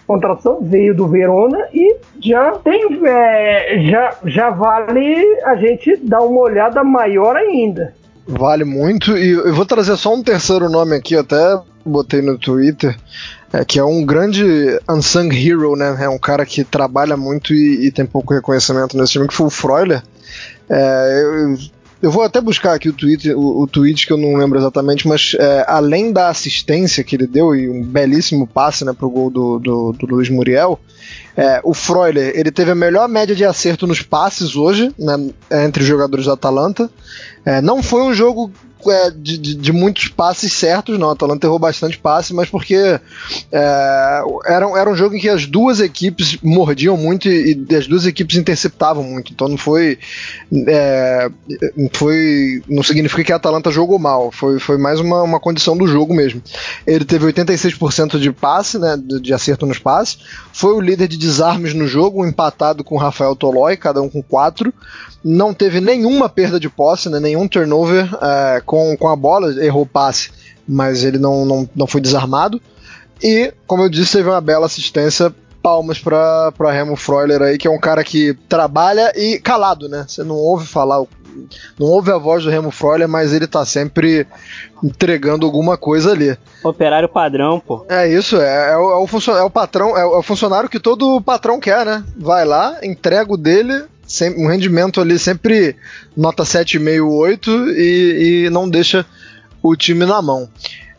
contratação, 0.08 0.60
veio 0.62 0.96
do 0.96 1.08
Verona 1.08 1.68
e 1.74 1.98
já 2.22 2.52
tem 2.54 3.00
é, 3.06 3.90
já, 3.90 4.16
já 4.26 4.50
vale 4.52 5.42
a 5.44 5.56
gente 5.56 5.98
dar 5.98 6.22
uma 6.22 6.42
olhada 6.42 6.84
maior 6.84 7.36
ainda. 7.36 7.94
Vale 8.28 8.64
muito, 8.64 9.16
e 9.16 9.32
eu 9.32 9.54
vou 9.54 9.66
trazer 9.66 9.96
só 9.98 10.14
um 10.14 10.24
terceiro 10.24 10.68
nome 10.68 10.96
aqui, 10.96 11.16
até 11.16 11.60
botei 11.86 12.24
no 12.24 12.40
Twitter, 12.40 12.98
é, 13.56 13.66
que 13.66 13.80
é 13.80 13.84
um 13.84 14.06
grande 14.06 14.44
unsung 14.90 15.30
hero, 15.34 15.76
né? 15.76 15.98
É 16.00 16.10
um 16.10 16.20
cara 16.20 16.46
que 16.46 16.64
trabalha 16.64 17.16
muito 17.16 17.54
e, 17.54 17.88
e 17.88 17.92
tem 17.92 18.06
pouco 18.06 18.34
reconhecimento 18.34 18.98
nesse 18.98 19.14
time, 19.14 19.28
que 19.28 19.34
foi 19.34 19.48
o 19.48 19.50
Freuler. 19.50 20.04
É, 20.70 21.22
eu, 21.24 21.58
Eu 22.02 22.12
vou 22.12 22.22
até 22.22 22.40
buscar 22.42 22.76
aqui 22.76 22.90
o 22.90 22.94
tweet, 22.94 23.34
o, 23.34 23.62
o 23.62 23.68
tweet 23.68 24.06
que 24.06 24.14
eu 24.14 24.18
não 24.18 24.36
lembro 24.36 24.60
exatamente, 24.60 25.08
mas 25.08 25.36
é, 25.40 25.66
além 25.68 26.12
da 26.12 26.30
assistência 26.30 27.04
que 27.04 27.16
ele 27.16 27.26
deu 27.26 27.56
e 27.56 27.70
um 27.70 27.82
belíssimo 27.82 28.46
passe 28.46 28.84
né, 28.86 28.94
pro 28.94 29.10
gol 29.10 29.32
do, 29.32 29.58
do, 29.58 29.92
do 29.94 30.06
Luiz 30.06 30.30
Muriel, 30.30 30.80
é, 31.36 31.62
o 31.64 31.74
Freuler 31.74 32.34
ele 32.36 32.52
teve 32.52 32.72
a 32.72 32.76
melhor 32.76 33.08
média 33.08 33.36
de 33.36 33.46
acerto 33.46 33.88
nos 33.88 34.02
passes 34.02 34.56
hoje, 34.56 34.94
né, 35.00 35.32
entre 35.66 35.82
os 35.82 35.88
jogadores 35.88 36.26
da 36.26 36.34
Atalanta. 36.34 36.92
É, 37.46 37.62
não 37.62 37.82
foi 37.82 38.04
um 38.04 38.14
jogo 38.14 38.52
é, 38.92 39.12
de, 39.12 39.38
de, 39.38 39.56
de, 39.56 39.72
muitos 39.72 40.08
passes 40.08 40.54
certos, 40.54 40.98
não. 40.98 41.10
A 41.10 41.14
Atalanta 41.14 41.46
errou 41.46 41.60
bastante 41.60 41.98
passe, 41.98 42.34
mas 42.34 42.50
porque 42.50 42.76
é, 42.76 44.22
era, 44.46 44.80
era 44.80 44.90
um 44.90 44.96
jogo 44.96 45.16
em 45.16 45.20
que 45.20 45.30
as 45.30 45.46
duas 45.46 45.80
equipes 45.80 46.38
mordiam 46.42 46.98
muito 46.98 47.28
e, 47.28 47.66
e 47.70 47.76
as 47.76 47.88
duas 47.88 48.06
equipes 48.06 48.38
interceptavam 48.38 49.04
muito. 49.04 49.32
Então 49.32 49.48
não 49.48 49.58
foi. 49.58 49.98
É, 50.68 51.30
foi 51.94 52.62
não 52.68 52.84
significa 52.84 53.24
que 53.24 53.34
a 53.34 53.38
Atalanta 53.38 53.72
jogou 53.72 54.00
mal. 54.00 54.32
Foi, 54.32 54.60
foi 54.60 54.78
mais 54.78 55.00
uma, 55.00 55.24
uma 55.24 55.40
condição 55.40 55.78
do 55.78 55.88
jogo 55.88 56.14
mesmo. 56.14 56.42
Ele 56.86 57.06
teve 57.06 57.26
86% 57.26 58.20
de 58.20 58.32
passe, 58.32 58.78
né, 58.78 58.98
de, 58.98 59.20
de 59.20 59.34
acerto 59.34 59.66
nos 59.66 59.80
passes. 59.80 60.20
Foi 60.54 60.74
o 60.74 60.80
líder 60.80 61.08
de 61.08 61.18
desarmes 61.18 61.74
no 61.74 61.88
jogo, 61.88 62.26
empatado 62.26 62.84
com 62.84 62.98
Rafael 62.98 63.36
Tolói, 63.36 63.78
cada 63.78 64.02
um 64.02 64.10
com 64.10 64.22
4 64.22 64.74
não 65.26 65.56
teve 65.56 65.82
nenhuma 65.82 66.30
perda 66.30 66.60
de 66.60 66.70
posse, 66.70 67.10
né, 67.10 67.20
nenhum 67.20 67.48
turnover 67.48 68.08
é, 68.22 68.62
com, 68.76 68.98
com 68.98 69.08
a 69.08 69.16
bola, 69.16 69.64
errou 69.64 69.86
passe, 69.86 70.32
mas 70.68 71.04
ele 71.04 71.18
não, 71.18 71.46
não, 71.46 71.70
não 71.74 71.88
foi 71.88 72.02
desarmado. 72.02 72.62
E, 73.24 73.54
como 73.66 73.84
eu 73.84 73.90
disse, 73.90 74.18
teve 74.18 74.30
uma 74.30 74.42
bela 74.42 74.66
assistência. 74.66 75.34
Palmas 75.64 75.98
para 75.98 76.52
Remo 76.72 76.96
Freuler 76.96 77.42
aí, 77.42 77.58
que 77.58 77.68
é 77.68 77.72
um 77.72 77.80
cara 77.80 78.04
que 78.04 78.36
trabalha 78.48 79.12
e 79.16 79.40
calado, 79.40 79.90
né? 79.90 80.06
Você 80.08 80.24
não 80.24 80.36
ouve 80.36 80.68
falar, 80.68 81.04
não 81.80 81.88
ouve 81.88 82.12
a 82.12 82.20
voz 82.20 82.44
do 82.44 82.52
Remo 82.52 82.70
Freuler, 82.70 83.08
mas 83.08 83.34
ele 83.34 83.48
tá 83.48 83.66
sempre 83.66 84.28
entregando 84.84 85.44
alguma 85.44 85.76
coisa 85.76 86.12
ali. 86.12 86.38
Operário 86.64 87.10
padrão, 87.10 87.60
pô. 87.60 87.84
É 87.90 88.08
isso, 88.08 88.40
é, 88.40 88.74
é, 88.74 88.78
o, 88.78 88.92
é 88.92 88.98
o, 88.98 89.38
é 89.38 89.44
o 89.44 89.50
patrão, 89.50 89.98
é 89.98 90.06
o 90.06 90.22
funcionário 90.22 90.70
que 90.70 90.80
todo 90.80 91.20
patrão 91.22 91.60
quer, 91.60 91.84
né? 91.84 92.04
Vai 92.16 92.46
lá, 92.46 92.78
entrega 92.84 93.34
o 93.34 93.38
dele, 93.38 93.86
um 94.38 94.48
rendimento 94.48 95.02
ali 95.02 95.18
sempre 95.18 95.76
nota 96.16 96.44
7,5, 96.44 97.10
8 97.10 97.52
e, 97.72 98.46
e 98.46 98.50
não 98.50 98.70
deixa 98.70 99.06
o 99.62 99.76
time 99.76 100.06
na 100.06 100.22
mão. 100.22 100.50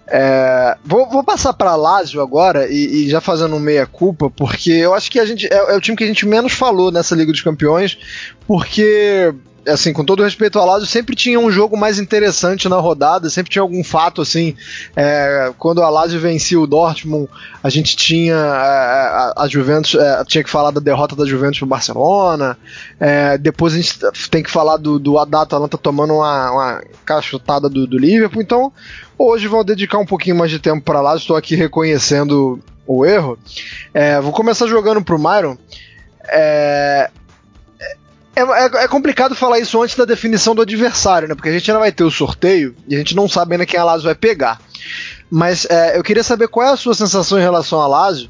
É, 0.09 0.77
vou, 0.85 1.09
vou, 1.09 1.25
passar 1.25 1.53
para 1.53 1.75
Lazio 1.75 2.21
agora 2.21 2.69
e, 2.69 3.07
e, 3.07 3.11
já 3.11 3.21
fazendo 3.21 3.57
um 3.57 3.61
meia 3.61 3.87
culpa, 3.87 4.31
porque 4.31 4.71
eu 4.71 4.95
acho 4.95 5.11
que 5.11 5.19
a 5.19 5.27
gente 5.27 5.53
é, 5.53 5.57
é, 5.57 5.77
o 5.77 5.81
time 5.81 5.97
que 5.97 6.05
a 6.05 6.07
gente 6.07 6.25
menos 6.25 6.53
falou 6.53 6.93
nessa 6.93 7.17
Liga 7.17 7.33
dos 7.33 7.43
Campeões, 7.43 7.99
porque 8.47 9.35
assim, 9.67 9.93
com 9.93 10.05
todo 10.05 10.23
respeito 10.23 10.59
ao 10.59 10.67
Lazio, 10.67 10.87
sempre 10.87 11.17
tinha 11.17 11.39
um 11.39 11.51
jogo 11.51 11.77
mais 11.77 11.99
interessante 11.99 12.69
na 12.69 12.77
rodada, 12.77 13.29
sempre 13.29 13.51
tinha 13.51 13.63
algum 13.63 13.83
fato, 13.83 14.23
assim, 14.23 14.57
é, 14.95 15.53
quando 15.59 15.83
a 15.83 15.89
Lazio 15.89 16.21
vencia 16.21 16.59
o 16.59 16.67
Dortmund, 16.67 17.29
a 17.63 17.69
gente 17.69 17.97
tinha 17.97 18.35
é, 18.35 18.37
a, 18.37 19.35
a, 19.37 19.49
Juventus, 19.49 19.95
é, 19.95 20.25
tinha 20.25 20.45
que 20.45 20.51
falar 20.51 20.71
da 20.71 20.81
derrota 20.81 21.17
da 21.17 21.27
Juventus 21.27 21.59
pro 21.59 21.67
Barcelona, 21.67 22.57
é, 23.01 23.37
depois 23.39 23.75
a 23.75 23.77
gente 23.77 23.99
tem 24.31 24.43
que 24.43 24.51
falar 24.51 24.77
do, 24.77 24.99
do 24.99 25.19
Atalanta 25.19 25.77
tomando 25.77 26.15
uma, 26.15 26.51
uma 26.51 26.85
cachotada 27.05 27.69
do, 27.69 27.87
do 27.87 27.99
Liverpool, 27.99 28.43
então 28.43 28.73
hoje 29.19 29.49
vou 29.49 29.65
dedicar 29.65 29.99
um 29.99 30.07
pouquinho 30.07 30.37
mais 30.37 30.51
de 30.51 30.59
tempo 30.59 30.83
para 30.83 31.01
Lazio, 31.01 31.23
estou 31.23 31.37
aqui 31.37 31.57
reconhecendo 31.57 32.61
o 32.87 33.05
erro, 33.05 33.39
é, 33.93 34.21
vou 34.21 34.33
começar 34.33 34.67
jogando 34.67 35.03
pro 35.03 35.19
Myron, 35.19 35.57
é, 36.29 37.11
é, 38.37 38.43
é, 38.43 38.85
é, 38.85 38.89
complicado 38.89 39.35
falar 39.35 39.59
isso 39.59 39.83
antes 39.83 39.97
da 39.97 40.05
definição 40.05 40.55
do 40.55 40.61
adversário, 40.61 41.27
né? 41.27 41.35
Porque 41.35 41.49
a 41.49 41.53
gente 41.53 41.71
ainda 41.71 41.81
vai 41.81 41.91
ter 41.91 42.05
o 42.05 42.11
sorteio 42.11 42.77
e 42.87 42.95
a 42.95 42.99
gente 42.99 43.17
não 43.17 43.27
sabe 43.27 43.55
ainda 43.55 43.65
quem 43.65 43.81
a 43.81 43.85
Lazio 43.85 44.05
vai 44.05 44.15
pegar. 44.15 44.61
Mas 45.31 45.65
é, 45.71 45.97
eu 45.97 46.03
queria 46.03 46.23
saber 46.23 46.47
qual 46.47 46.67
é 46.67 46.71
a 46.71 46.77
sua 46.77 46.95
sensação 46.95 47.39
em 47.39 47.43
relação 47.43 47.81
a 47.81 47.87
Lazio. 47.87 48.29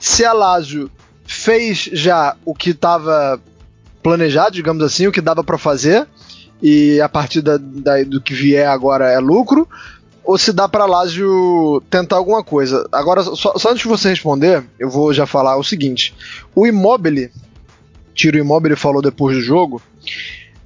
Se 0.00 0.24
a 0.24 0.32
Lazio 0.32 0.90
fez 1.24 1.88
já 1.92 2.36
o 2.44 2.52
que 2.52 2.70
estava 2.70 3.40
planejado, 4.02 4.56
digamos 4.56 4.82
assim, 4.82 5.06
o 5.06 5.12
que 5.12 5.20
dava 5.20 5.44
para 5.44 5.56
fazer, 5.56 6.06
e 6.60 7.00
a 7.00 7.08
partir 7.08 7.40
da, 7.40 7.56
da, 7.56 8.02
do 8.02 8.20
que 8.20 8.34
vier 8.34 8.68
agora 8.68 9.08
é 9.08 9.18
lucro, 9.18 9.68
ou 10.24 10.36
se 10.36 10.52
dá 10.52 10.68
para 10.68 10.84
Lazio 10.84 11.80
tentar 11.88 12.16
alguma 12.16 12.42
coisa. 12.42 12.88
Agora, 12.90 13.22
só, 13.22 13.56
só, 13.56 13.70
antes 13.70 13.82
de 13.82 13.88
você 13.88 14.08
responder, 14.08 14.64
eu 14.78 14.90
vou 14.90 15.12
já 15.12 15.26
falar 15.26 15.56
o 15.56 15.64
seguinte: 15.64 16.14
o 16.54 16.66
Immobile 16.66 17.30
Tiro 18.14 18.38
Immobile 18.38 18.76
falou 18.76 19.02
depois 19.02 19.36
do 19.36 19.42
jogo. 19.42 19.82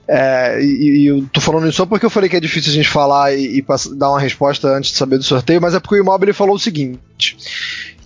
É, 0.07 0.59
e, 0.63 1.03
e, 1.03 1.07
eu 1.07 1.27
tô 1.31 1.41
falando 1.41 1.69
isso 1.69 1.77
só 1.77 1.87
porque 1.87 2.07
eu 2.07 2.11
falei 2.11 2.31
que 2.31 2.37
é 2.37 2.41
difícil 2.41 2.73
a 2.73 2.75
gente 2.75 2.89
falar 2.89 3.35
e, 3.35 3.59
e 3.59 3.65
dar 3.95 4.09
uma 4.09 4.21
resposta 4.21 4.69
antes 4.69 4.91
de 4.91 4.97
saber 4.97 5.19
do 5.19 5.25
sorteio, 5.25 5.61
mas 5.61 5.75
é 5.75 5.81
porque 5.81 5.97
o 5.97 5.99
Immobile 5.99 6.33
falou 6.33 6.57
o 6.57 6.59
seguinte: 6.59 7.37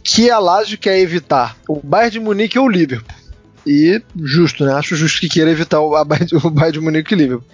que 0.02 0.28
a 0.28 0.38
Lazio 0.38 0.78
quer 0.78 0.98
evitar 0.98 1.56
o 1.68 1.80
Bayern 1.82 2.10
de 2.10 2.20
Munique 2.20 2.58
ou 2.58 2.66
o 2.66 2.68
Liverpool. 2.68 3.16
E 3.64 4.02
justo, 4.16 4.64
né? 4.64 4.74
Acho 4.74 4.96
justo 4.96 5.20
que 5.20 5.28
queira 5.28 5.50
evitar 5.50 5.80
o, 5.80 6.04
Bayern, 6.04 6.28
o 6.42 6.50
Bayern 6.50 6.72
de 6.72 6.80
Munique 6.80 7.14
e 7.14 7.16
Liverpool. 7.16 7.48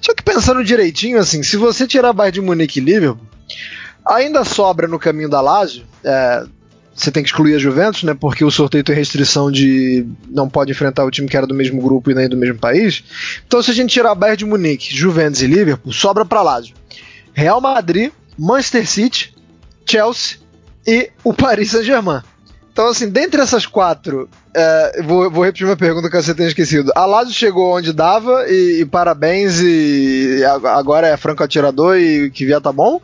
Só 0.00 0.12
que 0.12 0.22
pensando 0.22 0.64
direitinho, 0.64 1.18
assim, 1.18 1.42
se 1.44 1.56
você 1.56 1.86
tirar 1.86 2.12
Bayern 2.12 2.34
de 2.34 2.40
Munique 2.40 2.80
e 2.80 2.82
Liverpool, 2.82 3.24
ainda 4.04 4.44
sobra 4.44 4.88
no 4.88 4.98
caminho 4.98 5.28
da 5.28 5.40
Lazio. 5.40 5.84
É, 6.02 6.44
você 6.94 7.10
tem 7.10 7.22
que 7.22 7.28
excluir 7.28 7.56
a 7.56 7.58
Juventus, 7.58 8.04
né? 8.04 8.14
Porque 8.14 8.44
o 8.44 8.50
sorteio 8.50 8.84
tem 8.84 8.94
restrição 8.94 9.50
de 9.50 10.06
não 10.30 10.48
pode 10.48 10.70
enfrentar 10.70 11.04
o 11.04 11.10
time 11.10 11.28
que 11.28 11.36
era 11.36 11.46
do 11.46 11.54
mesmo 11.54 11.82
grupo 11.82 12.10
e 12.10 12.14
nem 12.14 12.28
do 12.28 12.36
mesmo 12.36 12.58
país. 12.58 13.02
Então, 13.46 13.62
se 13.62 13.70
a 13.70 13.74
gente 13.74 13.92
tirar 13.92 14.14
Bayern 14.14 14.38
de 14.38 14.44
Munique, 14.44 14.96
Juventus 14.96 15.42
e 15.42 15.46
Liverpool, 15.46 15.92
sobra 15.92 16.24
para 16.24 16.42
Lazio. 16.42 16.74
Real 17.32 17.60
Madrid, 17.60 18.12
Manchester 18.38 18.88
City, 18.88 19.34
Chelsea 19.84 20.38
e 20.86 21.10
o 21.24 21.32
Paris 21.34 21.72
Saint-Germain. 21.72 22.22
Então, 22.72 22.88
assim, 22.88 23.08
dentre 23.08 23.40
essas 23.40 23.66
quatro, 23.66 24.28
é, 24.52 25.02
vou, 25.02 25.30
vou, 25.30 25.44
repetir 25.44 25.64
uma 25.64 25.76
pergunta 25.76 26.10
que 26.10 26.20
você 26.20 26.34
tenha 26.34 26.48
esquecido. 26.48 26.90
A 26.96 27.06
Lazio 27.06 27.32
chegou 27.32 27.76
onde 27.76 27.92
dava 27.92 28.48
e, 28.48 28.80
e 28.80 28.84
parabéns, 28.84 29.60
e 29.60 30.42
agora 30.44 31.06
é 31.06 31.16
franco 31.16 31.42
atirador 31.44 31.96
e 31.96 32.30
que 32.30 32.44
via 32.44 32.60
tá 32.60 32.72
bom? 32.72 33.00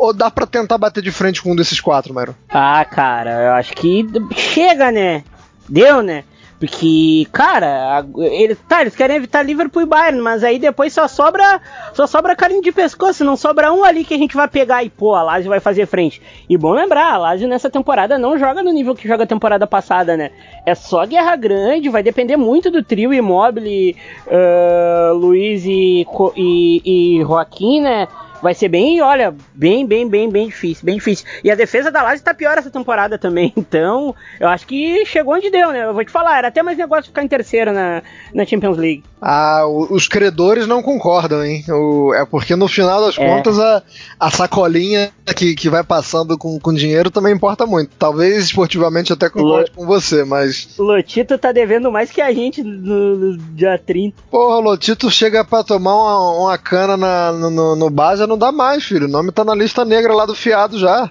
Ou 0.00 0.14
dá 0.14 0.30
pra 0.30 0.46
tentar 0.46 0.78
bater 0.78 1.02
de 1.02 1.12
frente 1.12 1.42
com 1.42 1.52
um 1.52 1.54
desses 1.54 1.78
quatro, 1.78 2.14
Mauro? 2.14 2.34
Ah, 2.48 2.82
cara, 2.86 3.42
eu 3.42 3.52
acho 3.52 3.74
que 3.74 4.06
chega, 4.34 4.90
né? 4.90 5.22
Deu, 5.68 6.00
né? 6.00 6.24
Porque, 6.58 7.26
cara, 7.30 8.02
ele, 8.16 8.54
tá, 8.54 8.80
eles 8.80 8.96
querem 8.96 9.16
evitar 9.16 9.42
Liverpool 9.42 9.82
e 9.82 9.86
Bayern, 9.86 10.22
mas 10.22 10.42
aí 10.42 10.58
depois 10.58 10.94
só 10.94 11.06
sobra 11.06 11.60
só 11.92 12.06
sobra 12.06 12.34
carinho 12.34 12.62
de 12.62 12.72
pescoço, 12.72 13.24
não 13.24 13.36
sobra 13.36 13.72
um 13.72 13.84
ali 13.84 14.02
que 14.02 14.14
a 14.14 14.18
gente 14.18 14.34
vai 14.34 14.48
pegar 14.48 14.82
e, 14.82 14.88
pô, 14.88 15.14
a 15.14 15.22
Lazio 15.22 15.50
vai 15.50 15.60
fazer 15.60 15.86
frente. 15.86 16.22
E 16.48 16.56
bom 16.56 16.72
lembrar, 16.72 17.12
a 17.12 17.18
Lazio 17.18 17.46
nessa 17.46 17.68
temporada 17.68 18.18
não 18.18 18.38
joga 18.38 18.62
no 18.62 18.72
nível 18.72 18.94
que 18.94 19.06
joga 19.06 19.24
a 19.24 19.26
temporada 19.26 19.66
passada, 19.66 20.16
né? 20.16 20.30
É 20.64 20.74
só 20.74 21.04
guerra 21.04 21.36
grande, 21.36 21.90
vai 21.90 22.02
depender 22.02 22.38
muito 22.38 22.70
do 22.70 22.82
trio 22.82 23.12
Immobile, 23.12 23.96
uh, 24.26 25.14
Luiz 25.14 25.66
e, 25.66 26.06
e, 26.36 27.18
e 27.18 27.20
Joaquim, 27.20 27.82
né? 27.82 28.08
Vai 28.42 28.54
ser 28.54 28.68
bem, 28.68 29.00
olha, 29.00 29.34
bem, 29.54 29.86
bem, 29.86 30.08
bem, 30.08 30.30
bem 30.30 30.48
difícil, 30.48 30.84
bem 30.84 30.96
difícil. 30.96 31.26
E 31.44 31.50
a 31.50 31.54
defesa 31.54 31.90
da 31.90 32.02
Lazio 32.02 32.24
tá 32.24 32.34
pior 32.34 32.56
essa 32.58 32.70
temporada 32.70 33.18
também, 33.18 33.52
então 33.56 34.14
eu 34.38 34.48
acho 34.48 34.66
que 34.66 35.04
chegou 35.06 35.34
onde 35.34 35.50
deu, 35.50 35.70
né? 35.72 35.84
Eu 35.84 35.94
vou 35.94 36.04
te 36.04 36.10
falar, 36.10 36.38
era 36.38 36.48
até 36.48 36.62
mais 36.62 36.78
negócio 36.78 37.06
ficar 37.06 37.22
em 37.22 37.28
terceiro 37.28 37.72
na, 37.72 38.02
na 38.34 38.44
Champions 38.44 38.76
League. 38.76 39.04
Ah, 39.20 39.66
os 39.66 40.08
credores 40.08 40.66
não 40.66 40.82
concordam, 40.82 41.44
hein? 41.44 41.62
O, 41.68 42.14
é 42.14 42.24
porque 42.24 42.56
no 42.56 42.66
final 42.66 43.02
das 43.02 43.18
é. 43.18 43.26
contas 43.26 43.58
a, 43.58 43.82
a 44.18 44.30
sacolinha 44.30 45.12
que, 45.36 45.54
que 45.54 45.68
vai 45.68 45.84
passando 45.84 46.38
com, 46.38 46.58
com 46.58 46.72
dinheiro 46.72 47.10
também 47.10 47.34
importa 47.34 47.66
muito. 47.66 47.90
Talvez 47.98 48.44
esportivamente 48.44 49.12
até 49.12 49.28
concorde 49.28 49.70
com 49.72 49.86
você, 49.86 50.24
mas. 50.24 50.76
Lotito 50.78 51.36
tá 51.36 51.52
devendo 51.52 51.92
mais 51.92 52.10
que 52.10 52.20
a 52.20 52.32
gente 52.32 52.62
no, 52.62 53.16
no 53.16 53.38
dia 53.54 53.78
30. 53.78 54.16
Porra, 54.30 54.58
Lotito 54.58 55.10
chega 55.10 55.44
pra 55.44 55.62
tomar 55.62 55.94
uma, 55.94 56.44
uma 56.44 56.58
cana 56.58 56.96
na, 56.96 57.32
no, 57.32 57.76
no 57.76 57.90
bar, 57.90 58.16
já 58.16 58.26
não 58.30 58.38
dá 58.38 58.50
mais, 58.52 58.84
filho. 58.84 59.06
O 59.06 59.10
nome 59.10 59.32
tá 59.32 59.44
na 59.44 59.54
lista 59.54 59.84
negra 59.84 60.14
lá 60.14 60.24
do 60.24 60.34
fiado 60.34 60.78
já. 60.78 61.10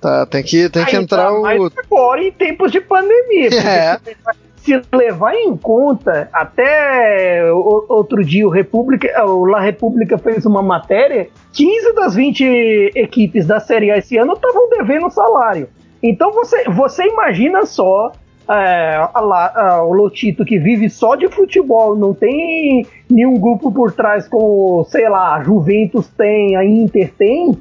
Tá, 0.00 0.26
tem 0.26 0.42
que, 0.42 0.68
tem 0.68 0.84
que 0.84 0.96
entrar 0.96 1.24
tá, 1.24 1.32
o. 1.32 1.46
Agora 1.46 2.22
em 2.22 2.30
tempos 2.30 2.70
de 2.70 2.80
pandemia. 2.80 3.48
É. 3.54 3.98
Se 4.56 4.80
levar 4.94 5.34
em 5.34 5.54
conta, 5.56 6.28
até 6.32 7.52
outro 7.52 8.24
dia 8.24 8.46
o 8.46 8.50
República, 8.50 9.08
o 9.26 9.44
La 9.44 9.60
República 9.60 10.16
fez 10.16 10.46
uma 10.46 10.62
matéria, 10.62 11.28
15 11.52 11.94
das 11.94 12.14
20 12.14 12.92
equipes 12.94 13.46
da 13.46 13.60
Série 13.60 13.90
A 13.90 13.98
esse 13.98 14.16
ano 14.16 14.32
estavam 14.32 14.70
devendo 14.70 15.10
salário. 15.10 15.68
Então 16.02 16.32
você, 16.32 16.64
você 16.64 17.04
imagina 17.04 17.66
só 17.66 18.12
é, 18.48 18.96
a, 18.96 19.10
a, 19.14 19.84
o 19.84 19.92
Lotito 19.92 20.44
que 20.44 20.58
vive 20.58 20.90
só 20.90 21.14
de 21.14 21.28
futebol, 21.28 21.96
não 21.96 22.12
tem 22.12 22.86
nenhum 23.10 23.38
grupo 23.38 23.72
por 23.72 23.92
trás 23.92 24.28
como, 24.28 24.84
sei 24.84 25.08
lá, 25.08 25.36
a 25.36 25.42
Juventus 25.42 26.08
tem, 26.08 26.56
a 26.56 26.64
Inter 26.64 27.12
tem, 27.16 27.56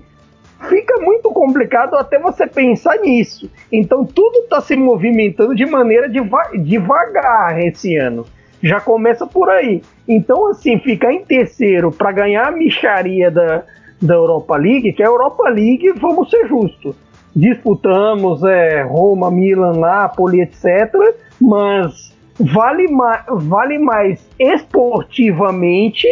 fica 0.69 0.99
muito 0.99 1.29
complicado 1.31 1.95
até 1.95 2.19
você 2.19 2.47
pensar 2.47 2.97
nisso. 2.97 3.49
Então 3.71 4.05
tudo 4.05 4.39
está 4.39 4.61
se 4.61 4.75
movimentando 4.75 5.55
de 5.55 5.65
maneira 5.65 6.09
deva 6.09 6.51
devagar 6.53 7.59
esse 7.59 7.95
ano. 7.95 8.25
Já 8.61 8.79
começa 8.79 9.27
por 9.27 9.49
aí. 9.49 9.81
Então, 10.07 10.47
assim, 10.47 10.79
ficar 10.79 11.11
em 11.11 11.25
terceiro 11.25 11.91
para 11.91 12.13
ganhar 12.13 12.47
a 12.47 12.51
micharia 12.51 13.29
da, 13.29 13.63
da 14.01 14.13
Europa 14.13 14.55
League, 14.55 14.93
que 14.93 15.03
a 15.03 15.07
Europa 15.07 15.49
League, 15.49 15.91
vamos 15.99 16.29
ser 16.29 16.47
justos, 16.47 16.95
disputamos 17.35 18.43
é, 18.43 18.81
Roma, 18.83 19.31
Milan, 19.31 19.73
Napoli, 19.73 20.41
etc. 20.41 20.93
Mas 21.39 22.13
vale, 22.39 22.87
ma 22.87 23.23
vale 23.27 23.77
mais 23.79 24.27
esportivamente 24.39 26.07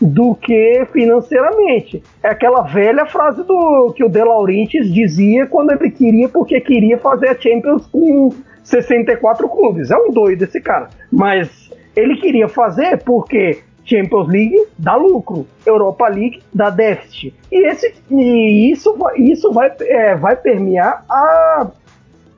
do 0.00 0.34
que 0.34 0.86
financeiramente. 0.92 2.02
É 2.22 2.28
aquela 2.28 2.62
velha 2.62 3.06
frase 3.06 3.42
do 3.44 3.92
que 3.94 4.04
o 4.04 4.08
De 4.08 4.22
Laurentiis 4.22 4.92
dizia 4.92 5.46
quando 5.46 5.72
ele 5.72 5.90
queria, 5.90 6.28
porque 6.28 6.60
queria 6.60 6.98
fazer 6.98 7.28
a 7.28 7.34
Champions 7.34 7.86
com 7.86 8.30
64 8.62 9.48
clubes. 9.48 9.90
É 9.90 9.96
um 9.96 10.10
doido 10.10 10.42
esse 10.42 10.60
cara. 10.60 10.88
Mas 11.10 11.70
ele 11.94 12.16
queria 12.16 12.48
fazer 12.48 12.98
porque 12.98 13.60
Champions 13.86 14.28
League 14.28 14.66
dá 14.76 14.96
lucro, 14.96 15.46
Europa 15.64 16.08
League 16.08 16.42
dá 16.52 16.68
déficit. 16.68 17.32
E, 17.50 17.66
esse, 17.68 17.94
e 18.10 18.70
isso, 18.70 18.94
isso 19.16 19.52
vai, 19.52 19.72
é, 19.80 20.16
vai 20.16 20.36
permear 20.36 21.04
a, 21.08 21.68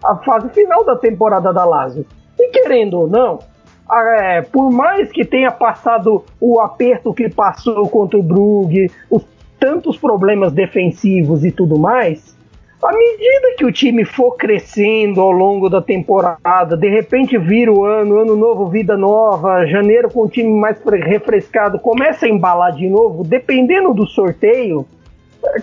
a 0.05 0.17
fase 0.17 0.51
final 0.51 0.85
da 0.85 0.95
temporada 0.97 1.53
da 1.53 1.65
Lazio. 1.65 2.07
E 2.39 2.51
querendo 2.51 3.01
ou 3.01 3.09
não, 3.09 3.41
é, 3.91 4.43
por 4.43 4.71
mais 4.71 5.11
que 5.11 5.25
tenha 5.25 5.51
passado 5.51 6.25
o 6.39 6.61
aperto 6.61 7.15
que 7.15 7.29
passou 7.29 7.89
contra 7.89 8.19
o 8.19 8.23
Brugge, 8.23 8.91
os 9.11 9.27
tantos 9.59 9.97
problemas 9.97 10.53
defensivos 10.53 11.45
e 11.45 11.51
tudo 11.51 11.79
mais, 11.79 12.38
à 12.83 12.93
medida 12.93 13.55
que 13.57 13.65
o 13.65 13.73
time 13.73 14.05
for 14.05 14.37
crescendo 14.37 15.21
ao 15.21 15.33
longo 15.33 15.69
da 15.69 15.83
temporada, 15.83 16.77
de 16.77 16.89
repente 16.89 17.37
vira 17.37 17.73
o 17.73 17.85
ano, 17.85 18.21
ano 18.21 18.37
novo, 18.37 18.69
vida 18.69 18.97
nova, 18.97 19.67
janeiro 19.67 20.09
com 20.11 20.23
o 20.23 20.29
time 20.29 20.49
mais 20.49 20.79
refrescado, 20.85 21.79
começa 21.79 22.27
a 22.27 22.29
embalar 22.29 22.73
de 22.73 22.89
novo, 22.89 23.25
dependendo 23.25 23.93
do 23.93 24.07
sorteio, 24.07 24.87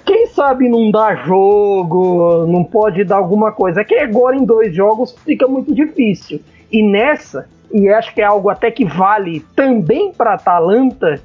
quem 0.05 0.28
sabe 0.28 0.68
não 0.68 0.91
dá 0.91 1.16
jogo, 1.16 2.45
não 2.47 2.63
pode 2.63 3.03
dar 3.03 3.18
alguma 3.18 3.51
coisa. 3.51 3.82
É 3.82 3.84
que 3.84 3.95
agora 3.95 4.36
em 4.36 4.45
dois 4.45 4.74
jogos 4.74 5.16
fica 5.26 5.47
muito 5.47 5.74
difícil. 5.74 6.41
E 6.72 6.82
nessa, 6.82 7.47
e 7.72 7.88
acho 7.89 8.13
que 8.13 8.22
é 8.22 8.26
algo 8.26 8.49
até 8.49 8.72
que 8.72 8.86
vale 8.86 9.45
também 9.55 10.11
para 10.11 10.34
Atalanta, 10.34 11.22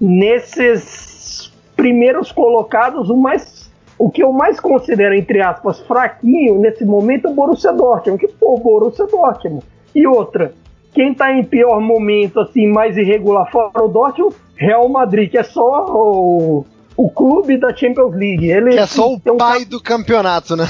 nesses 0.00 1.52
primeiros 1.76 2.30
colocados, 2.30 3.08
o 3.08 3.16
mais 3.16 3.61
o 4.02 4.10
que 4.10 4.20
eu 4.20 4.32
mais 4.32 4.58
considero, 4.58 5.14
entre 5.14 5.40
aspas, 5.40 5.78
fraquinho 5.82 6.58
nesse 6.58 6.84
momento 6.84 7.28
é 7.28 7.30
o 7.30 7.34
Borussia 7.34 7.72
Dortmund, 7.72 8.18
que 8.18 8.32
pô, 8.32 8.58
Borussia 8.58 9.06
Dortmund. 9.06 9.62
E 9.94 10.04
outra, 10.08 10.52
quem 10.92 11.14
tá 11.14 11.32
em 11.32 11.44
pior 11.44 11.80
momento, 11.80 12.40
assim, 12.40 12.66
mais 12.66 12.96
irregular 12.96 13.48
fora 13.52 13.80
o 13.80 13.86
Dortmund, 13.86 14.34
Real 14.56 14.88
Madrid, 14.88 15.30
que 15.30 15.38
é 15.38 15.44
só 15.44 15.86
o, 15.88 16.66
o 16.96 17.10
clube 17.10 17.56
da 17.56 17.72
Champions 17.76 18.12
League. 18.16 18.50
Ele 18.50 18.70
que 18.70 18.78
é 18.80 18.86
só 18.86 19.08
o 19.08 19.20
um 19.24 19.36
pai 19.36 19.64
do 19.64 19.80
campeonato, 19.80 20.56
né? 20.56 20.64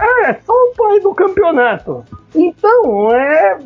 É, 0.00 0.32
só 0.32 0.54
o 0.54 0.72
pai 0.74 1.00
do 1.00 1.14
campeonato. 1.14 2.02
Então, 2.34 3.14
é. 3.14 3.58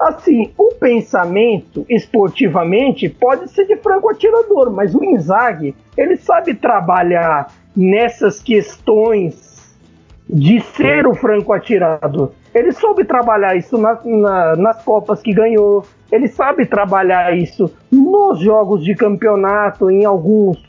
Assim, 0.00 0.52
o 0.58 0.74
pensamento 0.74 1.86
esportivamente 1.88 3.08
pode 3.08 3.48
ser 3.52 3.66
de 3.66 3.76
franco 3.76 4.10
atirador, 4.10 4.72
mas 4.72 4.96
o 4.96 5.04
Inzaghi, 5.04 5.76
ele 5.96 6.16
sabe 6.16 6.54
trabalhar 6.54 7.46
nessas 7.76 8.42
questões 8.42 9.52
de 10.28 10.60
ser 10.60 11.06
o 11.06 11.14
franco 11.14 11.52
atirador. 11.52 12.32
Ele 12.54 12.72
soube 12.72 13.04
trabalhar 13.04 13.56
isso 13.56 13.78
na, 13.78 13.98
na, 14.04 14.56
nas 14.56 14.82
Copas 14.84 15.20
que 15.20 15.32
ganhou, 15.32 15.84
ele 16.10 16.28
sabe 16.28 16.66
trabalhar 16.66 17.36
isso 17.36 17.70
nos 17.90 18.40
jogos 18.40 18.84
de 18.84 18.94
campeonato, 18.94 19.90
em 19.90 20.04
alguns, 20.04 20.62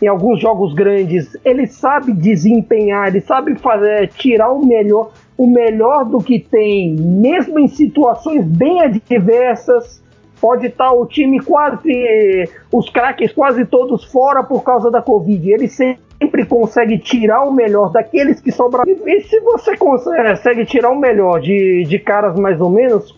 em 0.00 0.06
alguns 0.06 0.38
jogos 0.40 0.74
grandes. 0.74 1.34
Ele 1.44 1.66
sabe 1.66 2.12
desempenhar, 2.12 3.08
ele 3.08 3.22
sabe 3.22 3.54
fazer, 3.56 4.08
tirar 4.08 4.50
o 4.52 4.64
melhor, 4.64 5.10
o 5.38 5.46
melhor 5.46 6.04
do 6.04 6.18
que 6.18 6.38
tem, 6.38 6.94
mesmo 6.94 7.58
em 7.58 7.68
situações 7.68 8.44
bem 8.44 8.82
adversas. 8.82 10.00
Pode 10.38 10.66
estar 10.66 10.92
o 10.92 11.04
time 11.04 11.38
quase, 11.40 12.48
os 12.72 12.88
craques 12.88 13.32
quase 13.32 13.66
todos 13.66 14.04
fora 14.04 14.42
por 14.42 14.62
causa 14.62 14.90
da 14.90 15.02
Covid. 15.02 15.50
Ele 15.50 15.68
sempre 15.68 16.09
sempre 16.20 16.44
consegue 16.44 16.98
tirar 16.98 17.44
o 17.44 17.52
melhor 17.52 17.90
daqueles 17.90 18.40
que 18.40 18.52
sobraram. 18.52 18.90
E 19.06 19.20
se 19.22 19.40
você 19.40 19.74
consegue 19.76 20.66
tirar 20.66 20.90
o 20.90 20.98
melhor 20.98 21.40
de, 21.40 21.84
de 21.84 21.98
caras 21.98 22.38
mais 22.38 22.60
ou 22.60 22.68
menos, 22.68 23.16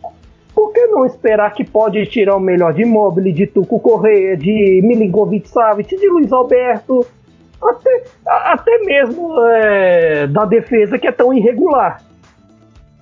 por 0.55 0.73
que 0.73 0.87
não 0.87 1.05
esperar 1.05 1.53
que 1.53 1.65
pode 1.65 2.07
tirar 2.07 2.37
o 2.37 2.41
melhor 2.41 2.73
de 2.73 2.85
Mobile, 2.85 3.33
de 3.33 3.47
Tuco 3.47 3.81
Correia, 3.81 4.37
de 4.37 4.81
Milinkovic 4.85 5.49
Savic, 5.49 5.97
de 5.97 6.09
Luiz 6.09 6.33
Alberto, 6.33 7.05
até, 7.61 8.05
até 8.25 8.79
mesmo 8.79 9.35
é, 9.41 10.27
da 10.29 10.45
defesa 10.45 10.99
que 10.99 11.09
é 11.09 11.13
tão 11.13 11.35
irregular. 11.35 12.01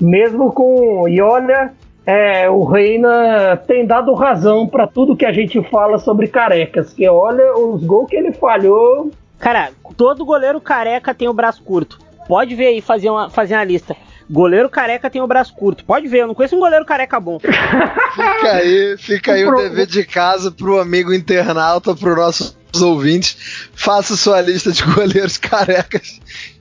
Mesmo 0.01 0.51
com. 0.51 1.07
E 1.09 1.21
olha, 1.21 1.73
é, 2.07 2.49
o 2.49 2.65
Reina 2.65 3.59
tem 3.67 3.87
dado 3.87 4.15
razão 4.15 4.67
para 4.67 4.87
tudo 4.87 5.17
que 5.17 5.27
a 5.27 5.33
gente 5.33 5.63
fala 5.69 5.99
sobre 5.99 6.27
carecas. 6.27 6.93
Que 6.93 7.07
olha, 7.07 7.55
os 7.55 7.85
gols 7.85 8.09
que 8.09 8.17
ele 8.17 8.33
falhou 8.33 9.11
Cara, 9.41 9.71
todo 9.97 10.25
goleiro 10.25 10.61
careca 10.61 11.15
tem 11.15 11.29
o 11.29 11.33
braço 11.33 11.63
curto. 11.63 11.99
Pode 12.29 12.55
ver 12.55 12.67
aí, 12.67 12.81
fazer 12.81 13.11
uma, 13.11 13.29
fazer 13.29 13.55
uma 13.55 13.65
lista. 13.65 13.97
Goleiro 14.31 14.69
careca 14.69 15.11
tem 15.11 15.21
o 15.21 15.27
braço 15.27 15.53
curto. 15.55 15.85
Pode 15.85 16.07
ver, 16.07 16.21
eu 16.21 16.29
não 16.29 16.35
conheço 16.35 16.55
um 16.55 16.61
goleiro 16.61 16.85
careca 16.85 17.19
bom. 17.19 17.41
fica 17.43 18.53
aí, 18.53 18.97
fica 18.97 19.33
aí 19.33 19.45
o 19.45 19.57
dever 19.57 19.87
de 19.87 20.05
casa 20.05 20.53
pro 20.53 20.79
amigo 20.79 21.13
internauta, 21.13 21.97
pro 21.97 22.15
nossos 22.15 22.55
ouvintes. 22.81 23.71
Faça 23.75 24.17
sua 24.17 24.41
lista 24.41 24.71
de 24.71 24.85
goleiros 24.85 25.37
carecas 25.39 26.21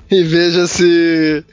e 0.12 0.24
veja 0.24 0.66
se. 0.68 1.44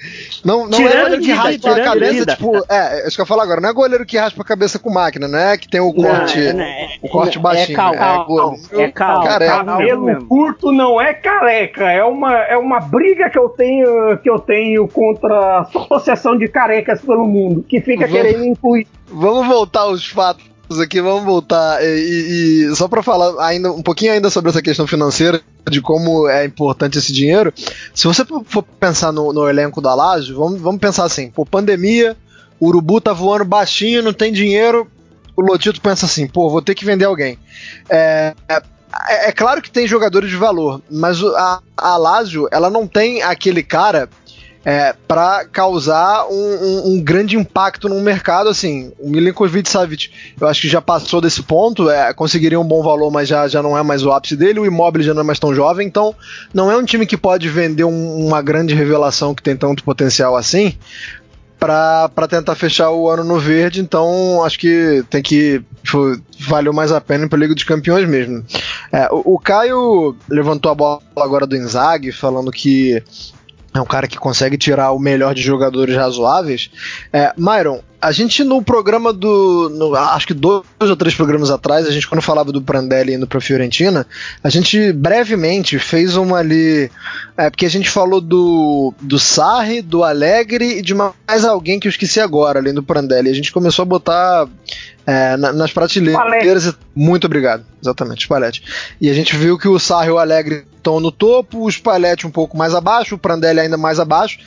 Não, 0.45 0.67
não 0.67 0.79
é 0.79 1.03
goleiro 1.03 1.23
que 1.23 1.33
raspa 1.33 1.71
a 1.73 1.85
cabeça, 1.85 2.13
vida. 2.13 2.37
tipo. 2.37 2.57
É, 2.69 3.03
é, 3.03 3.09
isso 3.09 3.17
que 3.17 3.23
eu 3.23 3.27
falo 3.27 3.43
agora, 3.43 3.61
não 3.61 3.69
é 3.69 3.73
goleiro 3.73 4.07
que 4.07 4.17
raspa 4.17 4.43
a 4.43 4.47
cabeça 4.47 4.79
com 4.79 4.91
máquina, 4.91 5.29
não 5.29 5.39
é 5.39 5.59
que 5.59 5.69
tem 5.69 5.81
o 5.81 5.93
corte. 5.93 6.39
Não, 6.39 6.55
não, 6.55 6.63
é, 6.63 6.89
o 7.03 7.09
corte 7.09 7.39
baixinho. 7.39 7.75
É 7.75 7.77
calma, 7.77 7.97
é, 7.97 8.01
calma, 8.01 8.57
é 8.73 8.91
calma, 8.91 9.25
careca. 9.25 9.65
Cabelo 9.65 10.27
curto 10.27 10.73
não 10.73 11.01
é 11.01 11.13
careca, 11.13 11.91
é 11.91 12.03
uma, 12.03 12.35
é 12.35 12.57
uma 12.57 12.81
briga 12.81 13.29
que 13.29 13.39
eu 13.39 13.49
tenho 13.51 14.19
que 14.19 14.31
eu 14.31 14.39
tenho 14.39 14.89
contra 14.89 15.35
a 15.35 15.61
Associação 15.61 16.37
de 16.37 16.49
Carecas 16.49 17.01
pelo 17.01 17.27
Mundo, 17.27 17.63
que 17.63 17.81
fica 17.81 18.07
vamos, 18.07 18.13
querendo 18.13 18.45
incluir. 18.45 18.87
Vamos 19.07 19.47
voltar 19.47 19.81
aos 19.81 20.07
fatos 20.09 20.56
aqui, 20.81 21.01
vamos 21.01 21.25
voltar. 21.25 21.83
E, 21.83 22.67
e 22.69 22.77
só 22.77 22.89
para 22.89 23.03
falar 23.03 23.45
ainda 23.47 23.71
um 23.73 23.83
pouquinho 23.83 24.13
ainda 24.13 24.31
sobre 24.31 24.51
essa 24.51 24.63
questão 24.63 24.87
financeira, 24.87 25.41
de 25.71 25.81
como 25.81 26.29
é 26.29 26.45
importante 26.45 26.99
esse 26.99 27.13
dinheiro. 27.13 27.53
Se 27.95 28.07
você 28.07 28.25
for 28.25 28.63
pensar 28.63 29.13
no, 29.13 29.33
no 29.33 29.49
elenco 29.49 29.81
da 29.81 29.95
Laje, 29.95 30.33
vamos, 30.33 30.61
vamos 30.61 30.81
pensar 30.81 31.05
assim: 31.05 31.31
pô, 31.31 31.47
pandemia, 31.47 32.17
o 32.59 32.69
Urubu 32.69 33.01
tá 33.01 33.13
voando 33.13 33.45
baixinho, 33.45 34.03
não 34.03 34.13
tem 34.13 34.33
dinheiro. 34.33 34.87
O 35.37 35.43
Lotito 35.43 35.81
pensa 35.81 36.07
assim: 36.07 36.27
pô, 36.27 36.51
vou 36.51 36.63
ter 36.63 36.75
que 36.75 36.85
vender 36.85 37.05
alguém. 37.05 37.39
É, 37.89 38.35
é, 38.49 39.29
é 39.29 39.33
claro 39.33 39.63
que 39.63 39.71
tem 39.71 39.87
jogadores 39.87 40.31
de 40.31 40.37
valor, 40.37 40.81
mas 40.91 41.23
a, 41.23 41.61
a 41.77 41.97
Lazio, 41.97 42.49
ela 42.51 42.71
não 42.71 42.87
tem 42.87 43.23
aquele 43.23 43.63
cara 43.63 44.09
é, 44.67 44.93
para 45.07 45.45
causar 45.45 46.27
um, 46.27 46.35
um, 46.35 46.83
um, 46.89 47.01
grande 47.01 47.37
impacto 47.37 47.89
no 47.89 48.01
mercado. 48.01 48.49
Assim, 48.49 48.93
o 48.99 49.09
Milinkovic 49.09 49.71
Savic, 49.71 50.11
eu 50.41 50.49
acho 50.49 50.63
que 50.63 50.69
já 50.69 50.83
passou 50.83 51.21
desse 51.21 51.41
ponto, 51.41 51.89
é, 51.89 52.13
conseguiria 52.13 52.59
um 52.59 52.67
bom 52.67 52.83
valor, 52.83 53.09
mas 53.13 53.29
já, 53.29 53.47
já 53.47 53.63
não 53.63 53.79
é 53.79 53.83
mais 53.85 54.05
o 54.05 54.11
ápice 54.11 54.35
dele. 54.35 54.59
O 54.59 54.67
Immobile 54.67 55.05
já 55.05 55.15
não 55.15 55.21
é 55.21 55.25
mais 55.25 55.39
tão 55.39 55.55
jovem, 55.55 55.87
então 55.87 56.13
não 56.53 56.69
é 56.69 56.77
um 56.77 56.85
time 56.85 57.07
que 57.07 57.17
pode 57.17 57.49
vender 57.49 57.85
um, 57.85 58.27
uma 58.27 58.43
grande 58.43 58.75
revelação 58.75 59.37
que 59.37 59.43
tem 59.43 59.57
tanto 59.57 59.85
potencial 59.85 60.35
assim. 60.35 60.75
Para 61.61 62.29
tentar 62.29 62.55
fechar 62.57 62.91
o 62.91 63.09
ano 63.09 63.23
no 63.23 63.39
verde, 63.39 63.81
então 63.81 64.43
acho 64.45 64.59
que 64.59 65.03
tem 65.09 65.23
que. 65.23 65.63
Tipo, 65.83 66.21
valeu 66.41 66.73
mais 66.73 66.91
a 66.91 67.01
pena 67.01 67.29
para 67.29 67.39
a 67.39 67.41
Liga 67.41 67.55
dos 67.55 67.65
Campeões 67.65 68.07
mesmo. 68.07 68.45
É, 68.93 69.09
o, 69.13 69.35
o 69.35 69.39
Caio 69.39 70.17
levantou 70.29 70.71
a 70.73 70.75
bola 70.75 71.01
agora 71.17 71.47
do 71.47 71.57
Inzaghi, 71.57 72.13
falando 72.13 72.51
que 72.51 73.03
é 73.79 73.83
um 73.83 73.87
cara 73.87 74.07
que 74.07 74.19
consegue 74.19 74.57
tirar 74.57 74.93
o 74.93 74.99
melhor 74.99 75.35
de 75.35 75.43
jogadores 75.43 75.97
razoáveis. 75.97 76.71
É, 77.13 77.33
Myron, 77.37 77.81
a 78.07 78.13
gente 78.13 78.45
no 78.45 78.63
programa 78.63 79.13
do. 79.13 79.69
No, 79.69 79.93
acho 79.97 80.29
que 80.29 80.33
dois 80.33 80.63
ou 80.81 80.95
três 80.95 81.13
programas 81.13 81.51
atrás, 81.51 81.89
a 81.89 81.91
gente, 81.91 82.07
quando 82.07 82.23
falava 82.23 82.53
do 82.53 82.63
Prandelli 82.63 83.15
indo 83.15 83.27
pra 83.27 83.41
Fiorentina, 83.41 84.07
a 84.45 84.49
gente 84.49 84.93
brevemente 84.93 85.77
fez 85.77 86.17
uma 86.17 86.39
ali. 86.39 86.89
É, 87.37 87.51
porque 87.51 87.67
a 87.67 87.69
gente 87.69 87.91
falou 87.91 88.21
do, 88.21 88.95
do 89.03 89.19
Sarri, 89.19 89.83
do 89.83 90.05
Alegre 90.05 90.79
e 90.79 90.83
de 90.83 90.95
mais 90.95 91.45
alguém 91.45 91.81
que 91.81 91.89
eu 91.89 91.91
esqueci 91.91 92.21
agora, 92.21 92.61
além 92.61 92.73
do 92.73 92.83
Prandelli. 92.83 93.29
A 93.29 93.35
gente 93.35 93.51
começou 93.51 93.83
a 93.83 93.87
botar 93.87 94.49
é, 95.05 95.37
nas 95.37 95.73
prateleiras. 95.73 96.77
Muito 96.95 97.25
obrigado, 97.25 97.65
exatamente, 97.83 98.23
Spalletti. 98.23 98.63
E 99.01 99.11
a 99.11 99.15
gente 99.15 99.37
viu 99.37 99.59
que 99.59 99.67
o 99.67 99.81
Sarri 99.81 100.11
e 100.11 100.13
o 100.13 100.19
Alegre 100.19 100.65
estão 100.77 101.01
no 101.01 101.11
topo, 101.11 101.65
o 101.65 101.69
Spalletti 101.69 102.25
um 102.25 102.31
pouco 102.31 102.57
mais 102.57 102.73
abaixo, 102.73 103.17
o 103.17 103.19
Prandelli 103.19 103.59
ainda 103.59 103.77
mais 103.77 103.99
abaixo. 103.99 104.39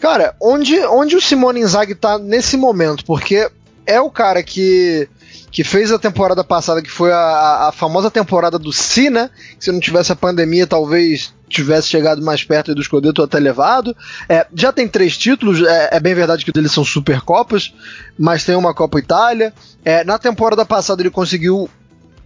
Cara, 0.00 0.34
onde, 0.40 0.78
onde 0.86 1.16
o 1.16 1.20
Simone 1.20 1.60
Inzaghi 1.60 1.94
tá 1.94 2.18
nesse 2.18 2.56
momento? 2.56 3.04
Porque 3.04 3.50
é 3.86 4.00
o 4.00 4.10
cara 4.10 4.42
que 4.42 5.08
que 5.50 5.64
fez 5.64 5.90
a 5.90 5.98
temporada 5.98 6.44
passada, 6.44 6.82
que 6.82 6.90
foi 6.90 7.10
a, 7.10 7.68
a 7.68 7.72
famosa 7.72 8.10
temporada 8.10 8.58
do 8.58 8.70
Si, 8.74 9.08
né? 9.08 9.30
Se 9.58 9.72
não 9.72 9.80
tivesse 9.80 10.12
a 10.12 10.16
pandemia, 10.16 10.66
talvez 10.66 11.32
tivesse 11.48 11.88
chegado 11.88 12.20
mais 12.22 12.44
perto 12.44 12.74
do 12.74 12.82
Scudetto 12.82 13.22
até 13.22 13.38
levado. 13.38 13.96
É, 14.28 14.46
já 14.54 14.70
tem 14.70 14.86
três 14.86 15.16
títulos, 15.16 15.62
é, 15.62 15.88
é, 15.92 16.00
bem 16.00 16.14
verdade 16.14 16.44
que 16.44 16.52
eles 16.54 16.72
são 16.72 16.84
Supercopas, 16.84 17.72
mas 18.18 18.44
tem 18.44 18.54
uma 18.54 18.74
Copa 18.74 18.98
Itália. 18.98 19.50
É, 19.82 20.04
na 20.04 20.18
temporada 20.18 20.66
passada 20.66 21.00
ele 21.00 21.10
conseguiu 21.10 21.70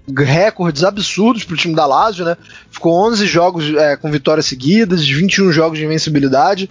recordes 0.09 0.85
absurdos 0.85 1.45
para 1.45 1.55
o 1.55 1.57
time 1.57 1.75
da 1.75 1.87
Lazio, 1.87 2.25
né? 2.25 2.37
Ficou 2.71 2.93
11 3.09 3.27
jogos 3.27 3.75
é, 3.75 3.97
com 3.97 4.11
vitórias 4.11 4.47
seguidas, 4.47 5.07
21 5.07 5.53
jogos 5.53 5.79
de 5.79 5.85
invencibilidade. 5.85 6.69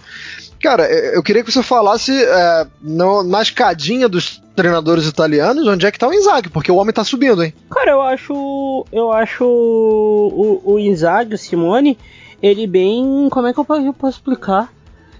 Cara, 0.60 0.86
eu 0.90 1.22
queria 1.22 1.42
que 1.42 1.50
você 1.50 1.62
falasse 1.62 2.12
é, 2.12 2.66
no, 2.82 3.22
na 3.22 3.40
escadinha 3.40 4.08
dos 4.08 4.42
treinadores 4.54 5.06
italianos, 5.06 5.66
onde 5.66 5.86
é 5.86 5.90
que 5.90 5.98
tá 5.98 6.06
o 6.06 6.12
Inzaghi, 6.12 6.50
porque 6.50 6.70
o 6.70 6.76
homem 6.76 6.92
tá 6.92 7.02
subindo, 7.02 7.42
hein? 7.42 7.54
Cara, 7.70 7.92
eu 7.92 8.02
acho. 8.02 8.86
Eu 8.92 9.10
acho 9.10 9.44
o, 9.44 10.60
o 10.62 10.78
Inzaghi, 10.78 11.34
o 11.34 11.38
Simone, 11.38 11.98
ele 12.42 12.66
bem. 12.66 13.28
Como 13.30 13.46
é 13.46 13.54
que 13.54 13.58
eu 13.58 13.64
posso 13.64 14.18
explicar? 14.18 14.70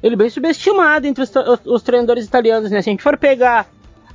Ele 0.02 0.16
bem 0.16 0.28
subestimado 0.28 1.06
entre 1.06 1.22
os, 1.22 1.30
os 1.64 1.82
treinadores 1.82 2.24
italianos, 2.24 2.70
né? 2.70 2.82
Se 2.82 2.90
a 2.90 2.92
gente 2.92 3.02
for 3.02 3.16
pegar 3.16 3.66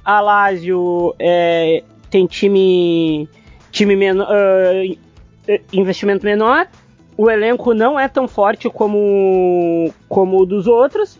a 0.04 0.22
Lazio, 0.22 1.16
é, 1.18 1.84
tem 2.10 2.28
time. 2.28 3.28
Time 3.76 3.96
menor. 3.96 4.28
Uh, 4.28 4.98
investimento 5.72 6.26
menor 6.26 6.68
o 7.18 7.30
elenco 7.30 7.74
não 7.74 8.00
é 8.00 8.08
tão 8.08 8.28
forte 8.28 8.70
como, 8.70 9.92
como 10.10 10.42
o 10.42 10.46
dos 10.46 10.68
outros. 10.68 11.18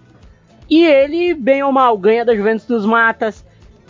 E 0.70 0.84
ele, 0.84 1.34
bem 1.34 1.64
ou 1.64 1.72
mal, 1.72 1.98
ganha 1.98 2.26
da 2.26 2.36
Juventus 2.36 2.66
dos 2.66 2.86
Matas. 2.86 3.46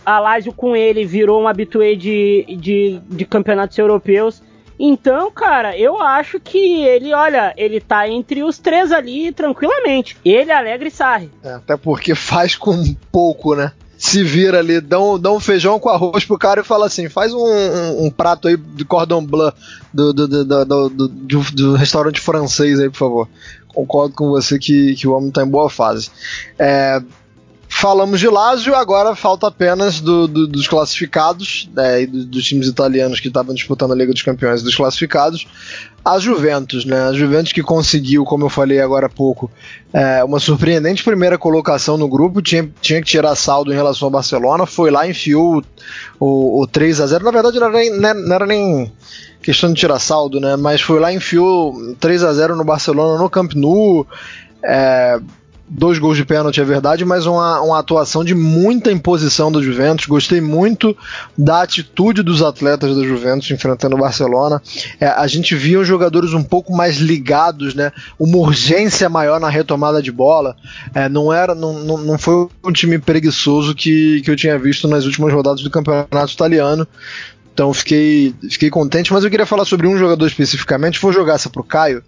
A 0.05 0.20
Lazio 0.20 0.53
com 0.53 0.76
ele 0.76 1.05
virou 1.05 1.41
um 1.41 1.47
habitué 1.47 1.95
de, 1.95 2.45
de, 2.59 2.99
de 3.09 3.26
campeonatos 3.26 3.78
europeus. 3.78 4.43
Então, 4.78 5.32
cara, 5.32 5.76
eu 5.78 6.01
acho 6.01 6.39
que 6.39 6.84
ele, 6.84 7.13
olha, 7.13 7.53
ele 7.57 7.80
tá 7.80 8.07
entre 8.09 8.43
os 8.43 8.59
três 8.59 8.91
ali 8.91 9.32
tranquilamente. 9.32 10.18
Ele, 10.24 10.51
Alegre 10.51 10.89
e 10.89 10.91
Sarri. 10.91 11.32
É, 11.41 11.53
até 11.53 11.78
porque 11.78 12.13
faz 12.13 12.55
com 12.55 12.93
pouco, 13.11 13.55
né? 13.55 13.72
Se 14.16 14.24
vira 14.24 14.59
ali, 14.59 14.80
dá 14.80 14.97
um, 14.99 15.20
dá 15.20 15.30
um 15.30 15.41
feijão 15.41 15.78
com 15.78 15.89
arroz 15.89 16.24
pro 16.24 16.38
cara 16.38 16.61
e 16.61 16.63
fala 16.63 16.86
assim: 16.86 17.09
faz 17.09 17.34
um, 17.34 17.45
um, 17.45 18.05
um 18.05 18.09
prato 18.09 18.47
aí 18.47 18.55
de 18.55 18.86
cordon 18.86 19.22
do, 19.24 19.53
do, 19.93 20.13
do, 20.13 20.89
do, 20.89 21.51
do 21.51 21.76
restaurante 21.76 22.22
francês 22.22 22.80
aí, 22.80 22.89
por 22.89 22.97
favor. 22.97 23.30
Concordo 23.68 24.16
com 24.16 24.30
você 24.30 24.57
que, 24.57 24.95
que 24.95 25.05
o 25.05 25.11
homem 25.11 25.32
tá 25.32 25.43
em 25.43 25.49
boa 25.49 25.70
fase. 25.70 26.09
É, 26.57 27.01
Falamos 27.78 28.21
de 28.21 28.30
Lazio, 28.30 28.73
agora 28.73 29.17
falta 29.17 29.47
apenas 29.47 29.99
do, 29.99 30.30
do, 30.30 30.47
dos 30.47 30.65
classificados, 30.65 31.69
né, 31.76 32.03
e 32.03 32.07
do, 32.07 32.26
dos 32.26 32.45
times 32.45 32.67
italianos 32.67 33.19
que 33.19 33.28
estavam 33.28 33.53
disputando 33.53 33.91
a 33.91 33.95
Liga 33.95 34.13
dos 34.13 34.21
Campeões 34.21 34.63
dos 34.63 34.73
classificados, 34.73 35.45
a 36.03 36.17
Juventus, 36.17 36.86
né? 36.86 37.09
A 37.09 37.11
Juventus 37.11 37.51
que 37.51 37.61
conseguiu, 37.61 38.23
como 38.23 38.45
eu 38.45 38.49
falei 38.49 38.80
agora 38.80 39.07
há 39.07 39.09
pouco, 39.09 39.51
é, 39.91 40.23
uma 40.23 40.39
surpreendente 40.39 41.03
primeira 41.03 41.38
colocação 41.38 41.97
no 41.97 42.07
grupo, 42.07 42.41
tinha, 42.41 42.71
tinha 42.80 43.01
que 43.01 43.07
tirar 43.07 43.36
saldo 43.36 43.73
em 43.73 43.76
relação 43.76 44.05
ao 44.05 44.11
Barcelona, 44.11 44.65
foi 44.65 44.89
lá, 44.89 45.05
enfiou 45.05 45.61
o, 46.17 46.61
o 46.61 46.67
3 46.67 47.01
a 47.01 47.07
0 47.07 47.26
Na 47.26 47.32
verdade, 47.32 47.59
não 47.59 47.67
era 47.67 47.78
nem, 47.78 47.91
né, 47.91 48.13
não 48.13 48.36
era 48.36 48.45
nem 48.45 48.89
questão 49.43 49.73
de 49.73 49.78
tirar 49.78 49.99
saldo, 49.99 50.39
né? 50.39 50.55
Mas 50.55 50.80
foi 50.80 50.97
lá, 51.01 51.11
enfiou 51.11 51.76
3 51.99 52.23
a 52.23 52.32
0 52.32 52.55
no 52.55 52.63
Barcelona 52.63 53.21
no 53.21 53.30
Camp 53.30 53.51
Nou. 53.53 54.07
É, 54.63 55.19
dois 55.68 55.97
gols 55.97 56.16
de 56.16 56.24
pênalti, 56.24 56.61
é 56.61 56.63
verdade, 56.63 57.03
mas 57.03 57.26
uma, 57.26 57.59
uma 57.61 57.80
atuação 57.80 58.24
de 58.24 58.36
muita 58.36 58.91
imposição 58.91 59.51
do 59.51 59.63
Juventus. 59.63 60.05
Gostei 60.05 60.39
muito 60.39 60.95
da 61.38 61.63
atitude 61.63 62.22
dos 62.22 62.41
atletas 62.41 62.95
da 62.95 63.03
Juventus 63.03 63.49
enfrentando 63.49 63.95
o 63.95 63.99
Barcelona. 63.99 64.61
É, 64.99 65.07
a 65.07 65.26
gente 65.28 65.55
via 65.55 65.80
os 65.80 65.88
jogadores 65.88 66.34
um 66.34 66.43
pouco 66.43 66.76
mais 66.76 66.97
ligados, 66.97 67.74
né? 67.74 67.91
Uma 68.20 68.38
urgência 68.38 69.09
maior 69.09 69.39
na 69.39 69.49
retomada 69.49 70.01
de 70.01 70.11
bola. 70.11 70.55
É, 70.93 71.09
não 71.09 71.34
era, 71.34 71.55
não, 71.55 71.74
não, 71.80 71.97
não 71.97 72.18
foi 72.18 72.47
um 72.63 72.72
time 72.72 72.99
preguiçoso 72.99 73.74
que, 73.74 74.22
que 74.22 74.30
eu 74.30 74.36
tinha 74.36 74.57
visto 74.57 74.88
nas 74.88 75.05
últimas 75.05 75.34
rodadas 75.34 75.61
do 75.61 75.72
campeonato 75.72 76.34
italiano. 76.34 76.88
Então 77.53 77.74
fiquei, 77.74 78.36
fiquei 78.49 78.70
contente, 78.70 79.13
mas 79.13 79.24
eu 79.24 79.30
queria 79.30 79.45
falar 79.45 79.63
sobre 79.66 79.88
um 79.88 79.97
jogador 79.97 80.28
especificamente. 80.28 80.99
Vou 80.99 81.13
jogar 81.13 81.36
essa 81.36 81.49
pro 81.49 81.63
Caio, 81.63 82.03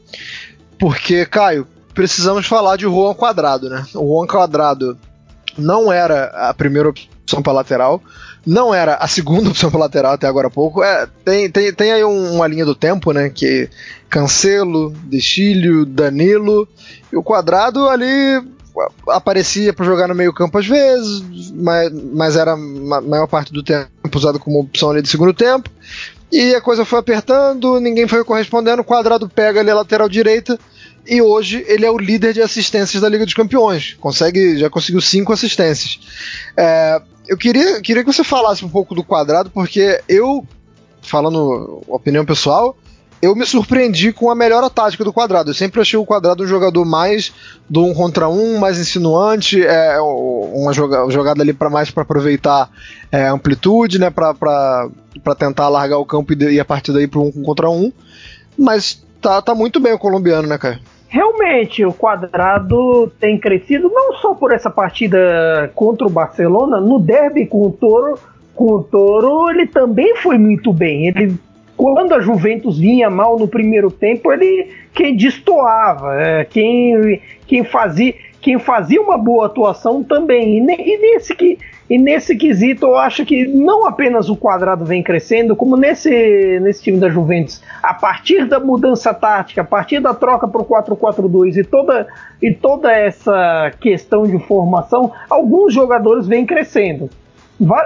porque, 0.78 1.26
Caio, 1.26 1.66
precisamos 1.98 2.46
falar 2.46 2.76
de 2.76 2.84
Juan 2.84 3.16
Quadrado, 3.16 3.72
né? 3.72 3.84
O 3.96 4.14
Juan 4.14 4.28
Quadrado 4.28 4.96
não 5.58 5.92
era 5.92 6.26
a 6.48 6.54
primeira 6.54 6.90
opção 6.90 7.42
para 7.42 7.54
lateral, 7.54 8.00
não 8.46 8.72
era 8.72 8.98
a 8.98 9.08
segunda 9.08 9.50
opção 9.50 9.72
para 9.72 9.80
lateral 9.80 10.14
até 10.14 10.28
agora 10.28 10.46
há 10.46 10.52
pouco. 10.52 10.84
É, 10.84 11.08
tem, 11.26 11.50
tem, 11.50 11.74
tem 11.74 11.92
aí 11.92 12.04
um, 12.04 12.36
uma 12.36 12.46
linha 12.46 12.64
do 12.64 12.76
tempo, 12.76 13.12
né? 13.12 13.32
Que 13.32 13.68
Cancelo, 14.08 14.92
Destilho, 15.06 15.88
Danilo 15.88 16.68
e 17.12 17.18
o 17.18 17.24
Quadrado 17.24 17.90
ali 17.90 18.46
aparecia 19.08 19.74
para 19.74 19.84
jogar 19.84 20.08
no 20.08 20.14
meio 20.14 20.32
campo 20.32 20.60
às 20.60 20.68
vezes, 20.68 21.50
mas, 21.50 21.92
mas 22.14 22.36
era 22.36 22.54
a 22.54 22.58
maior 23.02 23.26
parte 23.26 23.52
do 23.52 23.64
tempo 23.64 23.90
usado 24.14 24.38
como 24.38 24.60
opção 24.60 24.92
ali 24.92 25.02
de 25.02 25.10
segundo 25.10 25.34
tempo. 25.34 25.68
E 26.32 26.54
a 26.54 26.62
coisa 26.62 26.86
foi 26.86 27.00
apertando, 27.00 27.80
ninguém 27.80 28.08
foi 28.08 28.24
correspondendo. 28.24 28.84
O 28.84 28.86
quadrado 28.86 29.28
pega 29.28 29.62
ali 29.62 29.72
a 29.72 29.76
lateral 29.76 30.08
direita 30.08 30.60
e 31.08 31.22
hoje 31.22 31.64
ele 31.68 31.86
é 31.86 31.92
o 31.92 31.98
líder 31.98 32.34
de 32.34 32.42
assistências 32.42 33.02
da 33.02 33.10
Liga 33.10 33.26
dos 33.26 33.34
Campeões. 33.34 33.96
Consegue, 34.00 34.58
já 34.58 34.70
conseguiu 34.70 35.02
cinco 35.02 35.32
assistências. 35.32 36.00
É, 36.56 37.02
eu 37.28 37.38
queria, 37.38 37.82
queria 37.82 38.04
que 38.04 38.12
você 38.12 38.24
falasse 38.24 38.64
um 38.64 38.70
pouco 38.70 38.94
do 38.94 39.04
quadrado, 39.04 39.50
porque 39.50 40.02
eu, 40.08 40.46
falando 41.02 41.82
opinião 41.88 42.26
pessoal, 42.26 42.78
eu 43.22 43.36
me 43.36 43.46
surpreendi 43.46 44.14
com 44.14 44.30
a 44.30 44.36
melhor 44.36 44.70
tática 44.70 45.04
do 45.04 45.12
quadrado. 45.12 45.50
Eu 45.50 45.56
sempre 45.56 45.82
achei 45.82 45.98
o 45.98 46.06
quadrado 46.06 46.44
um 46.44 46.48
jogador 46.48 46.86
mais 46.86 47.34
do 47.70 47.84
um 47.84 47.94
contra 47.94 48.30
um, 48.30 48.60
mais 48.60 48.78
insinuante, 48.80 49.66
é 49.66 50.00
uma 50.00 50.72
jogada, 50.74 51.10
jogada 51.10 51.42
ali 51.42 51.54
para 51.54 51.70
mais 51.70 51.90
para 51.90 52.04
aproveitar 52.04 52.70
é, 53.12 53.28
amplitude, 53.28 54.00
né, 54.00 54.10
para 54.10 54.90
tentar 55.38 55.68
largar 55.70 55.98
o 55.98 56.06
campo 56.06 56.34
e, 56.34 56.54
e 56.54 56.60
a 56.60 56.66
partir 56.66 56.94
daí 56.94 57.08
para 57.08 57.20
um 57.20 57.32
contra 57.32 57.70
um. 57.70 57.92
Mas 58.58 59.02
tá, 59.22 59.42
tá 59.42 59.56
muito 59.56 59.80
bem 59.80 59.94
o 59.94 60.00
colombiano, 60.00 60.48
né, 60.48 60.58
cara? 60.58 60.80
Realmente, 61.10 61.86
o 61.86 61.94
quadrado 61.94 63.12
tem 63.20 63.38
crescido 63.38 63.90
não 63.90 64.14
só 64.16 64.34
por 64.34 64.52
essa 64.52 64.70
partida 64.70 65.72
contra 65.74 66.06
o 66.06 66.10
Barcelona, 66.10 66.82
no 66.82 67.00
derby 67.00 67.46
com 67.46 67.68
o 67.68 67.72
Toro, 67.72 68.20
com 68.54 68.74
o 68.74 68.84
Toro 68.84 69.50
ele 69.50 69.68
também 69.68 70.16
foi 70.18 70.38
muito 70.38 70.74
bem. 70.74 71.08
Ele 71.08 71.38
quando 71.78 72.14
a 72.14 72.20
Juventus 72.20 72.80
vinha 72.80 73.08
mal 73.08 73.38
no 73.38 73.48
primeiro 73.48 73.92
tempo, 73.92 74.34
ele 74.34 74.68
quem 74.94 75.16
destoava, 75.16 76.20
é, 76.20 76.44
quem, 76.44 77.22
quem, 77.46 77.64
fazia, 77.64 78.16
quem 78.42 78.58
fazia 78.58 79.00
uma 79.00 79.16
boa 79.16 79.46
atuação 79.46 80.04
também. 80.04 80.58
E, 80.58 80.62
e, 80.62 80.98
nesse, 80.98 81.36
que, 81.36 81.60
e 81.90 81.98
nesse 81.98 82.36
quesito, 82.36 82.86
eu 82.86 82.98
acho 82.98 83.26
que 83.26 83.48
não 83.48 83.88
apenas 83.88 84.30
o 84.30 84.36
quadrado 84.36 84.84
vem 84.84 85.02
crescendo, 85.02 85.56
como 85.56 85.78
nesse, 85.78 86.60
nesse 86.60 86.84
time 86.84 87.00
da 87.00 87.10
Juventus, 87.10 87.62
a 87.82 87.94
partir 87.94 88.46
da 88.46 88.60
mudança 88.60 89.14
tática, 89.14 89.62
a 89.62 89.64
partir 89.64 90.02
da 90.02 90.14
troca 90.14 90.48
para 90.48 90.62
o 90.62 90.66
4-4-2 90.66 91.56
e 91.56 91.64
toda, 91.64 92.08
e 92.42 92.54
toda 92.54 92.92
essa 92.92 93.72
questão 93.80 94.24
de 94.24 94.38
formação, 94.40 95.14
alguns 95.30 95.74
jogadores 95.74 96.28
vêm 96.28 96.46
crescendo. 96.46 97.10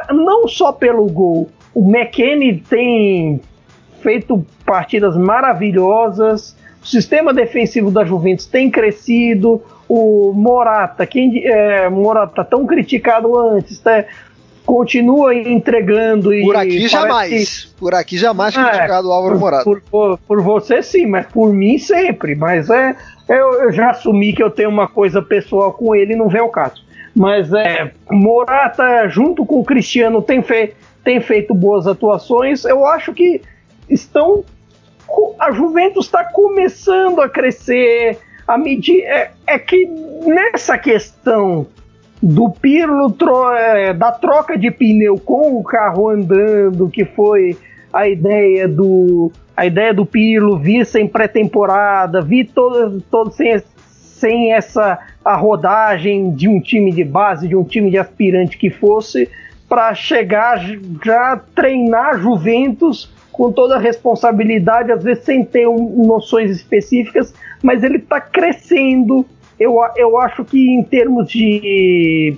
Não 0.10 0.48
só 0.48 0.72
pelo 0.72 1.06
gol. 1.06 1.50
O 1.74 1.88
McKennie 1.88 2.64
tem 2.70 3.40
feito 4.02 4.44
partidas 4.66 5.16
maravilhosas. 5.16 6.58
O 6.84 6.88
sistema 6.88 7.34
defensivo 7.34 7.92
da 7.92 8.04
Juventus 8.04 8.48
tem 8.48 8.70
crescido. 8.70 9.62
O 9.94 10.32
Morata, 10.34 11.06
quem 11.06 11.46
é, 11.46 11.90
Morata 11.90 12.46
tão 12.46 12.66
criticado 12.66 13.38
antes, 13.38 13.78
tá, 13.78 14.06
continua 14.66 15.36
entregando 15.36 16.34
e 16.34 16.44
por 16.44 16.56
aqui 16.56 16.88
jamais, 16.88 17.66
que, 17.66 17.76
por 17.78 17.94
aqui 17.94 18.18
jamais 18.18 18.56
é, 18.56 18.64
criticado 18.64 19.10
o 19.10 19.12
Álvaro 19.12 19.38
Morata. 19.38 19.66
Por, 19.66 19.82
por, 19.82 20.18
por, 20.20 20.42
você 20.42 20.82
sim, 20.82 21.08
mas 21.08 21.26
por 21.26 21.52
mim 21.52 21.78
sempre. 21.78 22.36
Mas 22.36 22.70
é, 22.70 22.96
eu, 23.28 23.64
eu, 23.64 23.72
já 23.74 23.90
assumi 23.90 24.32
que 24.32 24.42
eu 24.42 24.50
tenho 24.50 24.70
uma 24.70 24.88
coisa 24.88 25.22
pessoal 25.22 25.74
com 25.74 25.94
ele, 25.94 26.16
não 26.16 26.30
vem 26.30 26.40
o 26.40 26.48
caso. 26.48 26.86
Mas 27.14 27.52
é, 27.54 27.92
Morata 28.10 29.10
junto 29.10 29.46
com 29.46 29.60
o 29.60 29.66
Cristiano 29.66 30.22
tem, 30.22 30.42
fe, 30.42 30.74
tem 31.04 31.20
feito 31.20 31.54
boas 31.54 31.86
atuações. 31.86 32.64
Eu 32.64 32.86
acho 32.86 33.14
que 33.14 33.42
estão. 33.90 34.46
A 35.38 35.52
Juventus 35.52 36.06
está 36.06 36.24
começando 36.24 37.20
a 37.20 37.28
crescer. 37.28 38.18
A 38.52 38.58
medir, 38.58 39.02
é, 39.04 39.32
é 39.48 39.58
que 39.58 39.86
nessa 40.26 40.78
questão 40.78 41.68
do 42.22 42.50
Pirlo 42.50 43.10
tro, 43.12 43.50
é, 43.54 43.94
da 43.94 44.12
troca 44.12 44.58
de 44.58 44.70
pneu 44.70 45.18
com 45.18 45.56
o 45.58 45.64
carro 45.64 46.10
andando, 46.10 46.90
que 46.90 47.06
foi 47.06 47.58
a 47.94 48.10
ideia 48.10 48.68
do 48.68 49.32
a 49.56 49.66
ideia 49.66 49.94
do 49.94 50.06
Pirlo 50.06 50.58
vir 50.58 50.86
sem 50.86 51.08
pré-temporada, 51.08 52.22
vir 52.22 52.50
todo, 52.54 53.00
todo 53.10 53.32
sem, 53.32 53.62
sem 53.88 54.52
essa 54.52 55.00
a 55.24 55.36
rodagem 55.38 56.32
de 56.36 56.50
um 56.50 56.60
time 56.60 56.92
de 56.92 57.06
base, 57.06 57.48
de 57.48 57.56
um 57.56 57.64
time 57.64 57.90
de 57.90 57.98
aspirante 57.98 58.58
que 58.58 58.70
fosse, 58.70 59.30
para 59.70 59.96
chegar 59.96 60.60
já 61.02 61.40
treinar 61.56 62.20
Juventus 62.20 63.10
com 63.42 63.52
toda 63.52 63.76
a 63.76 63.80
responsabilidade, 63.80 64.92
às 64.92 65.04
vezes 65.04 65.24
sem 65.24 65.44
ter 65.44 65.68
um, 65.68 66.06
noções 66.06 66.52
específicas, 66.52 67.34
mas 67.64 67.84
ele 67.84 67.98
está 67.98 68.22
crescendo. 68.22 69.26
Eu, 69.60 69.80
eu 69.96 70.20
acho 70.20 70.46
que 70.46 70.70
em 70.70 70.84
termos 70.84 71.28
de, 71.28 72.38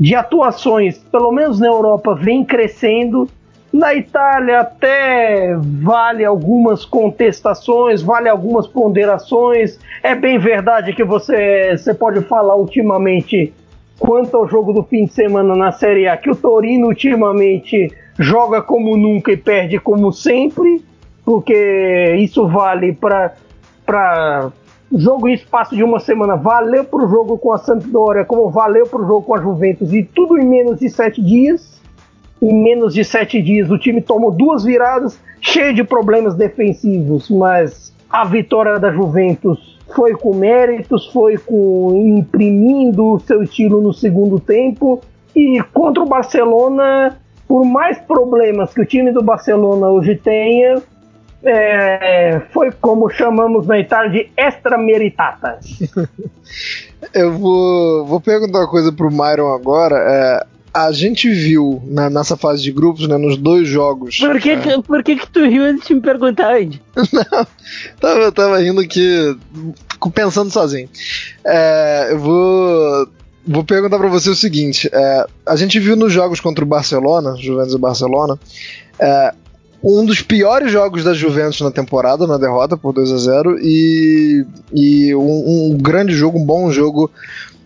de 0.00 0.14
atuações, 0.14 0.96
pelo 1.12 1.30
menos 1.32 1.60
na 1.60 1.66
Europa, 1.66 2.14
vem 2.14 2.46
crescendo. 2.46 3.28
Na 3.70 3.94
Itália 3.94 4.60
até 4.60 5.54
vale 5.54 6.24
algumas 6.24 6.82
contestações, 6.82 8.00
vale 8.00 8.30
algumas 8.30 8.66
ponderações. 8.66 9.78
É 10.02 10.14
bem 10.14 10.38
verdade 10.38 10.94
que 10.94 11.04
você, 11.04 11.76
você 11.76 11.92
pode 11.92 12.22
falar 12.22 12.56
ultimamente 12.56 13.52
quanto 13.98 14.34
ao 14.34 14.48
jogo 14.48 14.72
do 14.72 14.82
fim 14.82 15.04
de 15.04 15.12
semana 15.12 15.54
na 15.54 15.72
Série 15.72 16.08
A, 16.08 16.16
que 16.16 16.30
o 16.30 16.34
Torino 16.34 16.86
ultimamente 16.86 17.92
joga 18.18 18.60
como 18.60 18.96
nunca 18.96 19.32
e 19.32 19.36
perde 19.36 19.78
como 19.78 20.12
sempre, 20.12 20.84
porque 21.24 22.16
isso 22.18 22.46
vale 22.48 22.92
para 22.92 24.50
jogo 24.92 25.28
em 25.28 25.34
espaço 25.34 25.76
de 25.76 25.84
uma 25.84 26.00
semana, 26.00 26.34
valeu 26.34 26.84
para 26.84 27.04
o 27.04 27.08
jogo 27.08 27.36
com 27.38 27.52
a 27.52 27.58
Sampdoria, 27.58 28.24
como 28.24 28.48
valeu 28.50 28.86
para 28.86 29.02
o 29.02 29.06
jogo 29.06 29.22
com 29.22 29.36
a 29.36 29.40
Juventus, 29.40 29.92
e 29.92 30.02
tudo 30.02 30.38
em 30.38 30.46
menos 30.46 30.80
de 30.80 30.88
sete 30.88 31.22
dias. 31.22 31.78
Em 32.40 32.54
menos 32.54 32.94
de 32.94 33.02
sete 33.02 33.42
dias, 33.42 33.68
o 33.68 33.76
time 33.76 34.00
tomou 34.00 34.30
duas 34.30 34.62
viradas, 34.62 35.20
cheio 35.40 35.74
de 35.74 35.82
problemas 35.82 36.36
defensivos, 36.36 37.28
mas 37.28 37.92
a 38.08 38.24
vitória 38.24 38.78
da 38.78 38.92
Juventus 38.92 39.76
foi 39.94 40.14
com 40.14 40.34
méritos, 40.34 41.06
foi 41.12 41.36
com 41.36 41.92
imprimindo 41.96 43.14
o 43.14 43.18
seu 43.18 43.42
estilo 43.42 43.82
no 43.82 43.92
segundo 43.92 44.38
tempo. 44.38 45.00
E 45.34 45.60
contra 45.72 46.02
o 46.02 46.06
Barcelona, 46.06 47.18
por 47.48 47.64
mais 47.64 47.98
problemas 47.98 48.74
que 48.74 48.82
o 48.82 48.86
time 48.86 49.10
do 49.10 49.22
Barcelona 49.22 49.88
hoje 49.88 50.14
tenha, 50.14 50.82
é, 51.42 52.42
foi 52.52 52.70
como 52.70 53.08
chamamos 53.08 53.66
na 53.66 53.78
Itália 53.78 54.10
de 54.10 54.30
extra 54.36 54.76
meritata. 54.76 55.58
Eu 57.14 57.32
vou, 57.32 58.04
vou 58.04 58.20
perguntar 58.20 58.58
uma 58.58 58.68
coisa 58.68 58.92
pro 58.92 59.10
Myron 59.10 59.54
agora. 59.54 59.96
É, 59.96 60.46
a 60.74 60.92
gente 60.92 61.28
viu 61.30 61.82
na, 61.86 62.10
nessa 62.10 62.36
fase 62.36 62.62
de 62.62 62.72
grupos, 62.72 63.08
né, 63.08 63.16
nos 63.16 63.36
dois 63.36 63.66
jogos. 63.66 64.18
Por 64.18 64.40
que, 64.40 64.50
é... 64.50 64.82
por 64.82 65.02
que, 65.02 65.16
que 65.16 65.30
tu 65.30 65.40
riu 65.40 65.64
antes 65.64 65.86
de 65.86 65.94
me 65.94 66.00
perguntar, 66.00 66.60
Ed? 66.60 66.82
Não, 67.12 67.46
tava, 68.00 68.32
tava 68.32 68.58
rindo 68.58 68.80
aqui, 68.80 69.36
pensando 70.12 70.50
sozinho. 70.50 70.88
É, 71.44 72.08
eu 72.10 72.18
vou, 72.18 73.08
vou 73.48 73.64
perguntar 73.64 73.98
para 73.98 74.08
você 74.08 74.28
o 74.28 74.34
seguinte: 74.34 74.88
é, 74.92 75.26
a 75.46 75.56
gente 75.56 75.80
viu 75.80 75.96
nos 75.96 76.12
jogos 76.12 76.38
contra 76.38 76.64
o 76.64 76.68
Barcelona, 76.68 77.34
Juventus 77.36 77.74
e 77.74 77.78
Barcelona, 77.78 78.38
é, 79.00 79.32
um 79.82 80.04
dos 80.04 80.20
piores 80.20 80.70
jogos 80.70 81.02
da 81.02 81.14
Juventus 81.14 81.60
na 81.60 81.70
temporada, 81.70 82.26
na 82.26 82.36
derrota 82.36 82.76
por 82.76 82.92
2 82.92 83.12
a 83.12 83.16
0 83.16 83.58
e, 83.60 84.44
e 84.72 85.14
um, 85.14 85.72
um 85.72 85.78
grande 85.80 86.12
jogo, 86.14 86.38
um 86.38 86.44
bom 86.44 86.70
jogo 86.70 87.10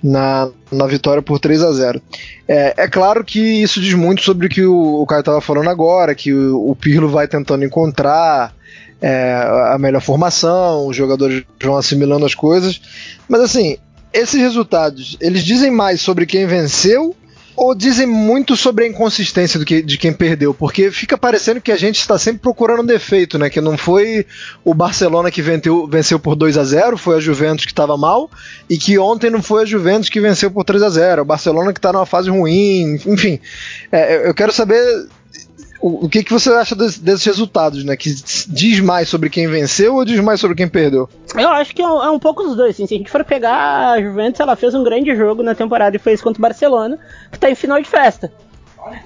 na, 0.02 0.48
na 0.70 0.86
vitória 0.86 1.22
por 1.22 1.38
3 1.38 1.62
a 1.62 1.72
0 1.72 2.02
é, 2.48 2.74
é 2.76 2.88
claro 2.88 3.24
que 3.24 3.38
isso 3.38 3.80
diz 3.80 3.94
muito 3.94 4.22
sobre 4.22 4.46
o 4.46 4.50
que 4.50 4.64
o, 4.64 5.00
o 5.00 5.06
Caio 5.06 5.20
estava 5.20 5.40
falando 5.40 5.70
agora, 5.70 6.14
que 6.14 6.34
o, 6.34 6.70
o 6.70 6.76
Pirlo 6.76 7.08
vai 7.08 7.26
tentando 7.26 7.64
encontrar 7.64 8.52
é, 9.00 9.32
a 9.72 9.78
melhor 9.78 10.02
formação, 10.02 10.86
os 10.86 10.96
jogadores 10.96 11.44
vão 11.62 11.76
assimilando 11.76 12.26
as 12.26 12.34
coisas, 12.34 12.80
mas 13.28 13.40
assim, 13.40 13.78
esses 14.12 14.40
resultados, 14.40 15.16
eles 15.20 15.44
dizem 15.44 15.70
mais 15.70 16.00
sobre 16.00 16.26
quem 16.26 16.46
venceu 16.46 17.14
ou 17.54 17.74
dizem 17.74 18.06
muito 18.06 18.56
sobre 18.56 18.84
a 18.84 18.88
inconsistência 18.88 19.58
do 19.58 19.64
que, 19.64 19.82
de 19.82 19.98
quem 19.98 20.12
perdeu, 20.12 20.54
porque 20.54 20.90
fica 20.90 21.18
parecendo 21.18 21.60
que 21.60 21.70
a 21.70 21.76
gente 21.76 22.00
está 22.00 22.18
sempre 22.18 22.40
procurando 22.40 22.82
um 22.82 22.86
defeito, 22.86 23.38
né? 23.38 23.50
Que 23.50 23.60
não 23.60 23.76
foi 23.76 24.26
o 24.64 24.72
Barcelona 24.72 25.30
que 25.30 25.42
venceu, 25.42 25.86
venceu 25.86 26.18
por 26.18 26.34
2 26.34 26.56
a 26.56 26.64
0 26.64 26.96
foi 26.96 27.16
a 27.16 27.20
Juventus 27.20 27.66
que 27.66 27.72
estava 27.72 27.96
mal, 27.96 28.30
e 28.68 28.78
que 28.78 28.98
ontem 28.98 29.30
não 29.30 29.42
foi 29.42 29.62
a 29.62 29.66
Juventus 29.66 30.08
que 30.08 30.20
venceu 30.20 30.50
por 30.50 30.64
3 30.64 30.82
a 30.82 30.88
0 30.88 31.22
o 31.22 31.24
Barcelona 31.24 31.72
que 31.72 31.78
está 31.78 31.92
numa 31.92 32.06
fase 32.06 32.30
ruim, 32.30 32.98
enfim. 33.06 33.38
É, 33.90 34.28
eu 34.28 34.34
quero 34.34 34.52
saber 34.52 35.06
o, 35.82 36.08
que, 36.08 36.22
que 36.22 36.32
você 36.32 36.48
acha 36.50 36.76
des, 36.76 36.96
desses 36.96 37.26
resultados, 37.26 37.82
né? 37.84 37.96
Que 37.96 38.14
diz 38.46 38.78
mais 38.78 39.08
sobre 39.08 39.28
quem 39.28 39.48
venceu 39.48 39.96
ou 39.96 40.04
diz 40.04 40.20
mais 40.20 40.40
sobre 40.40 40.56
quem 40.56 40.68
perdeu? 40.68 41.08
Eu 41.34 41.48
acho 41.48 41.74
que 41.74 41.82
é 41.82 41.86
um, 41.86 42.02
é 42.04 42.10
um 42.10 42.20
pouco 42.20 42.44
dos 42.44 42.54
dois. 42.54 42.76
Assim, 42.76 42.86
se 42.86 42.94
a 42.94 42.98
gente 42.98 43.10
for 43.10 43.24
pegar 43.24 43.90
a 43.90 44.00
Juventus, 44.00 44.38
ela 44.38 44.54
fez 44.54 44.74
um 44.74 44.84
grande 44.84 45.14
jogo 45.16 45.42
na 45.42 45.56
temporada 45.56 45.96
e 45.96 45.98
fez 45.98 46.22
contra 46.22 46.38
o 46.38 46.42
Barcelona, 46.42 46.98
que 47.30 47.36
está 47.36 47.50
em 47.50 47.56
final 47.56 47.82
de 47.82 47.88
festa. 47.88 48.32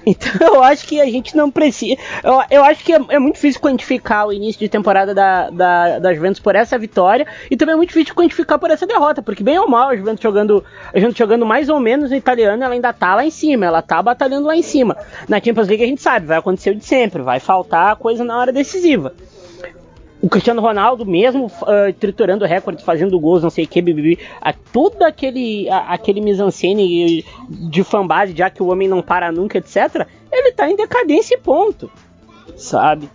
Então 0.05 0.55
eu 0.55 0.63
acho 0.63 0.87
que 0.87 0.99
a 0.99 1.05
gente 1.05 1.35
não 1.35 1.51
precisa. 1.51 1.99
Eu, 2.23 2.41
eu 2.49 2.63
acho 2.63 2.83
que 2.83 2.93
é, 2.93 2.99
é, 3.09 3.19
muito 3.19 3.35
difícil 3.35 3.61
quantificar 3.61 4.27
o 4.27 4.33
início 4.33 4.59
de 4.59 4.69
temporada 4.69 5.13
da, 5.13 5.49
da, 5.49 5.99
da 5.99 6.13
Juventus 6.13 6.39
por 6.39 6.55
essa 6.55 6.77
vitória. 6.77 7.27
E 7.51 7.57
também 7.57 7.73
é 7.73 7.75
muito 7.75 7.89
difícil 7.89 8.15
quantificar 8.15 8.57
por 8.57 8.71
essa 8.71 8.87
derrota. 8.87 9.21
Porque, 9.21 9.43
bem 9.43 9.59
ou 9.59 9.67
mal, 9.69 9.89
a 9.89 9.95
Juventus 9.95 10.23
jogando, 10.23 10.63
a 10.93 10.97
Juventus 10.97 11.17
jogando 11.17 11.45
mais 11.45 11.69
ou 11.69 11.79
menos 11.79 12.09
no 12.09 12.15
italiano, 12.15 12.63
ela 12.63 12.73
ainda 12.73 12.93
tá 12.93 13.15
lá 13.15 13.25
em 13.25 13.31
cima. 13.31 13.65
Ela 13.65 13.81
tá 13.81 14.01
batalhando 14.01 14.47
lá 14.47 14.55
em 14.55 14.63
cima. 14.63 14.97
Na 15.27 15.41
Champions 15.41 15.67
League 15.67 15.83
a 15.83 15.87
gente 15.87 16.01
sabe, 16.01 16.25
vai 16.25 16.37
acontecer 16.37 16.71
o 16.71 16.75
de 16.75 16.85
sempre. 16.85 17.21
Vai 17.21 17.39
faltar 17.39 17.95
coisa 17.97 18.23
na 18.23 18.37
hora 18.37 18.51
decisiva 18.51 19.13
o 20.27 20.29
Cristiano 20.29 20.61
Ronaldo, 20.61 21.05
mesmo 21.05 21.45
uh, 21.45 21.93
triturando 21.97 22.43
recordes, 22.43 22.83
fazendo 22.83 23.17
gols, 23.17 23.43
não 23.43 23.49
sei 23.49 23.63
o 23.63 23.67
que, 23.67 23.81
bibi, 23.81 24.19
a, 24.41 24.51
todo 24.51 25.01
aquele, 25.03 25.69
a, 25.69 25.93
aquele 25.93 26.19
mise-en-scène 26.19 27.23
de 27.49 27.83
fanbase, 27.85 28.35
já 28.35 28.49
que 28.49 28.61
o 28.61 28.67
homem 28.67 28.89
não 28.89 29.01
para 29.01 29.31
nunca, 29.31 29.57
etc., 29.57 30.05
ele 30.29 30.51
tá 30.51 30.69
em 30.69 30.75
decadência 30.75 31.35
e 31.35 31.37
ponto. 31.37 31.89
Sabe? 32.57 33.09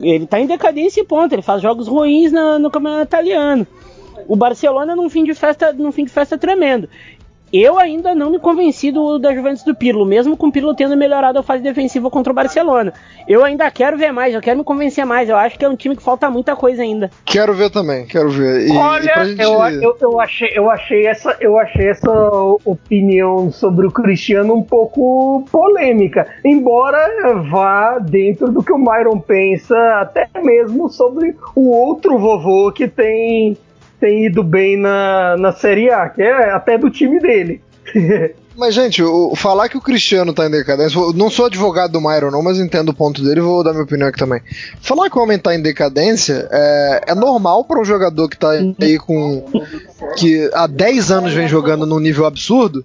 Ele 0.00 0.26
tá 0.26 0.40
em 0.40 0.46
decadência 0.46 1.02
e 1.02 1.04
ponto. 1.04 1.34
Ele 1.34 1.42
faz 1.42 1.60
jogos 1.60 1.86
ruins 1.86 2.32
na, 2.32 2.58
no 2.58 2.70
campeonato 2.70 3.08
italiano. 3.08 3.66
O 4.26 4.34
Barcelona 4.34 4.96
num 4.96 5.10
fim 5.10 5.22
de 5.22 5.34
festa, 5.34 5.70
num 5.70 5.92
fim 5.92 6.06
de 6.06 6.10
festa 6.10 6.38
tremendo. 6.38 6.88
Eu 7.56 7.78
ainda 7.78 8.16
não 8.16 8.30
me 8.30 8.40
convenci 8.40 8.90
do, 8.90 9.16
da 9.16 9.32
Juventus 9.32 9.62
do 9.62 9.76
Pirlo, 9.76 10.04
mesmo 10.04 10.36
com 10.36 10.48
o 10.48 10.52
Pirlo 10.52 10.74
tendo 10.74 10.96
melhorado 10.96 11.38
a 11.38 11.42
fase 11.42 11.62
defensiva 11.62 12.10
contra 12.10 12.32
o 12.32 12.34
Barcelona. 12.34 12.92
Eu 13.28 13.44
ainda 13.44 13.70
quero 13.70 13.96
ver 13.96 14.10
mais, 14.10 14.34
eu 14.34 14.40
quero 14.40 14.58
me 14.58 14.64
convencer 14.64 15.06
mais. 15.06 15.28
Eu 15.28 15.36
acho 15.36 15.56
que 15.56 15.64
é 15.64 15.68
um 15.68 15.76
time 15.76 15.94
que 15.94 16.02
falta 16.02 16.28
muita 16.28 16.56
coisa 16.56 16.82
ainda. 16.82 17.12
Quero 17.24 17.54
ver 17.54 17.70
também, 17.70 18.06
quero 18.06 18.28
ver. 18.28 18.66
E, 18.66 18.76
Olha, 18.76 19.22
e 19.22 19.24
gente... 19.26 19.40
eu, 19.40 19.52
eu, 19.80 19.96
eu, 20.00 20.20
achei, 20.20 20.50
eu, 20.52 20.68
achei 20.68 21.06
essa, 21.06 21.36
eu 21.40 21.56
achei 21.56 21.90
essa 21.90 22.10
opinião 22.64 23.52
sobre 23.52 23.86
o 23.86 23.92
Cristiano 23.92 24.52
um 24.52 24.62
pouco 24.64 25.44
polêmica, 25.52 26.26
embora 26.44 27.34
vá 27.48 28.00
dentro 28.00 28.50
do 28.50 28.64
que 28.64 28.72
o 28.72 28.78
Myron 28.78 29.20
pensa, 29.20 29.76
até 30.00 30.28
mesmo 30.42 30.88
sobre 30.88 31.36
o 31.54 31.70
outro 31.70 32.18
vovô 32.18 32.72
que 32.72 32.88
tem 32.88 33.56
tem 34.00 34.26
ido 34.26 34.42
bem 34.42 34.76
na, 34.76 35.36
na 35.36 35.52
Série 35.52 35.90
A, 35.90 36.08
que 36.08 36.22
é 36.22 36.50
até 36.50 36.76
do 36.78 36.90
time 36.90 37.20
dele. 37.20 37.60
Mas, 38.56 38.72
gente, 38.72 39.02
o, 39.02 39.34
falar 39.34 39.68
que 39.68 39.76
o 39.76 39.80
Cristiano 39.80 40.32
tá 40.32 40.46
em 40.46 40.50
decadência. 40.50 41.00
Não 41.14 41.28
sou 41.28 41.46
advogado 41.46 41.92
do 41.92 42.00
Myron, 42.00 42.30
não, 42.30 42.40
mas 42.40 42.58
entendo 42.58 42.90
o 42.90 42.94
ponto 42.94 43.20
dele 43.20 43.40
e 43.40 43.42
vou 43.42 43.64
dar 43.64 43.72
minha 43.72 43.82
opinião 43.82 44.08
aqui 44.08 44.18
também. 44.18 44.40
Falar 44.80 45.10
que 45.10 45.18
o 45.18 45.22
homem 45.22 45.38
tá 45.38 45.54
em 45.54 45.60
decadência 45.60 46.48
é, 46.52 47.00
é 47.08 47.14
normal 47.16 47.64
para 47.64 47.80
um 47.80 47.84
jogador 47.84 48.28
que 48.28 48.38
tá 48.38 48.50
aí 48.80 48.96
com. 48.96 49.44
que 50.16 50.48
há 50.54 50.68
10 50.68 51.10
anos 51.10 51.32
vem 51.32 51.48
jogando 51.48 51.84
num 51.84 51.98
nível 51.98 52.26
absurdo 52.26 52.84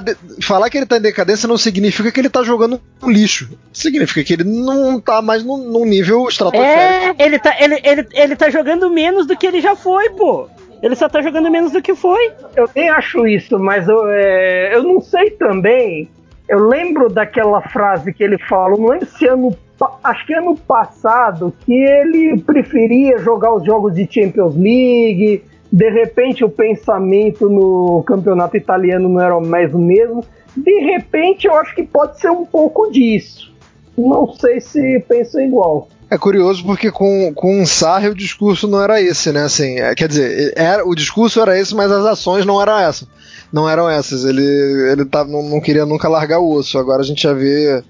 de... 0.00 0.16
falar 0.44 0.70
que 0.70 0.78
ele 0.78 0.86
tá 0.86 0.96
em 0.96 1.02
decadência 1.02 1.48
não 1.48 1.58
significa 1.58 2.10
que 2.10 2.20
ele 2.20 2.30
tá 2.30 2.42
jogando 2.42 2.80
um 3.02 3.10
lixo. 3.10 3.50
Significa 3.72 4.24
que 4.24 4.32
ele 4.32 4.44
não 4.44 5.00
tá 5.00 5.20
mais 5.20 5.44
num, 5.44 5.58
num 5.58 5.84
nível 5.84 6.26
estratosférico. 6.28 7.22
É, 7.22 7.24
ele 7.24 7.38
tá, 7.38 7.54
ele, 7.60 7.80
ele, 7.84 8.08
ele 8.12 8.36
tá 8.36 8.50
jogando 8.50 8.90
menos 8.90 9.26
do 9.26 9.36
que 9.36 9.46
ele 9.46 9.60
já 9.60 9.76
foi, 9.76 10.10
pô. 10.10 10.48
Ele 10.82 10.94
só 10.94 11.08
tá 11.08 11.22
jogando 11.22 11.50
menos 11.50 11.72
do 11.72 11.80
que 11.80 11.94
foi. 11.94 12.32
Eu 12.56 12.68
nem 12.74 12.88
acho 12.90 13.26
isso, 13.26 13.58
mas 13.58 13.88
eu, 13.88 14.06
é, 14.08 14.74
eu 14.74 14.82
não 14.82 15.00
sei 15.00 15.30
também. 15.30 16.10
Eu 16.48 16.68
lembro 16.68 17.08
daquela 17.08 17.62
frase 17.62 18.12
que 18.12 18.22
ele 18.22 18.38
falou, 18.38 18.78
não 18.78 18.88
lembro 18.88 19.06
se 19.06 19.26
ano. 19.26 19.56
Acho 20.02 20.26
que 20.26 20.34
ano 20.34 20.56
passado, 20.56 21.52
que 21.64 21.72
ele 21.72 22.40
preferia 22.40 23.18
jogar 23.18 23.54
os 23.54 23.64
jogos 23.64 23.94
de 23.94 24.06
Champions 24.10 24.54
League, 24.54 25.42
de 25.74 25.90
repente 25.90 26.44
o 26.44 26.48
pensamento 26.48 27.50
no 27.50 28.04
campeonato 28.04 28.56
italiano 28.56 29.08
não 29.08 29.20
era 29.20 29.40
mais 29.40 29.74
o 29.74 29.78
mesmo. 29.78 30.24
De 30.56 30.78
repente 30.84 31.48
eu 31.48 31.54
acho 31.56 31.74
que 31.74 31.82
pode 31.82 32.20
ser 32.20 32.30
um 32.30 32.46
pouco 32.46 32.92
disso. 32.92 33.52
Não 33.98 34.32
sei 34.34 34.60
se 34.60 35.04
pensam 35.08 35.40
igual. 35.40 35.88
É 36.08 36.16
curioso 36.16 36.64
porque 36.64 36.92
com, 36.92 37.32
com 37.34 37.60
o 37.60 37.66
Sarri 37.66 38.08
o 38.08 38.14
discurso 38.14 38.68
não 38.68 38.80
era 38.80 39.02
esse, 39.02 39.32
né? 39.32 39.42
Assim, 39.42 39.80
é, 39.80 39.92
quer 39.96 40.06
dizer, 40.06 40.52
era, 40.54 40.86
o 40.86 40.94
discurso 40.94 41.40
era 41.40 41.58
esse, 41.58 41.74
mas 41.74 41.90
as 41.90 42.06
ações 42.06 42.46
não 42.46 42.62
eram 42.62 42.78
essas. 42.78 43.08
Não 43.52 43.68
eram 43.68 43.90
essas. 43.90 44.24
Ele, 44.24 44.44
ele 44.92 45.04
tá, 45.04 45.24
não, 45.24 45.42
não 45.42 45.60
queria 45.60 45.84
nunca 45.84 46.08
largar 46.08 46.38
o 46.38 46.52
osso. 46.52 46.78
Agora 46.78 47.02
a 47.02 47.04
gente 47.04 47.24
já 47.24 47.32
vê 47.32 47.82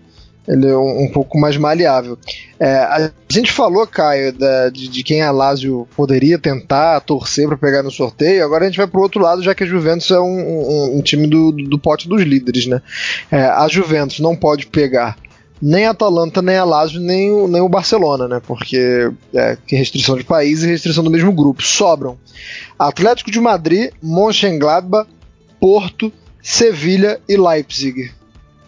Ele 0.46 0.68
é 0.68 0.76
um, 0.76 1.04
um 1.04 1.08
pouco 1.08 1.38
mais 1.38 1.56
maleável. 1.56 2.18
É, 2.60 2.76
a 2.76 3.10
gente 3.30 3.50
falou, 3.50 3.86
Caio, 3.86 4.32
da, 4.32 4.68
de, 4.68 4.88
de, 4.88 5.02
quem 5.02 5.22
a 5.22 5.30
Lazio 5.30 5.88
poderia 5.96 6.38
tentar 6.38 7.00
torcer 7.00 7.48
para 7.48 7.56
pegar 7.56 7.82
no 7.82 7.90
sorteio. 7.90 8.44
Agora 8.44 8.64
a 8.64 8.68
gente 8.68 8.76
vai 8.76 8.86
pro 8.86 9.00
outro 9.00 9.20
lado, 9.20 9.42
já 9.42 9.54
que 9.54 9.64
a 9.64 9.66
Juventus 9.66 10.10
é 10.10 10.20
um, 10.20 10.38
um, 10.38 10.98
um 10.98 11.02
time 11.02 11.26
do, 11.26 11.50
do, 11.50 11.78
pote 11.78 12.08
dos 12.08 12.22
líderes, 12.22 12.66
né? 12.66 12.82
É, 13.30 13.44
a 13.44 13.66
Juventus 13.68 14.20
não 14.20 14.36
pode 14.36 14.66
pegar 14.66 15.16
nem 15.62 15.86
a 15.86 15.90
Atalanta, 15.92 16.42
nem 16.42 16.56
a 16.56 16.64
Lazio, 16.64 17.00
nem 17.00 17.32
o, 17.32 17.48
nem 17.48 17.62
o 17.62 17.68
Barcelona, 17.68 18.28
né? 18.28 18.42
Porque 18.46 19.10
é 19.32 19.56
restrição 19.66 20.16
de 20.16 20.24
país 20.24 20.62
e 20.62 20.66
restrição 20.66 21.02
do 21.02 21.10
mesmo 21.10 21.32
grupo. 21.32 21.62
Sobram 21.62 22.18
Atlético 22.78 23.30
de 23.30 23.40
Madrid, 23.40 23.90
Mönchengladbach, 24.02 25.08
Porto, 25.58 26.12
Sevilha 26.42 27.18
e 27.26 27.36
Leipzig 27.38 28.10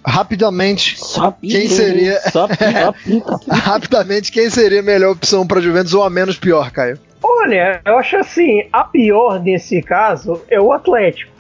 rapidamente 0.06 0.98
só 0.98 1.32
quem 1.32 1.68
seria 1.68 2.20
rapidamente 3.50 4.30
quem 4.30 4.48
seria 4.48 4.80
a 4.80 4.82
melhor 4.82 5.12
opção 5.12 5.46
para 5.46 5.60
Juventus 5.60 5.92
ou 5.94 6.04
a 6.04 6.10
menos 6.10 6.38
pior, 6.38 6.70
Caio? 6.70 6.98
Olha, 7.22 7.80
eu 7.84 7.98
acho 7.98 8.16
assim, 8.16 8.64
a 8.72 8.84
pior 8.84 9.40
nesse 9.42 9.82
caso 9.82 10.40
é 10.48 10.60
o 10.60 10.72
Atlético 10.72 11.32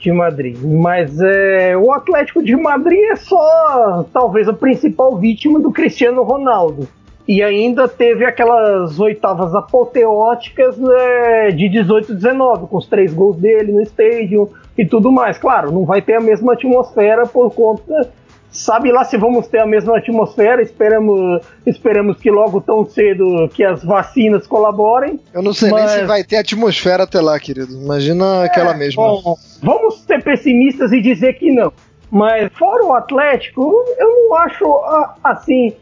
de 0.00 0.12
Madrid, 0.12 0.56
mas 0.62 1.20
é, 1.20 1.76
o 1.76 1.92
Atlético 1.92 2.42
de 2.42 2.56
Madrid 2.56 2.98
é 3.10 3.16
só 3.16 4.04
talvez 4.12 4.48
a 4.48 4.52
principal 4.52 5.16
vítima 5.16 5.60
do 5.60 5.70
Cristiano 5.70 6.22
Ronaldo. 6.22 6.88
E 7.26 7.42
ainda 7.42 7.86
teve 7.86 8.24
aquelas 8.24 8.98
oitavas 8.98 9.54
apoteóticas 9.54 10.78
né, 10.78 11.50
de 11.50 11.68
18 11.68 12.14
19, 12.14 12.68
com 12.68 12.78
os 12.78 12.86
três 12.86 13.12
gols 13.12 13.36
dele 13.36 13.70
no 13.70 13.82
estádio, 13.82 14.50
e 14.78 14.86
tudo 14.86 15.10
mais. 15.10 15.36
Claro, 15.36 15.72
não 15.72 15.84
vai 15.84 16.00
ter 16.00 16.14
a 16.14 16.20
mesma 16.20 16.52
atmosfera 16.52 17.26
por 17.26 17.52
conta. 17.52 18.10
Sabe 18.50 18.90
lá 18.90 19.04
se 19.04 19.18
vamos 19.18 19.46
ter 19.46 19.60
a 19.60 19.66
mesma 19.66 19.98
atmosfera, 19.98 20.62
esperamos, 20.62 21.42
esperamos 21.66 22.16
que 22.16 22.30
logo 22.30 22.62
tão 22.62 22.86
cedo 22.86 23.48
que 23.52 23.62
as 23.62 23.84
vacinas 23.84 24.46
colaborem. 24.46 25.20
Eu 25.34 25.42
não 25.42 25.52
sei 25.52 25.70
mas... 25.70 25.84
nem 25.84 26.00
se 26.00 26.06
vai 26.06 26.24
ter 26.24 26.36
atmosfera 26.36 27.02
até 27.02 27.20
lá, 27.20 27.38
querido. 27.38 27.72
Imagina 27.74 28.42
é, 28.42 28.46
aquela 28.46 28.72
mesma. 28.72 29.02
Bom, 29.02 29.36
vamos 29.62 30.00
ser 30.00 30.22
pessimistas 30.22 30.92
e 30.92 31.00
dizer 31.02 31.34
que 31.34 31.50
não. 31.50 31.72
Mas 32.10 32.50
fora 32.54 32.86
o 32.86 32.94
Atlético, 32.94 33.84
eu 33.98 34.08
não 34.08 34.34
acho 34.36 34.64
assim 35.22 35.74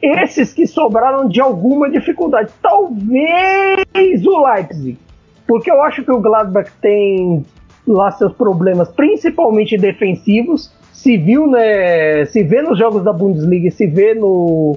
esses 0.00 0.52
que 0.52 0.66
sobraram 0.66 1.26
de 1.26 1.40
alguma 1.40 1.90
dificuldade. 1.90 2.50
Talvez 2.60 4.26
o 4.26 4.46
Leipzig. 4.46 4.98
Porque 5.46 5.70
eu 5.70 5.82
acho 5.82 6.04
que 6.04 6.10
o 6.10 6.20
Gladbach 6.20 6.70
tem 6.82 7.46
lá 7.92 8.10
seus 8.12 8.32
problemas, 8.32 8.88
principalmente 8.88 9.76
defensivos. 9.76 10.72
Se 10.92 11.16
viu, 11.16 11.46
né? 11.46 12.24
Se 12.26 12.42
vê 12.42 12.62
nos 12.62 12.78
jogos 12.78 13.02
da 13.04 13.12
Bundesliga, 13.12 13.70
se 13.70 13.86
vê 13.86 14.14
no, 14.14 14.76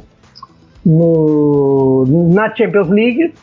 no 0.85 2.05
na 2.33 2.53
Champions 2.55 2.89
League. 2.89 3.33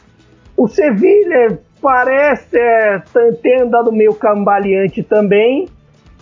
O 0.57 0.69
Sevilla 0.69 1.59
parece 1.81 2.57
é, 2.57 3.03
ter 3.43 3.63
andado 3.63 3.93
meio 3.93 4.15
cambaleante 4.15 5.03
também. 5.03 5.69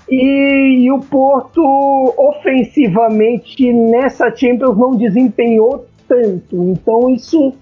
E, 0.09 0.85
e, 0.85 0.93
o 0.93 1.01
Porto, 1.01 1.61
ofensivamente, 2.17 3.73
nessa 3.73 4.35
Champions 4.35 4.79
não 4.79 4.97
desempenhou 4.97 5.87
tanto. 6.07 6.63
Então, 6.71 7.11
isso 7.11 7.53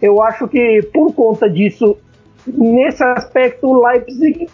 eu 0.00 0.22
acho 0.22 0.46
que 0.46 0.82
por 0.92 1.14
conta 1.14 1.48
disso, 1.48 1.96
nesse 2.46 3.02
aspecto, 3.02 3.68
o 3.68 3.86
Leipzig 3.86 4.48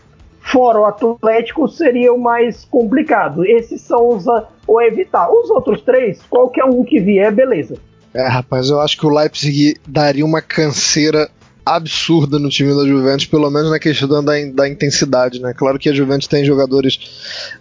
Fora 0.51 0.81
o 0.81 0.85
Atlético 0.85 1.69
seria 1.69 2.13
o 2.13 2.21
mais 2.21 2.65
complicado. 2.65 3.45
Esses 3.45 3.81
são 3.83 4.09
os 4.09 4.27
a, 4.27 4.49
o 4.67 4.81
evitar. 4.81 5.31
Os 5.31 5.49
outros 5.51 5.81
três, 5.83 6.21
qualquer 6.29 6.65
um 6.65 6.83
que 6.83 6.99
vier, 6.99 7.33
beleza. 7.33 7.77
É, 8.13 8.27
rapaz, 8.27 8.69
eu 8.69 8.81
acho 8.81 8.99
que 8.99 9.07
o 9.07 9.11
Leipzig 9.11 9.77
daria 9.87 10.25
uma 10.25 10.43
canseira 10.43 11.31
absurda 11.65 12.39
no 12.39 12.49
time 12.49 12.75
da 12.75 12.85
Juventus, 12.85 13.27
pelo 13.27 13.49
menos 13.49 13.71
na 13.71 13.79
questão 13.79 14.25
da, 14.25 14.33
da 14.53 14.69
intensidade, 14.69 15.41
né? 15.41 15.55
Claro 15.57 15.79
que 15.79 15.89
a 15.89 15.95
Juventus 15.95 16.27
tem 16.27 16.45
jogadores 16.45 16.99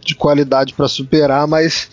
de 0.03 0.15
qualidade 0.15 0.73
para 0.73 0.87
superar, 0.87 1.47
mas 1.47 1.89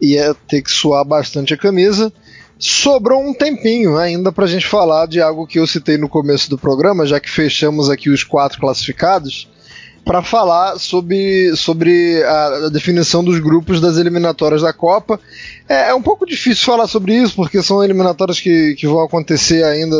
ia 0.00 0.34
ter 0.48 0.62
que 0.62 0.70
suar 0.70 1.04
bastante 1.04 1.52
a 1.52 1.58
camisa. 1.58 2.10
Sobrou 2.58 3.22
um 3.22 3.34
tempinho 3.34 3.98
ainda 3.98 4.32
para 4.32 4.44
a 4.44 4.48
gente 4.48 4.66
falar 4.66 5.06
de 5.06 5.20
algo 5.20 5.46
que 5.46 5.58
eu 5.58 5.66
citei 5.66 5.98
no 5.98 6.08
começo 6.08 6.48
do 6.48 6.56
programa, 6.56 7.04
já 7.04 7.20
que 7.20 7.28
fechamos 7.28 7.90
aqui 7.90 8.08
os 8.08 8.24
quatro 8.24 8.58
classificados 8.58 9.48
para 10.10 10.22
falar 10.22 10.76
sobre, 10.76 11.54
sobre 11.54 12.20
a, 12.24 12.68
definição 12.68 13.22
dos 13.22 13.38
grupos 13.38 13.80
das 13.80 13.96
eliminatórias 13.96 14.62
da 14.62 14.72
Copa. 14.72 15.20
É, 15.68 15.90
é, 15.90 15.94
um 15.94 16.02
pouco 16.02 16.26
difícil 16.26 16.66
falar 16.66 16.88
sobre 16.88 17.14
isso, 17.14 17.36
porque 17.36 17.62
são 17.62 17.84
eliminatórias 17.84 18.40
que, 18.40 18.74
que 18.74 18.88
vão 18.88 19.04
acontecer 19.04 19.62
ainda. 19.62 19.96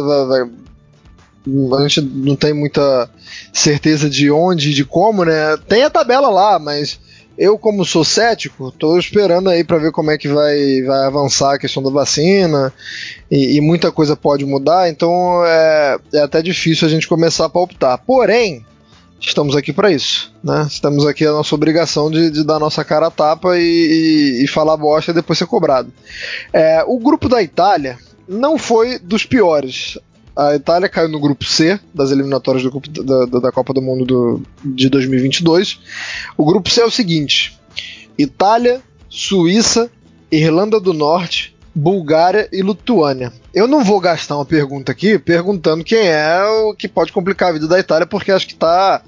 A 1.78 1.82
gente 1.82 2.00
não 2.00 2.34
tem 2.34 2.52
muita 2.52 3.08
certeza 3.52 4.10
de 4.10 4.32
onde 4.32 4.70
e 4.70 4.74
de 4.74 4.84
como, 4.84 5.24
né? 5.24 5.56
Tem 5.68 5.84
a 5.84 5.90
tabela 5.90 6.28
lá, 6.28 6.58
mas 6.58 6.98
eu, 7.38 7.56
como 7.56 7.84
sou 7.84 8.04
cético, 8.04 8.70
estou 8.70 8.98
esperando 8.98 9.48
aí 9.48 9.62
para 9.62 9.78
ver 9.78 9.92
como 9.92 10.10
é 10.10 10.18
que 10.18 10.26
vai, 10.26 10.82
vai 10.82 11.06
avançar 11.06 11.54
a 11.54 11.58
questão 11.58 11.84
da 11.84 11.88
vacina 11.88 12.72
e, 13.30 13.58
e 13.58 13.60
muita 13.60 13.92
coisa 13.92 14.16
pode 14.16 14.44
mudar, 14.44 14.90
então 14.90 15.46
é, 15.46 15.98
é 16.14 16.20
até 16.20 16.42
difícil 16.42 16.88
a 16.88 16.90
gente 16.90 17.06
começar 17.06 17.44
a 17.44 17.48
palpitar. 17.48 17.96
Porém, 18.04 18.66
estamos 19.20 19.54
aqui 19.54 19.72
para 19.72 19.90
isso, 19.90 20.32
né? 20.42 20.66
Estamos 20.68 21.06
aqui 21.06 21.26
a 21.26 21.32
nossa 21.32 21.54
obrigação 21.54 22.10
de, 22.10 22.30
de 22.30 22.44
dar 22.44 22.58
nossa 22.58 22.84
cara 22.84 23.08
a 23.08 23.10
tapa 23.10 23.58
e, 23.58 23.62
e, 24.40 24.44
e 24.44 24.48
falar 24.48 24.76
bosta 24.76 25.10
e 25.10 25.14
depois 25.14 25.38
ser 25.38 25.46
cobrado. 25.46 25.92
É, 26.52 26.82
o 26.86 26.98
grupo 26.98 27.28
da 27.28 27.42
Itália 27.42 27.98
não 28.26 28.56
foi 28.56 28.98
dos 28.98 29.24
piores. 29.24 29.98
A 30.34 30.54
Itália 30.54 30.88
caiu 30.88 31.08
no 31.08 31.20
grupo 31.20 31.44
C 31.44 31.78
das 31.92 32.10
eliminatórias 32.10 32.62
do, 32.62 32.80
da, 33.04 33.40
da, 33.40 33.52
Copa 33.52 33.74
do 33.74 33.82
Mundo 33.82 34.04
do, 34.04 34.42
de 34.64 34.88
2022. 34.88 35.80
O 36.36 36.44
grupo 36.46 36.70
C 36.70 36.80
é 36.80 36.86
o 36.86 36.90
seguinte: 36.90 37.58
Itália, 38.16 38.80
Suíça, 39.08 39.90
Irlanda 40.30 40.80
do 40.80 40.94
Norte, 40.94 41.54
Bulgária 41.74 42.48
e 42.52 42.62
Lituânia. 42.62 43.32
Eu 43.52 43.66
não 43.66 43.82
vou 43.82 44.00
gastar 44.00 44.36
uma 44.36 44.44
pergunta 44.44 44.92
aqui 44.92 45.18
perguntando 45.18 45.84
quem 45.84 46.06
é 46.06 46.42
o 46.44 46.74
que 46.74 46.88
pode 46.88 47.12
complicar 47.12 47.50
a 47.50 47.52
vida 47.52 47.66
da 47.66 47.78
Itália, 47.78 48.06
porque 48.06 48.30
acho 48.30 48.46
que 48.46 48.54
está 48.54 49.02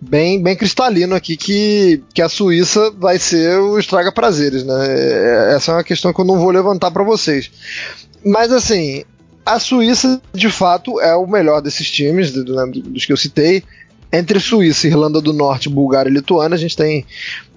bem, 0.00 0.42
bem 0.42 0.56
cristalino 0.56 1.14
aqui 1.14 1.36
que, 1.36 2.02
que 2.12 2.22
a 2.22 2.28
Suíça 2.28 2.90
vai 2.92 3.18
ser 3.18 3.58
o 3.58 3.78
estraga 3.78 4.12
prazeres, 4.12 4.64
né? 4.64 4.86
É, 4.88 5.54
essa 5.56 5.72
é 5.72 5.74
uma 5.74 5.84
questão 5.84 6.12
que 6.12 6.20
eu 6.20 6.24
não 6.24 6.38
vou 6.38 6.50
levantar 6.50 6.90
para 6.90 7.04
vocês. 7.04 7.50
Mas 8.24 8.52
assim, 8.52 9.04
a 9.44 9.58
Suíça 9.58 10.20
de 10.34 10.50
fato 10.50 11.00
é 11.00 11.14
o 11.14 11.26
melhor 11.26 11.60
desses 11.60 11.90
times, 11.90 12.32
dos 12.32 13.04
que 13.04 13.12
eu 13.12 13.16
citei. 13.16 13.62
Entre 14.12 14.38
Suíça, 14.38 14.86
Irlanda 14.86 15.20
do 15.20 15.32
Norte, 15.32 15.68
Bulgária 15.68 16.08
e 16.08 16.12
Lituânia, 16.12 16.54
a 16.54 16.58
gente 16.58 16.76
tem, 16.76 17.04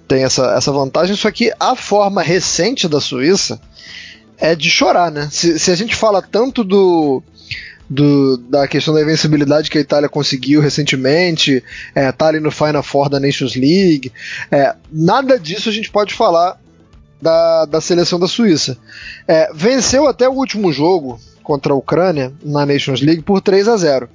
tem 0.07 0.23
essa, 0.23 0.53
essa 0.55 0.71
vantagem. 0.71 1.15
Só 1.15 1.29
que 1.31 1.53
a 1.59 1.75
forma 1.75 2.21
recente 2.21 2.87
da 2.87 2.99
Suíça 2.99 3.61
é 4.37 4.55
de 4.55 4.69
chorar, 4.69 5.11
né? 5.11 5.27
Se, 5.31 5.59
se 5.59 5.71
a 5.71 5.75
gente 5.75 5.95
fala 5.95 6.21
tanto 6.21 6.63
do, 6.63 7.21
do, 7.89 8.37
da 8.37 8.67
questão 8.67 8.93
da 8.93 9.01
invencibilidade 9.01 9.69
que 9.69 9.77
a 9.77 9.81
Itália 9.81 10.07
conseguiu 10.07 10.61
recentemente, 10.61 11.63
é, 11.95 12.11
tá 12.11 12.27
ali 12.27 12.39
no 12.39 12.51
Final 12.51 12.83
Four 12.83 13.09
da 13.09 13.19
Nations 13.19 13.55
League, 13.55 14.11
é, 14.51 14.75
nada 14.91 15.39
disso 15.39 15.69
a 15.69 15.71
gente 15.71 15.89
pode 15.89 16.13
falar 16.13 16.59
da, 17.21 17.65
da 17.65 17.81
seleção 17.81 18.19
da 18.19 18.27
Suíça. 18.27 18.77
É, 19.27 19.49
venceu 19.53 20.07
até 20.07 20.29
o 20.29 20.33
último 20.33 20.71
jogo 20.71 21.19
contra 21.43 21.73
a 21.73 21.75
Ucrânia 21.75 22.31
na 22.43 22.65
Nations 22.65 23.01
League 23.01 23.23
por 23.23 23.41
3 23.41 23.67
a 23.67 23.75
0. 23.75 24.09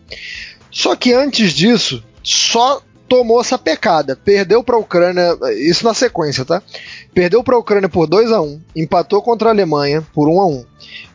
Só 0.70 0.94
que 0.94 1.12
antes 1.12 1.52
disso, 1.52 2.02
só 2.22 2.80
tomou 3.08 3.40
essa 3.40 3.58
pecada. 3.58 4.16
Perdeu 4.16 4.62
para 4.62 4.76
a 4.76 4.78
Ucrânia, 4.78 5.36
isso 5.58 5.84
na 5.84 5.94
sequência, 5.94 6.44
tá? 6.44 6.62
Perdeu 7.12 7.42
para 7.42 7.56
a 7.56 7.58
Ucrânia 7.58 7.88
por 7.88 8.06
2 8.06 8.32
a 8.32 8.40
1, 8.40 8.60
empatou 8.74 9.20
contra 9.20 9.48
a 9.48 9.52
Alemanha 9.52 10.02
por 10.14 10.28
1 10.28 10.40
a 10.40 10.46
1. 10.46 10.64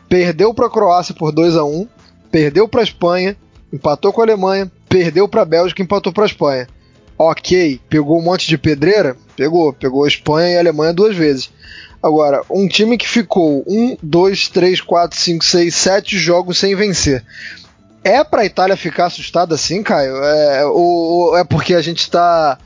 Perdeu 0.08 0.54
para 0.54 0.66
a 0.66 0.70
Croácia 0.70 1.14
por 1.14 1.32
2 1.32 1.56
a 1.56 1.64
1, 1.64 1.88
perdeu 2.30 2.68
para 2.68 2.80
a 2.80 2.84
Espanha, 2.84 3.36
empatou 3.72 4.12
com 4.12 4.20
a 4.20 4.24
Alemanha, 4.24 4.70
perdeu 4.88 5.28
para 5.28 5.42
a 5.42 5.46
Bélgica, 5.46 5.82
empatou 5.82 6.12
para 6.12 6.24
a 6.24 6.26
Espanha. 6.26 6.68
OK, 7.16 7.80
pegou 7.88 8.18
um 8.18 8.22
monte 8.22 8.48
de 8.48 8.56
pedreira? 8.56 9.16
Pegou, 9.36 9.72
pegou 9.72 10.04
a 10.04 10.08
Espanha 10.08 10.54
e 10.54 10.56
a 10.56 10.60
Alemanha 10.60 10.92
duas 10.92 11.14
vezes. 11.14 11.50
Agora, 12.02 12.42
um 12.48 12.66
time 12.66 12.96
que 12.96 13.06
ficou 13.06 13.62
1, 13.66 13.98
2, 14.02 14.48
3, 14.48 14.80
4, 14.80 15.18
5, 15.18 15.44
6, 15.44 15.74
7 15.74 16.18
jogos 16.18 16.58
sem 16.58 16.74
vencer. 16.74 17.22
É 18.02 18.24
pra 18.24 18.46
Itália 18.46 18.76
ficar 18.76 19.06
assustada 19.06 19.54
assim, 19.54 19.82
Caio? 19.82 20.16
É, 20.16 20.64
ou, 20.64 21.36
é 21.36 21.44
porque 21.44 21.74
a 21.74 21.82
gente 21.82 22.10
tá. 22.10 22.58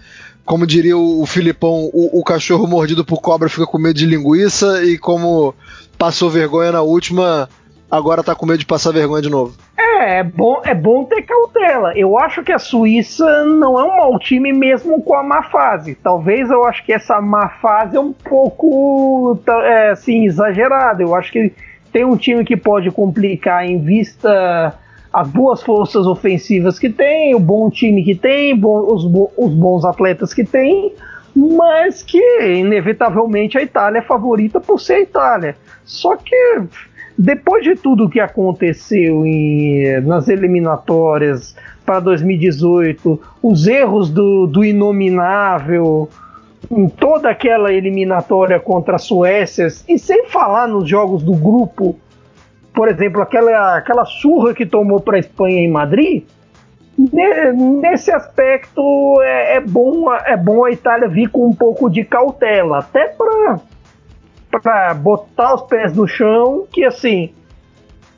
Como 0.45 0.67
diria 0.67 0.97
o, 0.97 1.25
Filipão, 1.27 1.91
o, 1.93 2.21
o, 2.21 2.23
cachorro 2.23 2.67
mordido 2.67 3.05
por 3.05 3.21
cobra 3.21 3.49
fica 3.49 3.67
com 3.67 3.79
medo 3.79 3.99
de 3.99 4.05
linguiça 4.05 4.85
e 4.85 4.99
como 4.99 5.55
passou 5.99 6.29
vergonha 6.29 6.71
na 6.71 6.83
última, 6.83 7.49
agora 7.97 8.23
tá 8.23 8.35
com 8.35 8.47
medo 8.47 8.59
de 8.59 8.67
passar 8.67 8.93
vergonha 8.93 9.23
de 9.23 9.31
novo. 9.31 9.55
É, 9.77 9.85
É, 10.05 10.23
bom, 10.23 10.61
é 10.65 10.75
bom 10.75 11.05
ter 11.05 11.23
cautela. 11.23 11.97
Eu 11.97 12.19
acho 12.19 12.43
que 12.43 12.53
a 12.53 12.59
Suíça 12.59 13.45
não 13.45 13.81
é 13.81 13.85
um 13.85 13.97
mau 13.97 14.19
time 14.19 14.53
mesmo 14.53 15.01
com 15.03 15.15
a 15.15 15.23
má 15.23 15.45
fase. 15.45 15.95
Talvez 15.95 16.51
eu 16.51 16.65
acho 16.67 16.85
que 16.85 16.93
essa 16.93 17.21
má 17.23 17.49
fase 17.49 17.97
é 17.97 18.01
um 18.01 18.13
pouco 18.13 19.39
é, 19.63 19.91
assim, 19.91 20.27
exagerada. 20.27 21.03
Eu 21.03 21.15
acho 21.15 21.33
que 21.33 21.53
tem 21.91 22.05
um 22.05 22.17
time 22.17 22.45
que 22.45 22.55
pode 22.55 22.91
complicar 22.91 23.65
em 23.65 23.79
vista 23.79 24.79
as 25.11 25.29
boas 25.29 25.63
forças 25.63 26.07
ofensivas 26.07 26.79
que 26.79 26.91
tem, 26.91 27.35
o 27.35 27.41
bom 27.41 27.71
time 27.71 28.05
que 28.05 28.15
tem, 28.15 28.61
os, 28.63 29.05
os 29.05 29.55
bons 29.55 29.85
atletas 29.85 30.35
que 30.35 30.45
tem, 30.45 30.93
mas 31.35 32.03
que 32.03 32.21
inevitavelmente 32.43 33.57
a 33.57 33.63
Itália 33.63 34.01
é 34.01 34.03
favorita 34.03 34.61
por 34.61 34.81
ser 34.81 34.95
a 34.95 35.01
Itália. 35.01 35.57
Só 35.85 36.17
que 36.17 36.35
depois 37.17 37.63
de 37.63 37.77
tudo 37.77 38.09
que 38.09 38.19
aconteceu 38.19 39.25
em, 39.25 40.01
nas 40.01 40.29
eliminatórias 40.29 41.57
para 41.87 42.01
2018, 42.01 43.21
os 43.43 43.67
erros 43.67 44.11
do, 44.11 44.47
do 44.47 44.65
inominável, 44.65 46.09
em 46.71 46.89
toda 46.89 47.31
aquela 47.31 47.73
eliminatória 47.73 48.59
contra 48.59 48.97
a 48.97 48.99
Suécia, 48.99 49.69
e 49.89 49.99
sem 49.99 50.27
falar 50.27 50.67
nos 50.67 50.89
jogos 50.89 51.23
do 51.23 51.35
grupo, 51.35 51.97
por 52.75 52.89
exemplo, 52.89 53.23
aquela, 53.23 53.77
aquela 53.77 54.05
surra 54.05 54.53
que 54.53 54.67
tomou 54.67 54.99
para 55.01 55.17
a 55.17 55.21
Espanha 55.21 55.61
em 55.61 55.71
Madrid, 55.71 56.25
nesse 56.97 58.11
aspecto 58.11 59.21
é, 59.23 59.57
é, 59.57 59.61
bom, 59.61 60.13
é 60.13 60.37
bom 60.37 60.65
a 60.65 60.71
Itália 60.71 61.09
vir 61.09 61.29
com 61.29 61.47
um 61.47 61.55
pouco 61.55 61.89
de 61.91 62.05
cautela, 62.05 62.79
até 62.79 63.09
para 63.09 63.61
para 64.61 64.95
botar 64.95 65.55
os 65.55 65.63
pés 65.63 65.95
no 65.95 66.07
chão, 66.07 66.67
que 66.71 66.85
assim, 66.85 67.35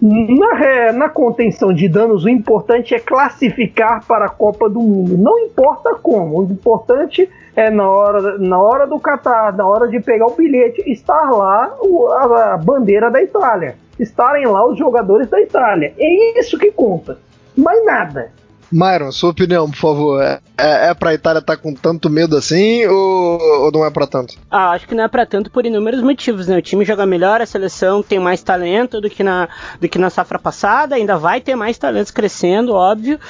na, 0.01 0.93
na 0.93 1.09
contenção 1.09 1.73
de 1.73 1.89
danos, 1.89 2.25
o 2.25 2.29
importante 2.29 2.95
é 2.95 2.99
classificar 2.99 4.05
para 4.07 4.27
a 4.27 4.29
Copa 4.29 4.69
do 4.69 4.81
Mundo. 4.81 5.17
Não 5.17 5.39
importa 5.39 5.95
como, 5.95 6.41
o 6.41 6.45
importante 6.45 7.29
é 7.55 7.71
na 7.71 7.89
hora, 7.89 8.39
na 8.39 8.61
hora 8.61 8.87
do 8.87 9.01
Catar, 9.01 9.57
na 9.57 9.67
hora 9.67 9.89
de 9.89 9.99
pegar 10.01 10.27
o 10.27 10.37
bilhete, 10.37 10.83
estar 10.91 11.31
lá 11.31 11.75
a, 12.19 12.55
a 12.55 12.57
bandeira 12.59 13.11
da 13.11 13.23
Itália. 13.23 13.77
Estarem 13.99 14.47
lá 14.47 14.67
os 14.67 14.79
jogadores 14.79 15.29
da 15.31 15.41
Itália. 15.41 15.95
É 15.99 16.39
isso 16.39 16.59
que 16.59 16.71
conta. 16.71 17.19
Mais 17.57 17.83
nada. 17.87 18.31
Myron, 18.71 19.13
sua 19.13 19.31
opinião, 19.31 19.71
por 19.71 19.77
favor. 19.77 20.23
É, 20.23 20.41
é, 20.59 20.91
é 20.91 20.95
pra 20.95 21.15
Itália 21.15 21.39
estar 21.39 21.57
tá 21.57 21.63
com 21.63 21.73
tanto 21.73 22.11
medo 22.11 22.37
assim 22.37 22.85
ou, 22.87 23.39
ou 23.65 23.73
não 23.73 23.85
é 23.85 23.91
pra 23.91 24.07
tanto? 24.07 24.35
Ah, 24.51 24.71
acho 24.71 24.89
que 24.89 24.95
não 24.95 25.05
é 25.05 25.09
pra 25.09 25.25
tanto 25.25 25.51
por 25.51 25.65
inúmeros 25.65 26.03
motivos, 26.03 26.49
né? 26.49 26.57
O 26.57 26.63
time 26.63 26.85
joga 26.85 27.07
melhor, 27.07 27.41
a 27.41 27.47
seleção 27.47 28.03
tem 28.03 28.19
mais 28.19 28.43
talento 28.43 29.01
do 29.01 29.09
que 29.09 29.23
na, 29.23 29.49
do 29.81 29.89
que 29.89 29.99
na 29.99 30.11
safra 30.11 30.39
passada, 30.39 30.97
ainda 30.97 31.17
vai 31.17 31.41
ter 31.41 31.55
mais 31.55 31.79
talentos 31.79 32.11
crescendo, 32.11 32.75
óbvio. 32.75 33.21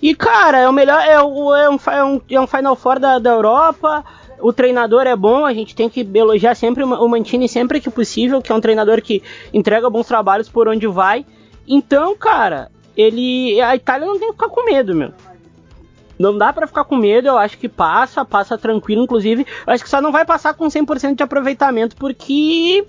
E, 0.00 0.14
cara, 0.14 0.58
é 0.58 0.68
o 0.68 0.72
melhor, 0.72 1.00
é, 1.00 1.12
é, 1.12 1.22
um, 1.22 1.54
é, 1.54 2.04
um, 2.04 2.20
é 2.30 2.40
um 2.40 2.46
Final 2.46 2.76
Four 2.76 2.98
da, 2.98 3.18
da 3.18 3.30
Europa. 3.30 4.04
O 4.40 4.52
treinador 4.52 5.06
é 5.06 5.16
bom, 5.16 5.46
a 5.46 5.54
gente 5.54 5.74
tem 5.74 5.88
que 5.88 6.06
elogiar 6.14 6.54
sempre 6.54 6.84
o 6.84 7.08
Mantini 7.08 7.48
sempre 7.48 7.80
que 7.80 7.90
possível, 7.90 8.42
que 8.42 8.52
é 8.52 8.54
um 8.54 8.60
treinador 8.60 9.00
que 9.00 9.22
entrega 9.52 9.88
bons 9.88 10.06
trabalhos 10.06 10.48
por 10.48 10.68
onde 10.68 10.86
vai. 10.86 11.24
Então, 11.66 12.16
cara, 12.16 12.70
ele. 12.96 13.60
A 13.60 13.76
Itália 13.76 14.06
não 14.06 14.18
tem 14.18 14.28
que 14.28 14.34
ficar 14.34 14.48
com 14.48 14.64
medo, 14.64 14.94
meu. 14.94 15.12
Não 16.18 16.36
dá 16.36 16.52
para 16.52 16.66
ficar 16.66 16.84
com 16.84 16.96
medo, 16.96 17.28
eu 17.28 17.36
acho 17.36 17.58
que 17.58 17.68
passa, 17.68 18.24
passa 18.24 18.56
tranquilo, 18.56 19.02
inclusive. 19.02 19.46
Eu 19.66 19.72
acho 19.72 19.84
que 19.84 19.90
só 19.90 20.00
não 20.00 20.10
vai 20.10 20.24
passar 20.24 20.54
com 20.54 20.66
100% 20.66 21.14
de 21.14 21.22
aproveitamento, 21.22 21.94
porque 21.96 22.86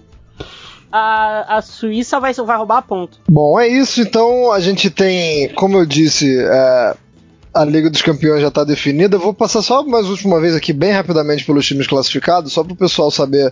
a, 0.91 1.58
a 1.58 1.62
Suíça 1.62 2.20
vai, 2.20 2.34
vai 2.34 2.58
roubar 2.58 2.82
ponto. 2.84 3.20
Bom, 3.28 3.60
é 3.60 3.68
isso. 3.68 4.01
Então 4.01 4.51
a 4.51 4.60
gente 4.60 4.89
tem, 4.89 5.49
como 5.49 5.78
eu 5.78 5.86
disse, 5.86 6.39
é, 6.39 6.95
a 7.54 7.66
Liga 7.66 7.89
dos 7.89 8.02
Campeões 8.02 8.41
já 8.41 8.50
está 8.50 8.64
definida. 8.64 9.18
Vou 9.18 9.34
passar 9.34 9.62
só 9.62 9.84
mais 9.84 10.08
última 10.08 10.39
vez 10.39 10.56
aqui, 10.56 10.72
bem 10.72 10.91
rapidamente, 10.91 11.45
pelos 11.45 11.66
times 11.66 11.88
classificados, 11.88 12.54
só 12.54 12.64
para 12.64 12.74
o 12.74 12.76
pessoal 12.76 13.10
saber. 13.10 13.52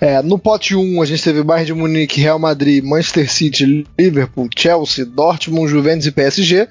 É, 0.00 0.20
no 0.22 0.38
pote 0.38 0.74
1, 0.74 1.00
a 1.00 1.06
gente 1.06 1.22
teve 1.22 1.42
Bayern 1.42 1.66
de 1.66 1.74
Munique, 1.74 2.20
Real 2.20 2.38
Madrid, 2.38 2.84
Manchester 2.84 3.30
City, 3.32 3.86
Liverpool, 3.98 4.48
Chelsea, 4.54 5.04
Dortmund, 5.04 5.70
Juventus 5.70 6.06
e 6.06 6.12
PSG. 6.12 6.68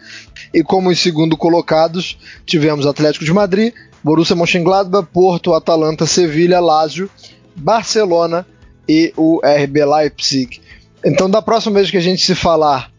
E 0.54 0.64
como 0.64 0.90
os 0.90 1.00
segundo 1.00 1.36
colocados, 1.36 2.18
tivemos 2.46 2.86
Atlético 2.86 3.26
de 3.26 3.34
Madrid, 3.34 3.74
Borussia 4.04 4.36
Mönchengladbach, 4.36 5.08
Porto, 5.12 5.54
Atalanta, 5.54 6.06
Sevilha, 6.06 6.60
Lazio, 6.60 7.10
Barcelona 7.56 8.46
e 8.88 9.12
o 9.18 9.42
RB 9.44 9.84
Leipzig. 9.84 10.62
Então, 11.04 11.30
da 11.30 11.42
próxima 11.42 11.76
vez 11.76 11.90
que 11.90 11.98
a 11.98 12.02
gente 12.02 12.24
se 12.24 12.36
falar 12.36 12.92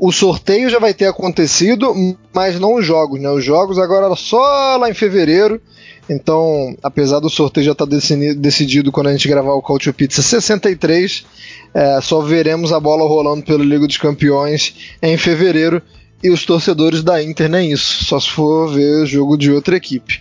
o 0.00 0.10
sorteio 0.10 0.70
já 0.70 0.78
vai 0.78 0.94
ter 0.94 1.04
acontecido, 1.04 1.94
mas 2.32 2.58
não 2.58 2.76
os 2.76 2.86
jogos, 2.86 3.20
né? 3.20 3.28
Os 3.30 3.44
jogos 3.44 3.78
agora 3.78 4.16
só 4.16 4.78
lá 4.78 4.88
em 4.88 4.94
fevereiro. 4.94 5.60
Então, 6.08 6.74
apesar 6.82 7.20
do 7.20 7.28
sorteio 7.28 7.66
já 7.66 7.72
estar 7.72 7.86
tá 7.86 7.96
decidido 8.36 8.90
quando 8.90 9.08
a 9.08 9.12
gente 9.12 9.28
gravar 9.28 9.52
o 9.52 9.62
Culture 9.62 9.94
Pizza 9.94 10.22
63, 10.22 11.24
é, 11.74 12.00
só 12.00 12.20
veremos 12.22 12.72
a 12.72 12.80
bola 12.80 13.06
rolando 13.06 13.44
pelo 13.44 13.62
Liga 13.62 13.86
dos 13.86 13.98
Campeões 13.98 14.96
em 15.02 15.18
fevereiro 15.18 15.82
e 16.22 16.30
os 16.30 16.44
torcedores 16.44 17.02
da 17.02 17.22
Inter 17.22 17.48
nem 17.48 17.72
isso, 17.72 18.04
só 18.04 18.20
se 18.20 18.30
for 18.30 18.68
ver 18.68 19.06
jogo 19.06 19.36
de 19.36 19.50
outra 19.50 19.76
equipe. 19.76 20.20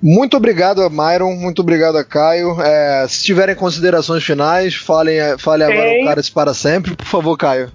Muito 0.00 0.36
obrigado 0.36 0.82
a 0.82 0.90
Myron, 0.90 1.34
muito 1.34 1.62
obrigado 1.62 1.96
a 1.96 2.04
Caio. 2.04 2.60
É, 2.60 3.06
se 3.08 3.24
tiverem 3.24 3.54
considerações 3.54 4.24
finais, 4.24 4.74
falem, 4.74 5.18
falem 5.38 5.66
agora 5.66 6.02
o 6.02 6.04
Caras 6.04 6.30
para 6.30 6.54
sempre, 6.54 6.96
por 6.96 7.06
favor, 7.06 7.36
Caio. 7.36 7.70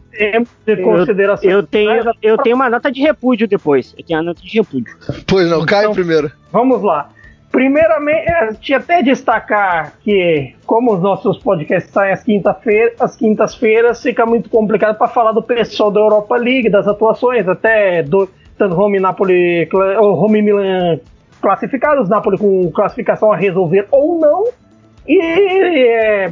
considerações 0.84 1.52
eu, 1.52 1.60
eu 1.60 1.64
tenho, 1.64 1.92
eu 2.22 2.38
tenho 2.38 2.56
uma 2.56 2.70
nota 2.70 2.92
de 2.92 3.02
repúdio 3.02 3.48
depois. 3.48 3.94
Eu 3.98 4.04
tenho 4.04 4.20
a 4.20 4.24
nota 4.24 4.42
de 4.42 4.58
repúdio. 4.58 4.96
Pois 5.26 5.50
não, 5.50 5.66
Caio 5.66 5.86
então, 5.86 5.94
primeiro. 5.94 6.32
Vamos 6.52 6.82
lá. 6.82 7.10
Primeiramente, 7.58 8.30
é, 8.30 8.54
tinha 8.54 8.78
até 8.78 9.02
destacar 9.02 9.94
que, 10.04 10.54
como 10.64 10.94
os 10.94 11.02
nossos 11.02 11.40
podcasts 11.40 11.92
saem 11.92 12.14
às, 12.14 12.24
às 13.00 13.16
quintas-feiras, 13.16 14.00
fica 14.00 14.28
muito 14.28 14.48
complicado 14.48 14.96
para 14.96 15.08
falar 15.08 15.32
do 15.32 15.42
pessoal 15.42 15.90
da 15.90 16.00
Europa 16.00 16.38
League, 16.38 16.70
das 16.70 16.88
atuações, 16.88 17.48
até 17.48 18.04
do, 18.04 18.30
tanto 18.60 18.76
Rome 18.76 19.00
Napoli, 19.00 19.68
ou 19.74 20.14
Rome 20.14 20.44
Milan 20.44 21.00
classificados, 21.42 22.08
Napoli 22.08 22.38
com 22.38 22.70
classificação 22.70 23.32
a 23.32 23.36
resolver 23.36 23.88
ou 23.90 24.20
não. 24.20 24.44
E, 25.08 25.20
é, 25.20 26.32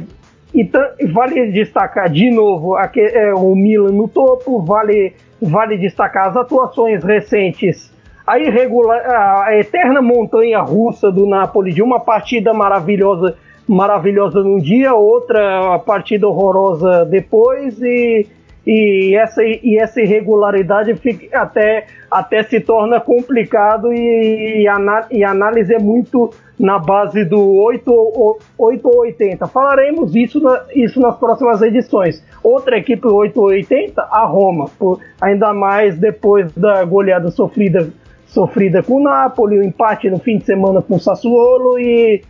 e 0.54 0.70
vale 1.08 1.50
destacar 1.50 2.08
de 2.08 2.30
novo 2.30 2.76
aqui, 2.76 3.00
é, 3.00 3.34
o 3.34 3.52
Milan 3.56 3.90
no 3.90 4.06
topo, 4.06 4.62
vale, 4.62 5.12
vale 5.42 5.76
destacar 5.76 6.28
as 6.28 6.36
atuações 6.36 7.02
recentes 7.02 7.95
a 8.26 8.38
irregular, 8.38 9.00
a 9.46 9.56
eterna 9.56 10.02
montanha 10.02 10.60
russa 10.60 11.12
do 11.12 11.26
Napoli 11.26 11.72
de 11.72 11.80
uma 11.80 12.00
partida 12.00 12.52
maravilhosa, 12.52 13.36
maravilhosa 13.68 14.42
num 14.42 14.58
dia, 14.58 14.94
outra 14.94 15.78
partida 15.78 16.26
horrorosa 16.26 17.04
depois 17.04 17.80
e, 17.80 18.26
e 18.66 19.14
essa 19.14 19.44
e 19.44 19.78
essa 19.78 20.00
irregularidade 20.00 20.94
fica, 20.96 21.38
até 21.38 21.86
até 22.10 22.42
se 22.42 22.60
torna 22.60 23.00
complicado 23.00 23.92
e, 23.92 24.62
e, 24.62 24.68
a, 24.68 25.06
e 25.10 25.22
análise 25.22 25.72
é 25.72 25.78
muito 25.78 26.30
na 26.58 26.78
base 26.78 27.24
do 27.24 27.38
8, 27.38 28.40
8 28.58 28.88
ou 28.88 29.00
80. 29.00 29.46
Falaremos 29.46 30.16
isso, 30.16 30.40
na, 30.40 30.62
isso 30.74 30.98
nas 30.98 31.16
próximas 31.18 31.60
edições. 31.60 32.24
Outra 32.42 32.78
equipe 32.78 33.06
8 33.06 33.38
ou 33.38 33.46
80, 33.48 34.00
a 34.00 34.24
Roma, 34.24 34.70
por, 34.78 34.98
ainda 35.20 35.52
mais 35.52 35.98
depois 35.98 36.50
da 36.52 36.82
goleada 36.84 37.30
sofrida 37.30 37.92
sofrida 38.26 38.82
com 38.82 38.96
o 38.96 39.02
Napoli, 39.02 39.58
o 39.58 39.62
empate 39.62 40.10
no 40.10 40.18
fim 40.18 40.38
de 40.38 40.44
semana 40.44 40.82
com 40.82 40.96
o 40.96 41.00
Sassuolo 41.00 41.78
e, 41.78 42.22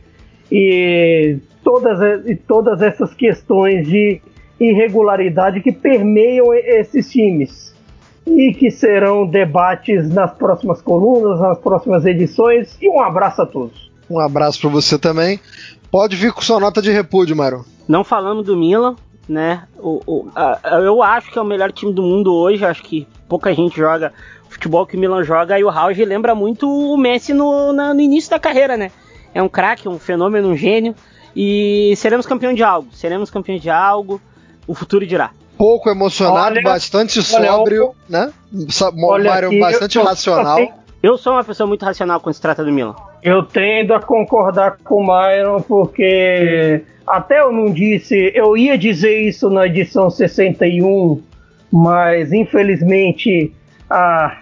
e, 0.50 1.38
todas, 1.64 2.26
e 2.26 2.36
todas 2.36 2.82
essas 2.82 3.14
questões 3.14 3.86
de 3.88 4.20
irregularidade 4.60 5.60
que 5.60 5.72
permeiam 5.72 6.54
esses 6.54 7.10
times 7.10 7.74
e 8.26 8.52
que 8.52 8.70
serão 8.70 9.26
debates 9.26 10.08
nas 10.12 10.32
próximas 10.32 10.82
colunas, 10.82 11.40
nas 11.40 11.58
próximas 11.58 12.04
edições. 12.04 12.76
E 12.80 12.88
um 12.88 13.00
abraço 13.00 13.42
a 13.42 13.46
todos. 13.46 13.90
Um 14.10 14.18
abraço 14.18 14.60
para 14.60 14.70
você 14.70 14.98
também. 14.98 15.40
Pode 15.90 16.16
vir 16.16 16.32
com 16.32 16.40
sua 16.40 16.58
nota 16.58 16.82
de 16.82 16.90
repúdio, 16.90 17.36
Mário. 17.36 17.64
Não 17.86 18.02
falamos 18.02 18.44
do 18.44 18.56
Milan, 18.56 18.96
né? 19.28 19.62
O, 19.78 20.02
o, 20.06 20.28
a, 20.34 20.58
eu 20.82 21.02
acho 21.02 21.30
que 21.30 21.38
é 21.38 21.42
o 21.42 21.44
melhor 21.44 21.70
time 21.72 21.92
do 21.92 22.02
mundo 22.02 22.32
hoje. 22.34 22.64
Acho 22.64 22.82
que 22.82 23.06
pouca 23.28 23.54
gente 23.54 23.76
joga 23.76 24.12
futebol 24.56 24.86
que 24.86 24.96
o 24.96 24.98
Milan 24.98 25.22
joga 25.22 25.58
e 25.58 25.64
o 25.64 25.68
Rauge 25.68 26.04
lembra 26.04 26.34
muito 26.34 26.68
o 26.68 26.96
Messi 26.96 27.32
no, 27.32 27.72
na, 27.72 27.94
no 27.94 28.00
início 28.00 28.30
da 28.30 28.38
carreira, 28.38 28.76
né? 28.76 28.90
É 29.34 29.42
um 29.42 29.48
craque, 29.48 29.88
um 29.88 29.98
fenômeno, 29.98 30.48
um 30.48 30.56
gênio. 30.56 30.94
E 31.34 31.92
seremos 31.96 32.24
campeão 32.24 32.54
de 32.54 32.62
algo. 32.62 32.88
Seremos 32.92 33.30
campeão 33.30 33.58
de 33.58 33.68
algo. 33.68 34.20
O 34.66 34.74
futuro 34.74 35.06
dirá. 35.06 35.30
Pouco 35.58 35.88
emocionado, 35.90 36.56
olha, 36.56 36.62
olha, 37.38 37.46
sóbrio, 37.52 37.94
né? 38.08 38.32
Olha, 39.04 39.30
Mário 39.30 39.60
bastante 39.60 39.98
eu, 39.98 40.04
racional. 40.04 40.58
Eu, 40.58 40.72
eu 41.02 41.18
sou 41.18 41.34
uma 41.34 41.44
pessoa 41.44 41.66
muito 41.66 41.84
racional 41.84 42.20
quando 42.20 42.34
se 42.34 42.40
trata 42.40 42.64
do 42.64 42.72
Milan. 42.72 42.94
Eu 43.22 43.42
tendo 43.42 43.94
a 43.94 44.00
concordar 44.00 44.78
com 44.82 45.02
o 45.02 45.06
Myron, 45.06 45.60
porque 45.62 46.82
até 47.06 47.40
eu 47.40 47.52
não 47.52 47.72
disse, 47.72 48.32
eu 48.34 48.56
ia 48.56 48.76
dizer 48.76 49.28
isso 49.28 49.48
na 49.48 49.66
edição 49.66 50.10
61, 50.10 51.22
mas 51.70 52.32
infelizmente 52.32 53.52
a, 53.88 54.38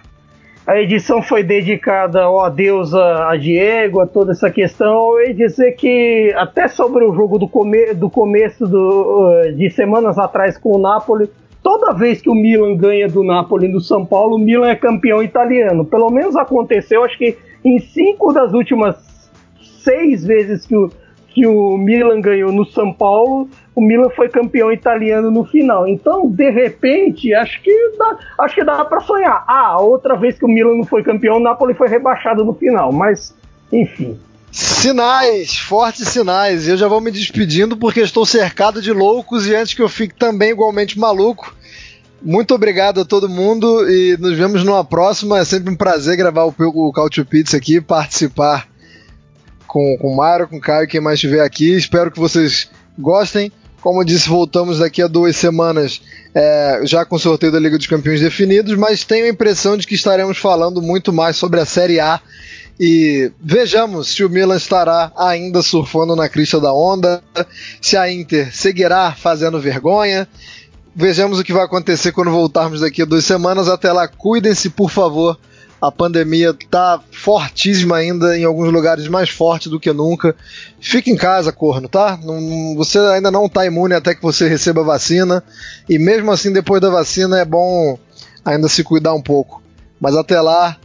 a 0.67 0.81
edição 0.81 1.21
foi 1.21 1.43
dedicada 1.43 2.23
ao 2.23 2.39
adeus 2.39 2.93
a, 2.93 3.31
a 3.31 3.37
Diego, 3.37 3.99
a 3.99 4.07
toda 4.07 4.31
essa 4.31 4.49
questão. 4.49 5.21
Ia 5.21 5.33
dizer 5.33 5.73
que 5.73 6.33
até 6.35 6.67
sobre 6.67 7.05
o 7.05 7.13
jogo 7.13 7.37
do, 7.37 7.47
come, 7.47 7.93
do 7.93 8.09
começo 8.09 8.65
do, 8.65 9.51
de 9.55 9.69
semanas 9.69 10.17
atrás 10.17 10.57
com 10.57 10.75
o 10.75 10.79
Napoli, 10.79 11.29
toda 11.61 11.93
vez 11.93 12.19
que 12.19 12.29
o 12.29 12.35
Milan 12.35 12.75
ganha 12.75 13.07
do 13.07 13.23
Napoli 13.23 13.67
no 13.67 13.79
São 13.79 14.03
Paulo, 14.03 14.37
o 14.37 14.39
Milan 14.39 14.69
é 14.69 14.75
campeão 14.75 15.21
italiano. 15.21 15.85
Pelo 15.85 16.09
menos 16.09 16.35
aconteceu, 16.35 17.03
acho 17.03 17.17
que 17.17 17.37
em 17.63 17.77
cinco 17.77 18.33
das 18.33 18.51
últimas 18.51 18.95
seis 19.83 20.25
vezes 20.25 20.65
que 20.65 20.75
o, 20.75 20.89
que 21.35 21.45
o 21.45 21.77
Milan 21.77 22.21
ganhou 22.21 22.49
no 22.49 22.65
São 22.65 22.93
Paulo, 22.93 23.49
o 23.75 23.81
Milan 23.81 24.09
foi 24.11 24.29
campeão 24.29 24.71
italiano 24.71 25.29
no 25.29 25.43
final. 25.43 25.85
Então, 25.85 26.31
de 26.31 26.49
repente, 26.49 27.33
acho 27.33 27.61
que 27.61 27.91
dá, 27.99 28.17
acho 28.39 28.55
que 28.55 28.63
dá 28.63 28.85
para 28.85 29.01
sonhar. 29.01 29.43
Ah, 29.45 29.77
outra 29.81 30.15
vez 30.15 30.39
que 30.39 30.45
o 30.45 30.47
Milan 30.47 30.77
não 30.77 30.85
foi 30.85 31.03
campeão, 31.03 31.35
o 31.35 31.41
Napoli 31.41 31.73
foi 31.73 31.89
rebaixado 31.89 32.45
no 32.45 32.53
final. 32.53 32.93
Mas, 32.93 33.35
enfim. 33.69 34.17
Sinais, 34.49 35.57
fortes 35.57 36.07
sinais. 36.07 36.69
Eu 36.69 36.77
já 36.77 36.87
vou 36.87 37.01
me 37.01 37.11
despedindo 37.11 37.75
porque 37.75 37.99
estou 37.99 38.25
cercado 38.25 38.81
de 38.81 38.93
loucos 38.93 39.45
e 39.45 39.53
antes 39.53 39.73
que 39.73 39.81
eu 39.81 39.89
fique 39.89 40.15
também 40.15 40.51
igualmente 40.51 40.97
maluco. 40.97 41.53
Muito 42.21 42.55
obrigado 42.55 43.01
a 43.01 43.05
todo 43.05 43.27
mundo 43.27 43.89
e 43.89 44.15
nos 44.17 44.37
vemos 44.37 44.63
numa 44.63 44.85
próxima. 44.85 45.39
É 45.39 45.43
sempre 45.43 45.69
um 45.69 45.75
prazer 45.75 46.15
gravar 46.15 46.45
o, 46.45 46.55
o 46.57 46.93
Cautio 46.93 47.25
Pizza 47.25 47.57
aqui, 47.57 47.81
participar 47.81 48.73
com, 49.75 49.97
com 49.97 50.13
o 50.13 50.15
Mário, 50.15 50.47
com 50.47 50.55
o 50.55 50.61
Caio, 50.61 50.87
quem 50.87 51.01
mais 51.01 51.15
estiver 51.15 51.41
aqui. 51.41 51.75
Espero 51.75 52.09
que 52.09 52.17
vocês 52.17 52.69
gostem. 52.97 53.51
Como 53.81 53.99
eu 53.99 54.05
disse, 54.05 54.29
voltamos 54.29 54.79
daqui 54.79 55.01
a 55.01 55.07
duas 55.07 55.35
semanas 55.35 56.01
é, 56.33 56.79
já 56.85 57.03
com 57.03 57.17
o 57.17 57.19
sorteio 57.19 57.51
da 57.51 57.59
Liga 57.59 57.77
dos 57.77 57.85
Campeões 57.85 58.21
definidos, 58.21 58.73
mas 58.77 59.03
tenho 59.03 59.25
a 59.25 59.29
impressão 59.29 59.75
de 59.75 59.85
que 59.85 59.93
estaremos 59.93 60.37
falando 60.37 60.81
muito 60.81 61.11
mais 61.11 61.35
sobre 61.35 61.59
a 61.59 61.65
Série 61.65 61.99
A 61.99 62.21
e 62.79 63.29
vejamos 63.41 64.15
se 64.15 64.23
o 64.23 64.29
Milan 64.29 64.55
estará 64.55 65.11
ainda 65.17 65.61
surfando 65.61 66.15
na 66.15 66.29
crista 66.29 66.57
da 66.57 66.73
onda, 66.73 67.21
se 67.81 67.97
a 67.97 68.09
Inter 68.09 68.55
seguirá 68.55 69.11
fazendo 69.11 69.59
vergonha. 69.59 70.25
Vejamos 70.95 71.37
o 71.37 71.43
que 71.43 71.51
vai 71.51 71.65
acontecer 71.65 72.13
quando 72.13 72.31
voltarmos 72.31 72.79
daqui 72.79 73.01
a 73.01 73.05
duas 73.05 73.25
semanas. 73.25 73.67
Até 73.67 73.91
lá, 73.91 74.07
cuidem-se, 74.07 74.69
por 74.69 74.89
favor 74.89 75.37
a 75.87 75.91
pandemia 75.91 76.55
tá 76.69 76.99
fortíssima 77.11 77.97
ainda, 77.97 78.37
em 78.37 78.43
alguns 78.43 78.71
lugares 78.71 79.07
mais 79.07 79.29
forte 79.29 79.69
do 79.69 79.79
que 79.79 79.93
nunca. 79.93 80.35
Fique 80.79 81.11
em 81.11 81.15
casa, 81.15 81.51
corno, 81.51 81.87
tá? 81.87 82.17
Não, 82.23 82.75
você 82.75 82.97
ainda 82.99 83.29
não 83.29 83.47
tá 83.47 83.65
imune 83.65 83.93
até 83.93 84.15
que 84.15 84.21
você 84.21 84.47
receba 84.47 84.81
a 84.81 84.85
vacina. 84.85 85.43
E 85.87 85.99
mesmo 85.99 86.31
assim, 86.31 86.51
depois 86.51 86.81
da 86.81 86.89
vacina, 86.89 87.39
é 87.39 87.45
bom 87.45 87.97
ainda 88.43 88.67
se 88.67 88.83
cuidar 88.83 89.13
um 89.13 89.21
pouco. 89.21 89.61
Mas 89.99 90.15
até 90.15 90.41
lá, 90.41 90.77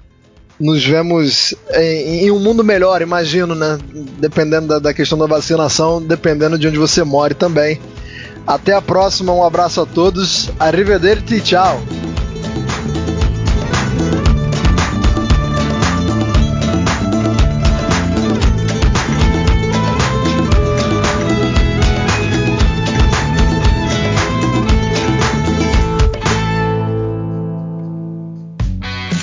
nos 0.59 0.85
vemos 0.85 1.55
em, 1.75 2.27
em 2.27 2.31
um 2.31 2.39
mundo 2.39 2.63
melhor, 2.63 3.01
imagino, 3.01 3.55
né? 3.55 3.79
Dependendo 4.19 4.69
da, 4.69 4.79
da 4.79 4.95
questão 4.95 5.17
da 5.17 5.27
vacinação, 5.27 6.03
dependendo 6.03 6.59
de 6.59 6.69
onde 6.69 6.79
você 6.79 7.03
mora 7.03 7.35
também. 7.35 7.81
Até 8.47 8.73
a 8.73 8.83
próxima, 8.83 9.33
um 9.33 9.45
abraço 9.45 9.81
a 9.81 9.87
todos, 9.87 10.51
arrivederci 10.59 11.37
e 11.37 11.41
tchau! 11.41 11.81